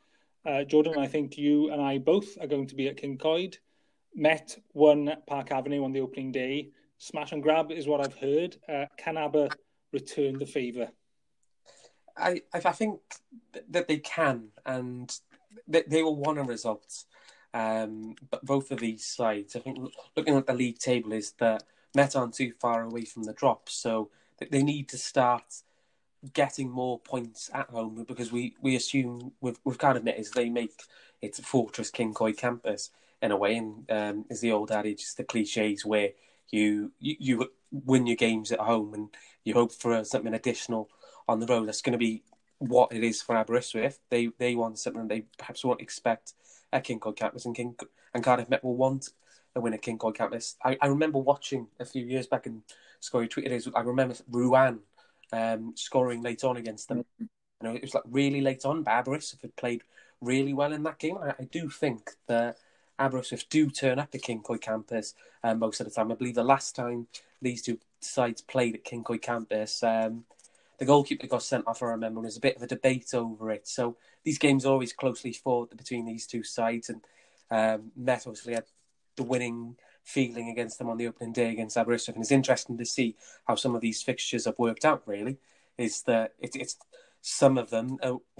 Uh, 0.43 0.63
Jordan, 0.63 0.95
I 0.97 1.05
think 1.05 1.37
you 1.37 1.71
and 1.71 1.79
I 1.79 1.99
both 1.99 2.41
are 2.41 2.47
going 2.47 2.65
to 2.65 2.75
be 2.75 2.87
at 2.87 2.97
Cyncoed. 2.97 3.57
Met 4.15 4.57
won 4.73 5.13
Park 5.27 5.51
Avenue 5.51 5.83
on 5.83 5.91
the 5.91 6.01
opening 6.01 6.31
day. 6.31 6.71
Smash 7.01 7.31
and 7.31 7.41
grab 7.41 7.71
is 7.71 7.87
what 7.87 7.99
I've 7.99 8.13
heard. 8.13 8.57
Uh, 8.69 8.85
can 8.95 9.17
Aber 9.17 9.49
return 9.91 10.37
the 10.37 10.45
favour? 10.45 10.89
I, 12.15 12.43
I 12.53 12.59
think 12.59 12.99
that 13.71 13.87
they 13.87 13.97
can, 13.97 14.49
and 14.67 15.11
they, 15.67 15.81
they 15.87 16.03
will 16.03 16.15
want 16.15 16.37
a 16.37 16.43
result. 16.43 17.05
Um, 17.55 18.13
but 18.29 18.45
both 18.45 18.69
of 18.69 18.79
these 18.79 19.03
sides, 19.03 19.55
I 19.55 19.61
think, 19.61 19.79
looking 20.15 20.37
at 20.37 20.45
the 20.45 20.53
league 20.53 20.77
table, 20.77 21.13
is 21.13 21.31
that 21.39 21.63
Met 21.95 22.15
aren't 22.15 22.35
too 22.35 22.53
far 22.59 22.83
away 22.83 23.05
from 23.05 23.23
the 23.23 23.33
drop, 23.33 23.67
so 23.67 24.11
they 24.51 24.61
need 24.61 24.87
to 24.89 24.97
start 24.99 25.63
getting 26.33 26.69
more 26.69 26.99
points 26.99 27.49
at 27.51 27.71
home 27.71 28.05
because 28.07 28.31
we, 28.31 28.53
we 28.61 28.75
assume 28.75 29.31
we've, 29.41 29.59
we've 29.63 29.79
kind 29.79 29.97
of 29.97 30.03
met 30.03 30.19
is 30.19 30.29
they 30.29 30.49
make 30.49 30.83
it 31.19 31.35
Fortress 31.37 31.89
Cyncoed 31.89 32.37
campus 32.37 32.91
in 33.23 33.31
a 33.31 33.37
way, 33.37 33.55
and 33.55 33.89
um, 33.89 34.25
is 34.29 34.39
the 34.41 34.51
old 34.51 34.71
adage, 34.71 35.15
the 35.15 35.23
cliches 35.23 35.83
where 35.83 36.11
you, 36.51 36.91
you, 36.99 37.15
you 37.19 37.51
win 37.71 38.07
your 38.07 38.15
games 38.15 38.51
at 38.51 38.59
home 38.59 38.93
and 38.93 39.09
you 39.43 39.53
hope 39.53 39.71
for 39.71 40.03
something 40.03 40.33
additional 40.33 40.89
on 41.27 41.39
the 41.39 41.47
road. 41.47 41.67
That's 41.67 41.81
going 41.81 41.93
to 41.93 41.97
be 41.97 42.23
what 42.59 42.93
it 42.93 43.03
is 43.03 43.21
for 43.21 43.35
Aberystwyth. 43.35 43.99
They 44.09 44.29
they 44.37 44.55
want 44.55 44.77
something 44.77 45.07
they 45.07 45.25
perhaps 45.37 45.63
won't 45.63 45.81
expect 45.81 46.33
at 46.71 46.85
Cyncoed 46.85 47.15
campus, 47.15 47.45
and 47.45 47.55
King 47.55 47.75
and 48.13 48.23
Cardiff 48.23 48.49
Met 48.49 48.63
will 48.63 48.75
want 48.75 49.09
a 49.55 49.61
win 49.61 49.73
at 49.73 49.81
Cyncoed 49.81 50.15
campus. 50.15 50.55
I, 50.63 50.77
I 50.81 50.87
remember 50.87 51.17
watching 51.17 51.67
a 51.79 51.85
few 51.85 52.05
years 52.05 52.27
back 52.27 52.45
and 52.45 52.61
Scory 53.01 53.27
tweeted 53.27 53.51
is 53.51 53.67
I 53.75 53.81
remember 53.81 54.15
Ruan 54.29 54.79
um, 55.33 55.73
scoring 55.75 56.21
late 56.21 56.43
on 56.43 56.57
against 56.57 56.87
them. 56.87 57.03
You 57.19 57.27
know, 57.63 57.73
it 57.73 57.81
was 57.81 57.93
like 57.93 58.03
really 58.05 58.41
late 58.41 58.65
on. 58.65 58.83
Aberystwyth 58.87 59.41
had 59.41 59.55
played 59.55 59.83
really 60.21 60.53
well 60.53 60.71
in 60.71 60.83
that 60.83 60.99
game. 60.99 61.17
I, 61.17 61.33
I 61.39 61.43
do 61.51 61.69
think 61.69 62.11
that 62.27 62.57
Aberystwyth 63.01 63.49
do 63.49 63.69
turn 63.69 63.99
up 63.99 64.09
at 64.13 64.21
Cyncoed 64.21 64.61
campus 64.61 65.15
um, 65.43 65.59
most 65.59 65.79
of 65.79 65.85
the 65.85 65.91
time. 65.91 66.11
I 66.11 66.15
believe 66.15 66.35
the 66.35 66.43
last 66.43 66.75
time 66.75 67.07
these 67.41 67.61
two 67.61 67.79
sides 67.99 68.41
played 68.41 68.75
at 68.75 68.85
Cyncoed 68.85 69.21
campus, 69.21 69.83
um, 69.83 70.25
the 70.77 70.85
goalkeeper 70.85 71.27
got 71.27 71.43
sent 71.43 71.67
off. 71.67 71.83
I 71.83 71.87
remember, 71.87 72.19
and 72.19 72.25
there's 72.25 72.37
a 72.37 72.41
bit 72.41 72.55
of 72.57 72.63
a 72.63 72.67
debate 72.67 73.13
over 73.13 73.51
it. 73.51 73.67
So 73.67 73.97
these 74.23 74.37
games 74.37 74.65
are 74.65 74.71
always 74.71 74.93
closely 74.93 75.33
fought 75.33 75.75
between 75.75 76.05
these 76.05 76.27
two 76.27 76.43
sides, 76.43 76.89
and 76.89 77.01
um, 77.49 77.91
Met 77.95 78.27
obviously 78.27 78.53
had 78.53 78.65
the 79.15 79.23
winning 79.23 79.75
feeling 80.03 80.49
against 80.49 80.79
them 80.79 80.89
on 80.89 80.97
the 80.97 81.07
opening 81.07 81.33
day 81.33 81.51
against 81.51 81.77
Aberystwyth. 81.77 82.15
And 82.15 82.23
it's 82.23 82.31
interesting 82.31 82.77
to 82.77 82.85
see 82.85 83.15
how 83.45 83.55
some 83.55 83.75
of 83.75 83.81
these 83.81 84.01
fixtures 84.01 84.45
have 84.45 84.57
worked 84.57 84.85
out. 84.85 85.03
Really, 85.05 85.37
is 85.77 86.03
that 86.03 86.33
it, 86.39 86.55
it's 86.55 86.77
some 87.21 87.57
of 87.57 87.69
them 87.69 87.97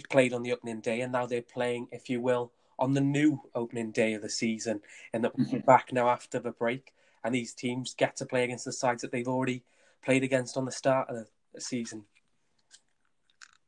played 0.09 0.33
on 0.33 0.43
the 0.43 0.53
opening 0.53 0.81
day, 0.81 1.01
and 1.01 1.11
now 1.11 1.25
they're 1.25 1.41
playing, 1.41 1.87
if 1.91 2.09
you 2.09 2.19
will, 2.19 2.51
on 2.81 2.93
the 2.93 3.01
new 3.01 3.39
opening 3.55 3.91
day 3.91 4.13
of 4.13 4.21
the 4.21 4.29
season, 4.29 4.81
and 5.13 5.23
that 5.23 5.37
mm-hmm. 5.37 5.59
back 5.59 5.93
now 5.93 6.09
after 6.09 6.39
the 6.39 6.51
break, 6.51 6.93
and 7.23 7.33
these 7.33 7.53
teams 7.53 7.93
get 7.93 8.17
to 8.17 8.25
play 8.25 8.43
against 8.43 8.65
the 8.65 8.73
sides 8.73 9.01
that 9.03 9.11
they've 9.11 9.27
already 9.27 9.63
played 10.03 10.23
against 10.23 10.57
on 10.57 10.65
the 10.65 10.71
start 10.71 11.07
of 11.09 11.27
the 11.53 11.61
season. 11.61 12.03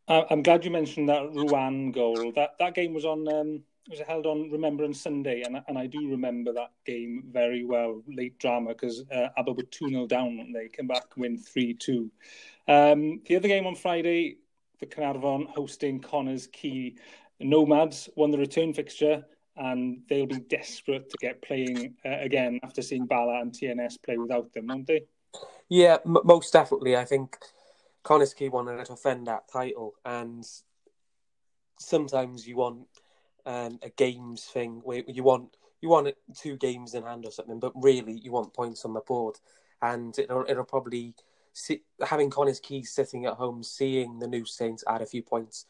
I'm 0.07 0.43
glad 0.43 0.65
you 0.65 0.71
mentioned 0.71 1.07
that 1.09 1.31
Ruan 1.33 1.91
goal. 1.91 2.33
That 2.35 2.55
that 2.59 2.75
game 2.75 2.93
was 2.93 3.05
on 3.05 3.27
um, 3.33 3.61
was 3.89 3.99
held 3.99 4.25
on 4.25 4.51
Remembrance 4.51 5.01
Sunday, 5.01 5.43
and 5.43 5.61
and 5.67 5.77
I 5.77 5.87
do 5.87 6.09
remember 6.09 6.51
that 6.53 6.71
game 6.85 7.23
very 7.31 7.63
well. 7.63 8.01
Late 8.07 8.37
drama 8.37 8.69
because 8.69 9.05
uh, 9.11 9.29
Aber 9.37 9.53
were 9.53 9.63
two 9.63 9.87
0 9.87 10.07
down 10.07 10.39
and 10.39 10.53
they 10.53 10.67
came 10.67 10.87
back 10.87 11.15
win 11.15 11.37
three 11.37 11.73
two. 11.73 12.11
Um, 12.67 13.21
the 13.25 13.37
other 13.37 13.47
game 13.47 13.65
on 13.65 13.75
Friday, 13.75 14.37
the 14.79 14.85
Caernarfon 14.85 15.47
hosting 15.47 16.01
Connah's 16.01 16.47
Quay. 16.47 16.95
Nomads 17.39 18.09
won 18.15 18.31
the 18.31 18.37
return 18.37 18.73
fixture, 18.73 19.25
and 19.55 20.01
they'll 20.09 20.25
be 20.25 20.39
desperate 20.39 21.09
to 21.09 21.17
get 21.17 21.41
playing 21.41 21.95
uh, 22.05 22.17
again 22.19 22.59
after 22.63 22.81
seeing 22.81 23.05
Bala 23.05 23.41
and 23.41 23.51
TNS 23.51 24.01
play 24.03 24.17
without 24.17 24.51
them, 24.53 24.67
won't 24.67 24.87
they? 24.87 25.05
Yeah, 25.69 25.97
m- 26.05 26.17
most 26.23 26.53
definitely. 26.53 26.95
I 26.95 27.05
think 27.05 27.37
Quay 28.07 28.49
wanted 28.49 28.85
to 28.85 28.93
defend 28.93 29.27
that 29.27 29.47
title, 29.51 29.93
and 30.05 30.45
sometimes 31.79 32.47
you 32.47 32.57
want 32.57 32.87
um, 33.45 33.79
a 33.81 33.89
games 33.89 34.45
thing 34.45 34.81
where 34.83 35.03
you 35.07 35.23
want 35.23 35.55
you 35.81 35.89
want 35.89 36.13
two 36.35 36.55
games 36.57 36.93
in 36.93 37.03
hand 37.03 37.25
or 37.25 37.31
something, 37.31 37.59
but 37.59 37.73
really 37.75 38.13
you 38.13 38.31
want 38.31 38.53
points 38.53 38.85
on 38.85 38.93
the 38.93 39.01
board, 39.01 39.39
and 39.81 40.17
it'll 40.17 40.45
it'll 40.47 40.63
probably 40.63 41.13
see, 41.53 41.81
having 42.05 42.29
Connah's 42.29 42.59
Quay 42.59 42.83
sitting 42.83 43.25
at 43.25 43.33
home, 43.33 43.63
seeing 43.63 44.19
the 44.19 44.27
new 44.27 44.45
Saints 44.45 44.83
add 44.87 45.01
a 45.01 45.05
few 45.05 45.21
points 45.21 45.65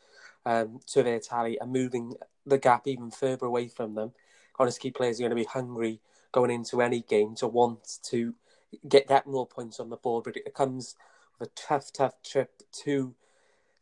um, 0.46 0.80
to 0.88 1.04
their 1.04 1.20
tally 1.20 1.58
and 1.60 1.72
moving 1.72 2.16
the 2.46 2.58
gap 2.58 2.88
even 2.88 3.12
further 3.12 3.46
away 3.46 3.68
from 3.68 3.96
them. 3.96 4.12
Quay 4.58 4.92
players 4.92 5.20
are 5.20 5.24
going 5.24 5.30
to 5.32 5.36
be 5.36 5.46
hungry 5.46 6.00
going 6.32 6.52
into 6.52 6.82
any 6.82 7.02
game 7.02 7.36
to 7.36 7.48
want 7.48 8.00
to 8.04 8.34
get 8.88 9.08
that 9.08 9.28
more 9.28 9.48
points 9.48 9.80
on 9.80 9.90
the 9.90 9.98
board, 9.98 10.24
but 10.24 10.36
it 10.36 10.54
comes 10.54 10.96
with 11.40 11.50
a 11.50 11.52
tough, 11.56 11.92
tough 11.94 12.22
trip 12.24 12.52
to 12.72 13.16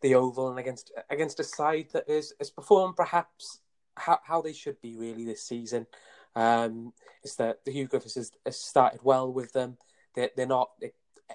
the 0.01 0.15
Oval 0.15 0.49
and 0.49 0.59
against 0.59 0.91
against 1.09 1.39
a 1.39 1.43
side 1.43 1.87
that 1.93 2.09
is 2.09 2.33
has 2.39 2.49
performed 2.49 2.95
perhaps 2.95 3.59
how, 3.95 4.19
how 4.23 4.41
they 4.41 4.53
should 4.53 4.81
be 4.81 4.95
really 4.97 5.25
this 5.25 5.43
season. 5.43 5.87
Um, 6.35 6.93
is 7.23 7.35
that 7.35 7.65
the 7.65 7.71
Huw 7.71 7.89
Griffiths 7.89 8.15
has, 8.15 8.31
has 8.45 8.59
started 8.59 9.01
well 9.03 9.31
with 9.31 9.51
them. 9.51 9.77
They're, 10.15 10.29
they're 10.35 10.47
not 10.47 10.71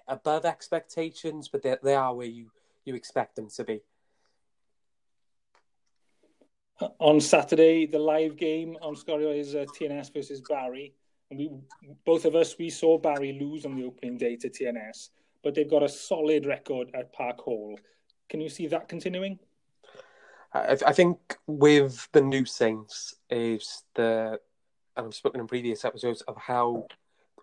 above 0.09 0.45
expectations, 0.45 1.49
but 1.49 1.63
they 1.63 1.77
they 1.83 1.95
are 1.95 2.15
where 2.15 2.27
you, 2.27 2.51
you 2.85 2.95
expect 2.95 3.37
them 3.37 3.49
to 3.51 3.65
be. 3.65 3.83
On 6.99 7.21
Saturday, 7.21 7.87
the 7.87 7.99
live 7.99 8.37
game 8.37 8.77
on 8.83 8.95
Sgorio 8.95 9.35
is 9.35 9.55
uh, 9.55 9.65
TNS 9.79 10.13
versus 10.13 10.43
Barry, 10.43 10.93
and 11.31 11.39
we 11.39 11.51
both 12.05 12.27
of 12.27 12.35
us 12.35 12.57
we 12.59 12.69
saw 12.69 12.99
Barry 12.99 13.33
lose 13.33 13.65
on 13.65 13.77
the 13.77 13.85
opening 13.85 14.19
day 14.19 14.37
to 14.37 14.51
TNS, 14.51 15.09
but 15.43 15.55
they've 15.55 15.71
got 15.71 15.83
a 15.83 15.89
solid 15.89 16.45
record 16.45 16.91
at 16.93 17.15
Park 17.15 17.41
Hall. 17.41 17.79
Can 18.29 18.43
you 18.43 18.51
see 18.51 18.67
that 18.67 18.89
continuing? 18.89 19.39
I, 20.53 20.77
I 20.87 20.93
think 20.93 21.39
with 21.47 22.09
the 22.13 22.21
new 22.21 22.45
Saints 22.45 23.15
is 23.31 23.83
the, 23.95 24.39
and 24.97 25.07
I've 25.07 25.15
spoken 25.15 25.41
in 25.41 25.47
previous 25.47 25.85
episodes 25.85 26.21
of 26.23 26.37
how 26.37 26.89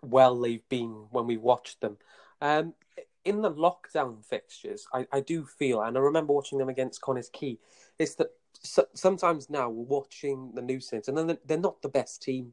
well 0.02 0.40
they've 0.40 0.68
been 0.68 1.06
when 1.10 1.26
we 1.26 1.38
watched 1.38 1.80
them. 1.80 1.96
Um, 2.40 2.74
in 3.24 3.40
the 3.40 3.50
lockdown 3.50 4.24
fixtures, 4.24 4.86
I, 4.92 5.06
I 5.12 5.20
do 5.20 5.44
feel, 5.44 5.82
and 5.82 5.96
I 5.96 6.00
remember 6.00 6.32
watching 6.32 6.58
them 6.58 6.68
against 6.68 7.00
Connah's 7.00 7.30
Quay, 7.30 7.58
is 7.98 8.14
that 8.16 8.28
so, 8.62 8.86
sometimes 8.94 9.50
now 9.50 9.68
we're 9.68 9.84
watching 9.84 10.52
the 10.54 10.62
new 10.62 10.80
Saints, 10.80 11.08
and 11.08 11.16
then 11.16 11.38
they're 11.46 11.58
not 11.58 11.82
the 11.82 11.88
best 11.88 12.22
team 12.22 12.52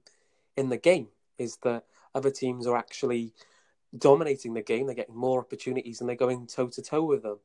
in 0.58 0.70
the 0.70 0.78
game. 0.78 1.08
Is 1.38 1.58
that 1.64 1.86
other 2.14 2.32
teams 2.32 2.68
are 2.68 2.78
actually 2.78 3.34
dominating 3.98 4.54
the 4.54 4.62
game, 4.62 4.86
they're 4.86 4.96
getting 4.96 5.16
more 5.16 5.40
opportunities, 5.40 6.00
and 6.00 6.10
they're 6.10 6.16
going 6.16 6.48
toe 6.48 6.68
to 6.68 6.82
toe 6.82 7.04
with 7.04 7.24
them. 7.24 7.40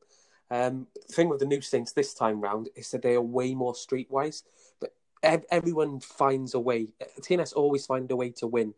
Um, 0.49 0.87
the 1.07 1.13
thing 1.13 1.29
with 1.29 1.39
the 1.39 1.45
new 1.45 1.61
Saints 1.61 1.91
this 1.91 2.13
time 2.13 2.39
round 2.39 2.69
is 2.75 2.91
that 2.91 3.01
they 3.01 3.15
are 3.15 3.21
way 3.21 3.53
more 3.53 3.73
streetwise, 3.73 4.43
but 4.79 4.93
everyone 5.51 5.99
finds 5.99 6.53
a 6.53 6.59
way. 6.59 6.87
TNS 7.19 7.53
always 7.53 7.85
find 7.85 8.09
a 8.11 8.15
way 8.15 8.29
to 8.31 8.47
win 8.47 8.73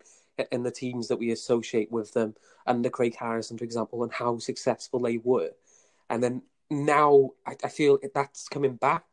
in 0.51 0.63
the 0.63 0.71
teams 0.71 1.07
that 1.07 1.17
we 1.17 1.31
associate 1.31 1.91
with 1.91 2.13
them, 2.13 2.35
under 2.65 2.89
Craig 2.89 3.15
Harrison, 3.15 3.57
for 3.57 3.63
example, 3.63 4.03
and 4.03 4.13
how 4.13 4.37
successful 4.37 4.99
they 4.99 5.17
were. 5.17 5.51
And 6.09 6.23
then 6.23 6.43
now 6.69 7.31
I, 7.45 7.55
I 7.63 7.69
feel 7.69 7.99
that's 8.13 8.47
coming 8.47 8.75
back 8.75 9.05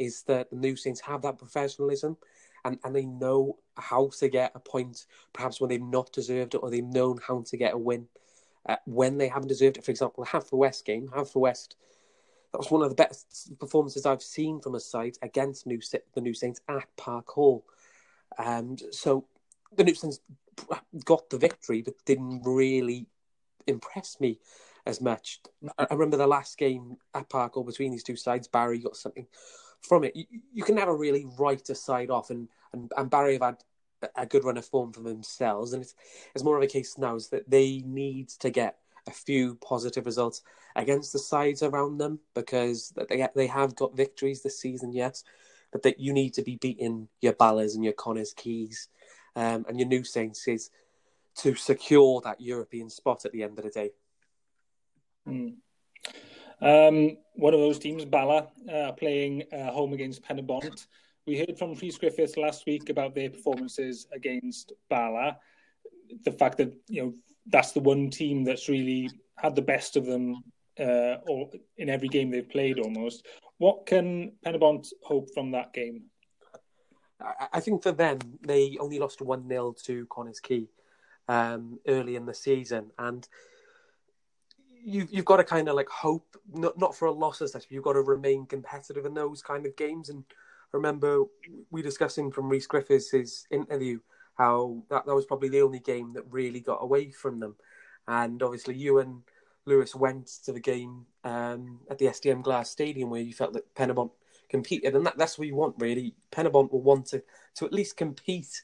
is 0.00 0.22
that 0.22 0.50
the 0.50 0.56
new 0.56 0.74
Saints 0.74 1.00
have 1.02 1.22
that 1.22 1.38
professionalism 1.38 2.16
and, 2.64 2.78
and 2.84 2.96
they 2.96 3.04
know 3.04 3.58
how 3.76 4.10
to 4.18 4.28
get 4.28 4.52
a 4.54 4.58
point, 4.58 5.06
perhaps 5.32 5.60
when 5.60 5.68
they've 5.68 5.80
not 5.82 6.12
deserved 6.12 6.54
it, 6.54 6.58
or 6.58 6.70
they've 6.70 6.82
known 6.82 7.18
how 7.26 7.42
to 7.42 7.56
get 7.56 7.74
a 7.74 7.78
win 7.78 8.08
uh, 8.68 8.76
when 8.86 9.18
they 9.18 9.28
haven't 9.28 9.48
deserved 9.48 9.76
it. 9.76 9.84
For 9.84 9.90
example, 9.90 10.24
Haverfordwest 10.24 10.84
game, 10.84 11.08
Haverfordwest, 11.08 11.74
that 12.52 12.58
was 12.58 12.70
one 12.70 12.82
of 12.82 12.88
the 12.88 12.96
best 12.96 13.52
performances 13.60 14.06
I've 14.06 14.22
seen 14.22 14.60
from 14.60 14.74
a 14.74 14.80
side 14.80 15.16
against 15.22 15.66
New 15.66 15.80
the 16.14 16.20
New 16.20 16.34
Saints 16.34 16.60
at 16.68 16.88
Park 16.96 17.28
Hall. 17.28 17.64
And 18.38 18.82
so 18.90 19.26
the 19.76 19.84
New 19.84 19.94
Saints 19.94 20.20
got 21.04 21.30
the 21.30 21.38
victory, 21.38 21.82
but 21.82 21.94
didn't 22.06 22.42
really 22.44 23.06
impress 23.66 24.18
me 24.18 24.38
as 24.86 25.00
much. 25.00 25.40
I 25.78 25.86
remember 25.90 26.16
the 26.16 26.26
last 26.26 26.58
game 26.58 26.96
at 27.14 27.28
Park 27.28 27.54
Hall 27.54 27.64
between 27.64 27.92
these 27.92 28.02
two 28.02 28.16
sides, 28.16 28.48
Barry 28.48 28.78
got 28.78 28.96
something 28.96 29.26
from 29.82 30.04
it. 30.04 30.14
You, 30.14 30.24
you 30.52 30.62
can 30.62 30.74
never 30.74 30.96
really 30.96 31.26
write 31.38 31.68
a 31.70 31.74
side 31.74 32.10
off, 32.10 32.30
and, 32.30 32.48
and, 32.72 32.92
and 32.96 33.10
Barry 33.10 33.34
have 33.34 33.42
had 33.42 33.64
a 34.16 34.26
good 34.26 34.44
run 34.44 34.56
of 34.56 34.64
form 34.64 34.92
for 34.92 35.00
themselves, 35.00 35.72
and 35.72 35.82
it's 35.82 35.94
it's 36.34 36.44
more 36.44 36.56
of 36.56 36.62
a 36.62 36.66
case 36.66 36.96
now 36.98 37.16
is 37.16 37.28
that 37.28 37.50
they 37.50 37.82
need 37.84 38.28
to 38.28 38.50
get 38.50 38.78
a 39.06 39.10
few 39.10 39.54
positive 39.56 40.06
results 40.06 40.42
against 40.76 41.12
the 41.12 41.18
sides 41.18 41.62
around 41.62 41.98
them 41.98 42.20
because 42.34 42.92
they 42.96 43.26
they 43.34 43.46
have 43.46 43.74
got 43.74 43.96
victories 43.96 44.42
this 44.42 44.58
season, 44.58 44.92
yes, 44.92 45.24
but 45.72 45.82
that 45.82 46.00
you 46.00 46.12
need 46.12 46.34
to 46.34 46.42
be 46.42 46.56
beating 46.56 47.08
your 47.20 47.32
Ballas 47.32 47.74
and 47.74 47.84
your 47.84 47.94
Connah's 47.94 48.34
Quays 48.34 48.88
um, 49.36 49.64
and 49.68 49.78
your 49.78 49.88
New 49.88 50.04
Saints 50.04 50.46
is 50.48 50.70
to 51.36 51.54
secure 51.54 52.20
that 52.22 52.40
European 52.40 52.90
spot 52.90 53.24
at 53.24 53.32
the 53.32 53.42
end 53.42 53.58
of 53.58 53.64
the 53.64 53.70
day. 53.70 53.90
Mm. 55.26 55.56
Um, 56.62 57.16
one 57.34 57.54
of 57.54 57.60
those 57.60 57.78
teams, 57.78 58.04
Bala, 58.04 58.48
uh, 58.72 58.92
playing 58.92 59.44
uh, 59.52 59.70
home 59.70 59.92
against 59.92 60.22
Pen 60.22 60.36
y 60.36 60.42
Bont. 60.42 60.86
We 61.26 61.38
heard 61.38 61.58
from 61.58 61.74
Rhys 61.74 61.98
Griffiths 61.98 62.36
last 62.36 62.66
week 62.66 62.90
about 62.90 63.14
their 63.14 63.30
performances 63.30 64.06
against 64.12 64.72
Bala. 64.88 65.38
The 66.24 66.32
fact 66.32 66.58
that 66.58 66.74
you 66.88 67.02
know 67.02 67.14
that's 67.46 67.72
the 67.72 67.80
one 67.80 68.10
team 68.10 68.44
that's 68.44 68.68
really 68.68 69.10
had 69.36 69.54
the 69.54 69.62
best 69.62 69.96
of 69.96 70.06
them 70.06 70.42
uh, 70.78 71.16
or 71.28 71.50
in 71.76 71.88
every 71.88 72.08
game 72.08 72.30
they've 72.30 72.48
played 72.48 72.78
almost. 72.78 73.26
What 73.58 73.86
can 73.86 74.32
Pen 74.42 74.54
y 74.54 74.58
Bont 74.58 74.86
hope 75.02 75.32
from 75.32 75.52
that 75.52 75.72
game? 75.72 76.04
I 77.52 77.60
think 77.60 77.82
for 77.82 77.92
them, 77.92 78.18
they 78.40 78.76
only 78.80 78.98
lost 78.98 79.20
1 79.20 79.46
0 79.46 79.74
to 79.84 80.06
Connah's 80.06 80.40
Quay 80.40 80.68
um, 81.28 81.78
early 81.86 82.16
in 82.16 82.24
the 82.24 82.34
season. 82.34 82.92
And 82.98 83.28
you, 84.84 85.06
you've 85.10 85.24
got 85.24 85.36
to 85.36 85.44
kind 85.44 85.68
of 85.68 85.76
like 85.76 85.88
hope, 85.88 86.36
not, 86.52 86.78
not 86.78 86.94
for 86.94 87.06
a 87.06 87.12
loss 87.12 87.42
as 87.42 87.52
such, 87.52 87.62
but 87.62 87.72
you've 87.72 87.84
got 87.84 87.94
to 87.94 88.02
remain 88.02 88.46
competitive 88.46 89.06
in 89.06 89.14
those 89.14 89.42
kind 89.42 89.66
of 89.66 89.76
games. 89.76 90.08
And 90.08 90.24
I 90.30 90.76
remember 90.76 91.24
we 91.70 91.82
discussing 91.82 92.30
from 92.30 92.48
Rhys 92.48 92.66
Griffiths' 92.66 93.46
interview 93.50 94.00
how 94.36 94.82
that, 94.88 95.06
that 95.06 95.14
was 95.14 95.26
probably 95.26 95.48
the 95.48 95.62
only 95.62 95.80
game 95.80 96.12
that 96.14 96.24
really 96.30 96.60
got 96.60 96.82
away 96.82 97.10
from 97.10 97.40
them. 97.40 97.56
And 98.08 98.42
obviously, 98.42 98.74
you 98.74 98.98
and 98.98 99.22
Lewis 99.66 99.94
went 99.94 100.26
to 100.44 100.52
the 100.52 100.60
game 100.60 101.06
um, 101.24 101.80
at 101.90 101.98
the 101.98 102.06
SDM 102.06 102.42
Glass 102.42 102.70
Stadium 102.70 103.10
where 103.10 103.20
you 103.20 103.32
felt 103.32 103.52
that 103.52 103.74
Pen 103.74 103.88
y 103.88 103.94
Bont 103.94 104.12
competed, 104.48 104.96
and 104.96 105.06
that, 105.06 105.18
that's 105.18 105.38
what 105.38 105.46
you 105.46 105.54
want 105.54 105.76
really. 105.78 106.14
Pen 106.30 106.46
y 106.46 106.50
Bont 106.50 106.72
will 106.72 106.82
want 106.82 107.06
to, 107.06 107.22
to 107.56 107.66
at 107.66 107.72
least 107.72 107.96
compete 107.96 108.62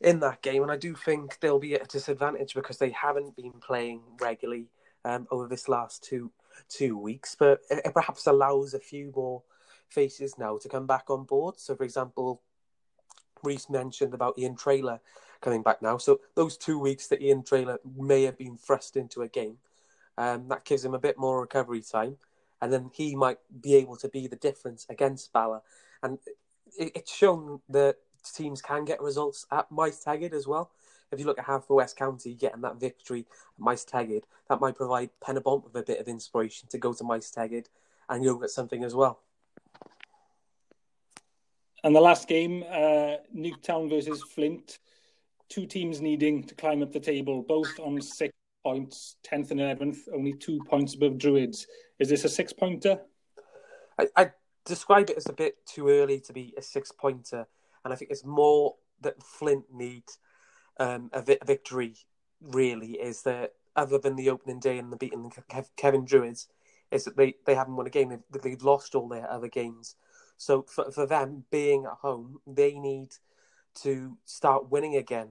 in 0.00 0.20
that 0.20 0.42
game, 0.42 0.62
and 0.62 0.72
I 0.72 0.76
do 0.76 0.94
think 0.94 1.38
they'll 1.40 1.58
be 1.58 1.74
at 1.74 1.82
a 1.82 1.86
disadvantage 1.86 2.54
because 2.54 2.78
they 2.78 2.90
haven't 2.90 3.36
been 3.36 3.52
playing 3.52 4.00
regularly 4.20 4.66
um, 5.06 5.26
over 5.30 5.48
this 5.48 5.68
last 5.68 6.04
two 6.04 6.30
two 6.68 6.98
weeks, 6.98 7.36
but 7.38 7.60
it, 7.70 7.94
perhaps 7.94 8.26
allows 8.26 8.74
a 8.74 8.80
few 8.80 9.12
more 9.14 9.42
faces 9.88 10.36
now 10.38 10.58
to 10.58 10.68
come 10.68 10.86
back 10.86 11.08
on 11.08 11.24
board. 11.24 11.58
So, 11.58 11.76
for 11.76 11.84
example, 11.84 12.42
Rhys 13.42 13.70
mentioned 13.70 14.14
about 14.14 14.38
Ian 14.38 14.56
Trailer 14.56 15.00
coming 15.40 15.62
back 15.62 15.82
now. 15.82 15.98
So 15.98 16.20
those 16.34 16.56
two 16.56 16.78
weeks 16.78 17.06
that 17.08 17.22
Ian 17.22 17.42
Trailer 17.42 17.78
may 17.96 18.22
have 18.24 18.38
been 18.38 18.56
thrust 18.56 18.96
into 18.96 19.22
a 19.22 19.28
game, 19.28 19.58
um, 20.18 20.48
that 20.48 20.64
gives 20.64 20.84
him 20.84 20.94
a 20.94 20.98
bit 20.98 21.18
more 21.18 21.40
recovery 21.40 21.82
time, 21.82 22.16
and 22.60 22.72
then 22.72 22.90
he 22.92 23.14
might 23.14 23.38
be 23.60 23.76
able 23.76 23.96
to 23.96 24.08
be 24.08 24.26
the 24.26 24.36
difference 24.36 24.86
against 24.88 25.32
Bala. 25.32 25.62
And 26.02 26.18
it, 26.78 26.92
it's 26.96 27.14
shown 27.14 27.60
that 27.68 27.96
teams 28.34 28.62
can 28.62 28.84
get 28.84 29.00
results 29.00 29.46
at 29.52 29.70
Maes 29.70 30.02
Tegid 30.04 30.32
as 30.32 30.46
well. 30.46 30.70
If 31.12 31.20
you 31.20 31.26
look 31.26 31.38
at 31.38 31.46
Haverfordwest 31.46 31.96
County 31.96 32.34
getting 32.34 32.62
that 32.62 32.80
victory 32.80 33.26
at 33.60 33.76
Tegid, 33.76 34.22
that 34.48 34.60
might 34.60 34.74
provide 34.74 35.10
Pen 35.20 35.36
y 35.36 35.40
Bont 35.40 35.64
with 35.64 35.76
a 35.76 35.82
bit 35.82 36.00
of 36.00 36.08
inspiration 36.08 36.68
to 36.70 36.78
go 36.78 36.92
to 36.92 37.04
Tegid 37.04 37.66
and 38.08 38.24
you'll 38.24 38.38
get 38.38 38.50
something 38.50 38.84
as 38.84 38.94
well. 38.94 39.20
And 41.84 41.94
the 41.94 42.00
last 42.00 42.26
game, 42.26 42.64
uh, 42.68 43.16
Newtown 43.32 43.88
versus 43.88 44.22
Flint. 44.22 44.78
Two 45.48 45.66
teams 45.66 46.00
needing 46.00 46.42
to 46.42 46.54
climb 46.56 46.82
up 46.82 46.92
the 46.92 46.98
table, 46.98 47.42
both 47.42 47.78
on 47.78 48.00
six 48.00 48.34
points, 48.64 49.16
10th 49.24 49.52
and 49.52 49.60
11th, 49.60 49.98
only 50.12 50.32
two 50.32 50.58
points 50.68 50.94
above 50.94 51.18
Druids. 51.18 51.68
Is 52.00 52.08
this 52.08 52.24
a 52.24 52.28
six 52.28 52.52
pointer? 52.52 52.98
I, 53.96 54.08
I 54.16 54.30
describe 54.64 55.10
it 55.10 55.16
as 55.16 55.28
a 55.28 55.32
bit 55.32 55.64
too 55.64 55.88
early 55.88 56.18
to 56.20 56.32
be 56.32 56.52
a 56.58 56.62
six 56.62 56.90
pointer, 56.90 57.46
and 57.84 57.94
I 57.94 57.96
think 57.96 58.10
it's 58.10 58.24
more 58.24 58.74
that 59.02 59.22
Flint 59.22 59.66
need 59.72 60.02
um, 60.78 61.10
a, 61.12 61.22
vi- 61.22 61.38
victory. 61.44 61.94
Really, 62.40 62.92
is 62.92 63.22
that 63.22 63.54
other 63.74 63.98
than 63.98 64.16
the 64.16 64.30
opening 64.30 64.60
day 64.60 64.78
and 64.78 64.92
the 64.92 64.96
beating 64.96 65.32
Cefn 65.50 66.06
Druids, 66.06 66.48
is 66.90 67.04
that 67.04 67.16
they, 67.16 67.34
they 67.46 67.54
haven't 67.54 67.76
won 67.76 67.86
a 67.86 67.90
game. 67.90 68.10
They've, 68.10 68.42
they've 68.42 68.62
lost 68.62 68.94
all 68.94 69.08
their 69.08 69.28
other 69.30 69.48
games. 69.48 69.96
So 70.36 70.62
for 70.62 70.90
for 70.90 71.06
them 71.06 71.44
being 71.50 71.86
at 71.86 71.98
home, 72.02 72.40
they 72.46 72.78
need 72.78 73.08
to 73.82 74.18
start 74.24 74.70
winning 74.70 74.96
again. 74.96 75.30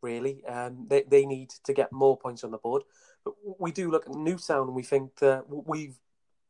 Really, 0.00 0.44
um, 0.46 0.86
they 0.88 1.02
they 1.02 1.26
need 1.26 1.50
to 1.64 1.72
get 1.72 1.92
more 1.92 2.16
points 2.16 2.44
on 2.44 2.50
the 2.50 2.58
board. 2.58 2.84
But 3.24 3.34
we 3.58 3.72
do 3.72 3.90
look 3.90 4.06
at 4.06 4.14
Newtown 4.14 4.68
and 4.68 4.76
we 4.76 4.82
think 4.82 5.16
that 5.16 5.44
we've 5.48 5.96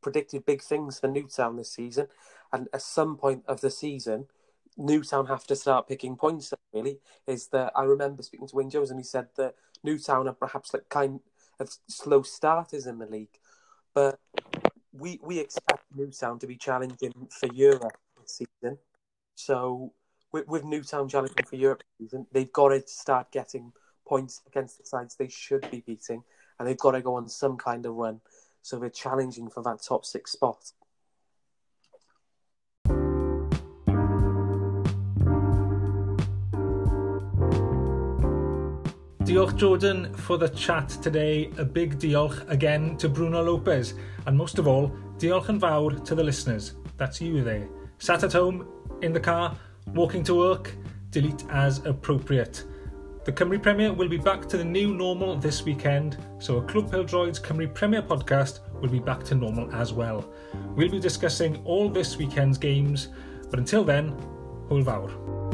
predicted 0.01 0.45
big 0.45 0.61
things 0.61 0.99
for 0.99 1.07
Newtown 1.07 1.55
this 1.55 1.71
season, 1.71 2.07
and 2.51 2.67
at 2.73 2.81
some 2.81 3.17
point 3.17 3.43
of 3.47 3.61
the 3.61 3.71
season, 3.71 4.27
Newtown 4.77 5.27
have 5.27 5.45
to 5.47 5.55
start 5.55 5.87
picking 5.87 6.15
points. 6.15 6.53
Really, 6.73 6.99
is 7.27 7.47
that 7.47 7.71
I 7.75 7.83
remember 7.83 8.23
speaking 8.23 8.47
to 8.47 8.55
Wayne 8.55 8.69
Jones 8.69 8.91
and 8.91 8.99
he 8.99 9.03
said 9.03 9.27
that 9.37 9.55
Newtown 9.83 10.27
are 10.27 10.33
perhaps 10.33 10.73
like 10.73 10.89
kind 10.89 11.21
of 11.59 11.69
slow 11.87 12.21
starters 12.21 12.85
in 12.85 12.99
the 12.99 13.05
league, 13.05 13.39
but 13.93 14.19
we 14.91 15.19
we 15.23 15.39
expect 15.39 15.83
Newtown 15.95 16.39
to 16.39 16.47
be 16.47 16.57
challenging 16.57 17.27
for 17.29 17.47
Europe 17.53 17.97
this 18.19 18.41
season. 18.61 18.77
So 19.35 19.93
with, 20.31 20.47
with 20.47 20.63
Newtown 20.63 21.07
challenging 21.07 21.45
for 21.45 21.55
Europe 21.55 21.83
season, 21.97 22.27
they've 22.31 22.51
got 22.51 22.69
to 22.69 22.83
start 22.87 23.31
getting 23.31 23.71
points 24.05 24.41
against 24.47 24.77
the 24.77 24.85
sides 24.85 25.15
they 25.15 25.27
should 25.29 25.69
be 25.71 25.81
beating, 25.85 26.23
and 26.59 26.67
they've 26.67 26.77
got 26.77 26.91
to 26.91 27.01
go 27.01 27.15
on 27.15 27.29
some 27.29 27.57
kind 27.57 27.85
of 27.85 27.95
run. 27.95 28.21
So 28.61 28.79
they're 28.79 28.89
challenging 28.89 29.49
for 29.49 29.61
that 29.63 29.81
top 29.81 30.05
six 30.05 30.31
spot. 30.31 30.71
Diolch 39.35 39.57
Jordan 39.57 40.13
for 40.13 40.37
the 40.37 40.47
chat 40.47 40.87
today. 40.87 41.51
A 41.57 41.65
big 41.65 41.99
diolch 41.99 42.49
again 42.49 42.95
to 42.95 43.09
Bruno 43.09 43.43
Lopez. 43.43 43.93
And 44.27 44.37
most 44.37 44.59
of 44.59 44.65
all, 44.65 44.89
diolch 45.17 45.49
yn 45.49 45.59
fawr 45.59 45.91
to 46.05 46.15
the 46.15 46.23
listeners. 46.23 46.75
That's 46.95 47.19
you 47.19 47.43
there. 47.43 47.67
Sat 47.97 48.23
at 48.23 48.31
home, 48.31 48.65
in 49.01 49.11
the 49.11 49.19
car, 49.19 49.53
walking 49.87 50.23
to 50.23 50.35
work, 50.35 50.71
delete 51.11 51.43
as 51.49 51.85
appropriate. 51.85 52.63
The 53.25 53.33
Cymru 53.33 53.61
Premier 53.61 53.91
will 53.91 54.07
be 54.07 54.17
back 54.17 54.47
to 54.47 54.55
the 54.55 54.63
new 54.63 54.95
normal 54.95 55.35
this 55.35 55.65
weekend, 55.65 56.17
so 56.39 56.59
a 56.59 56.63
Club 56.63 56.89
Peldroids 56.89 57.41
Cymru 57.41 57.73
Premier 57.73 58.03
podcast 58.03 58.59
will 58.79 58.87
be 58.87 58.99
back 58.99 59.25
to 59.25 59.35
normal 59.35 59.69
as 59.75 59.91
well. 59.91 60.23
We'll 60.77 60.91
be 60.91 60.99
discussing 61.01 61.61
all 61.65 61.89
this 61.89 62.15
weekend's 62.15 62.57
games, 62.57 63.09
but 63.49 63.59
until 63.59 63.83
then, 63.83 64.15
hwyl 64.69 64.85
fawr. 64.85 65.44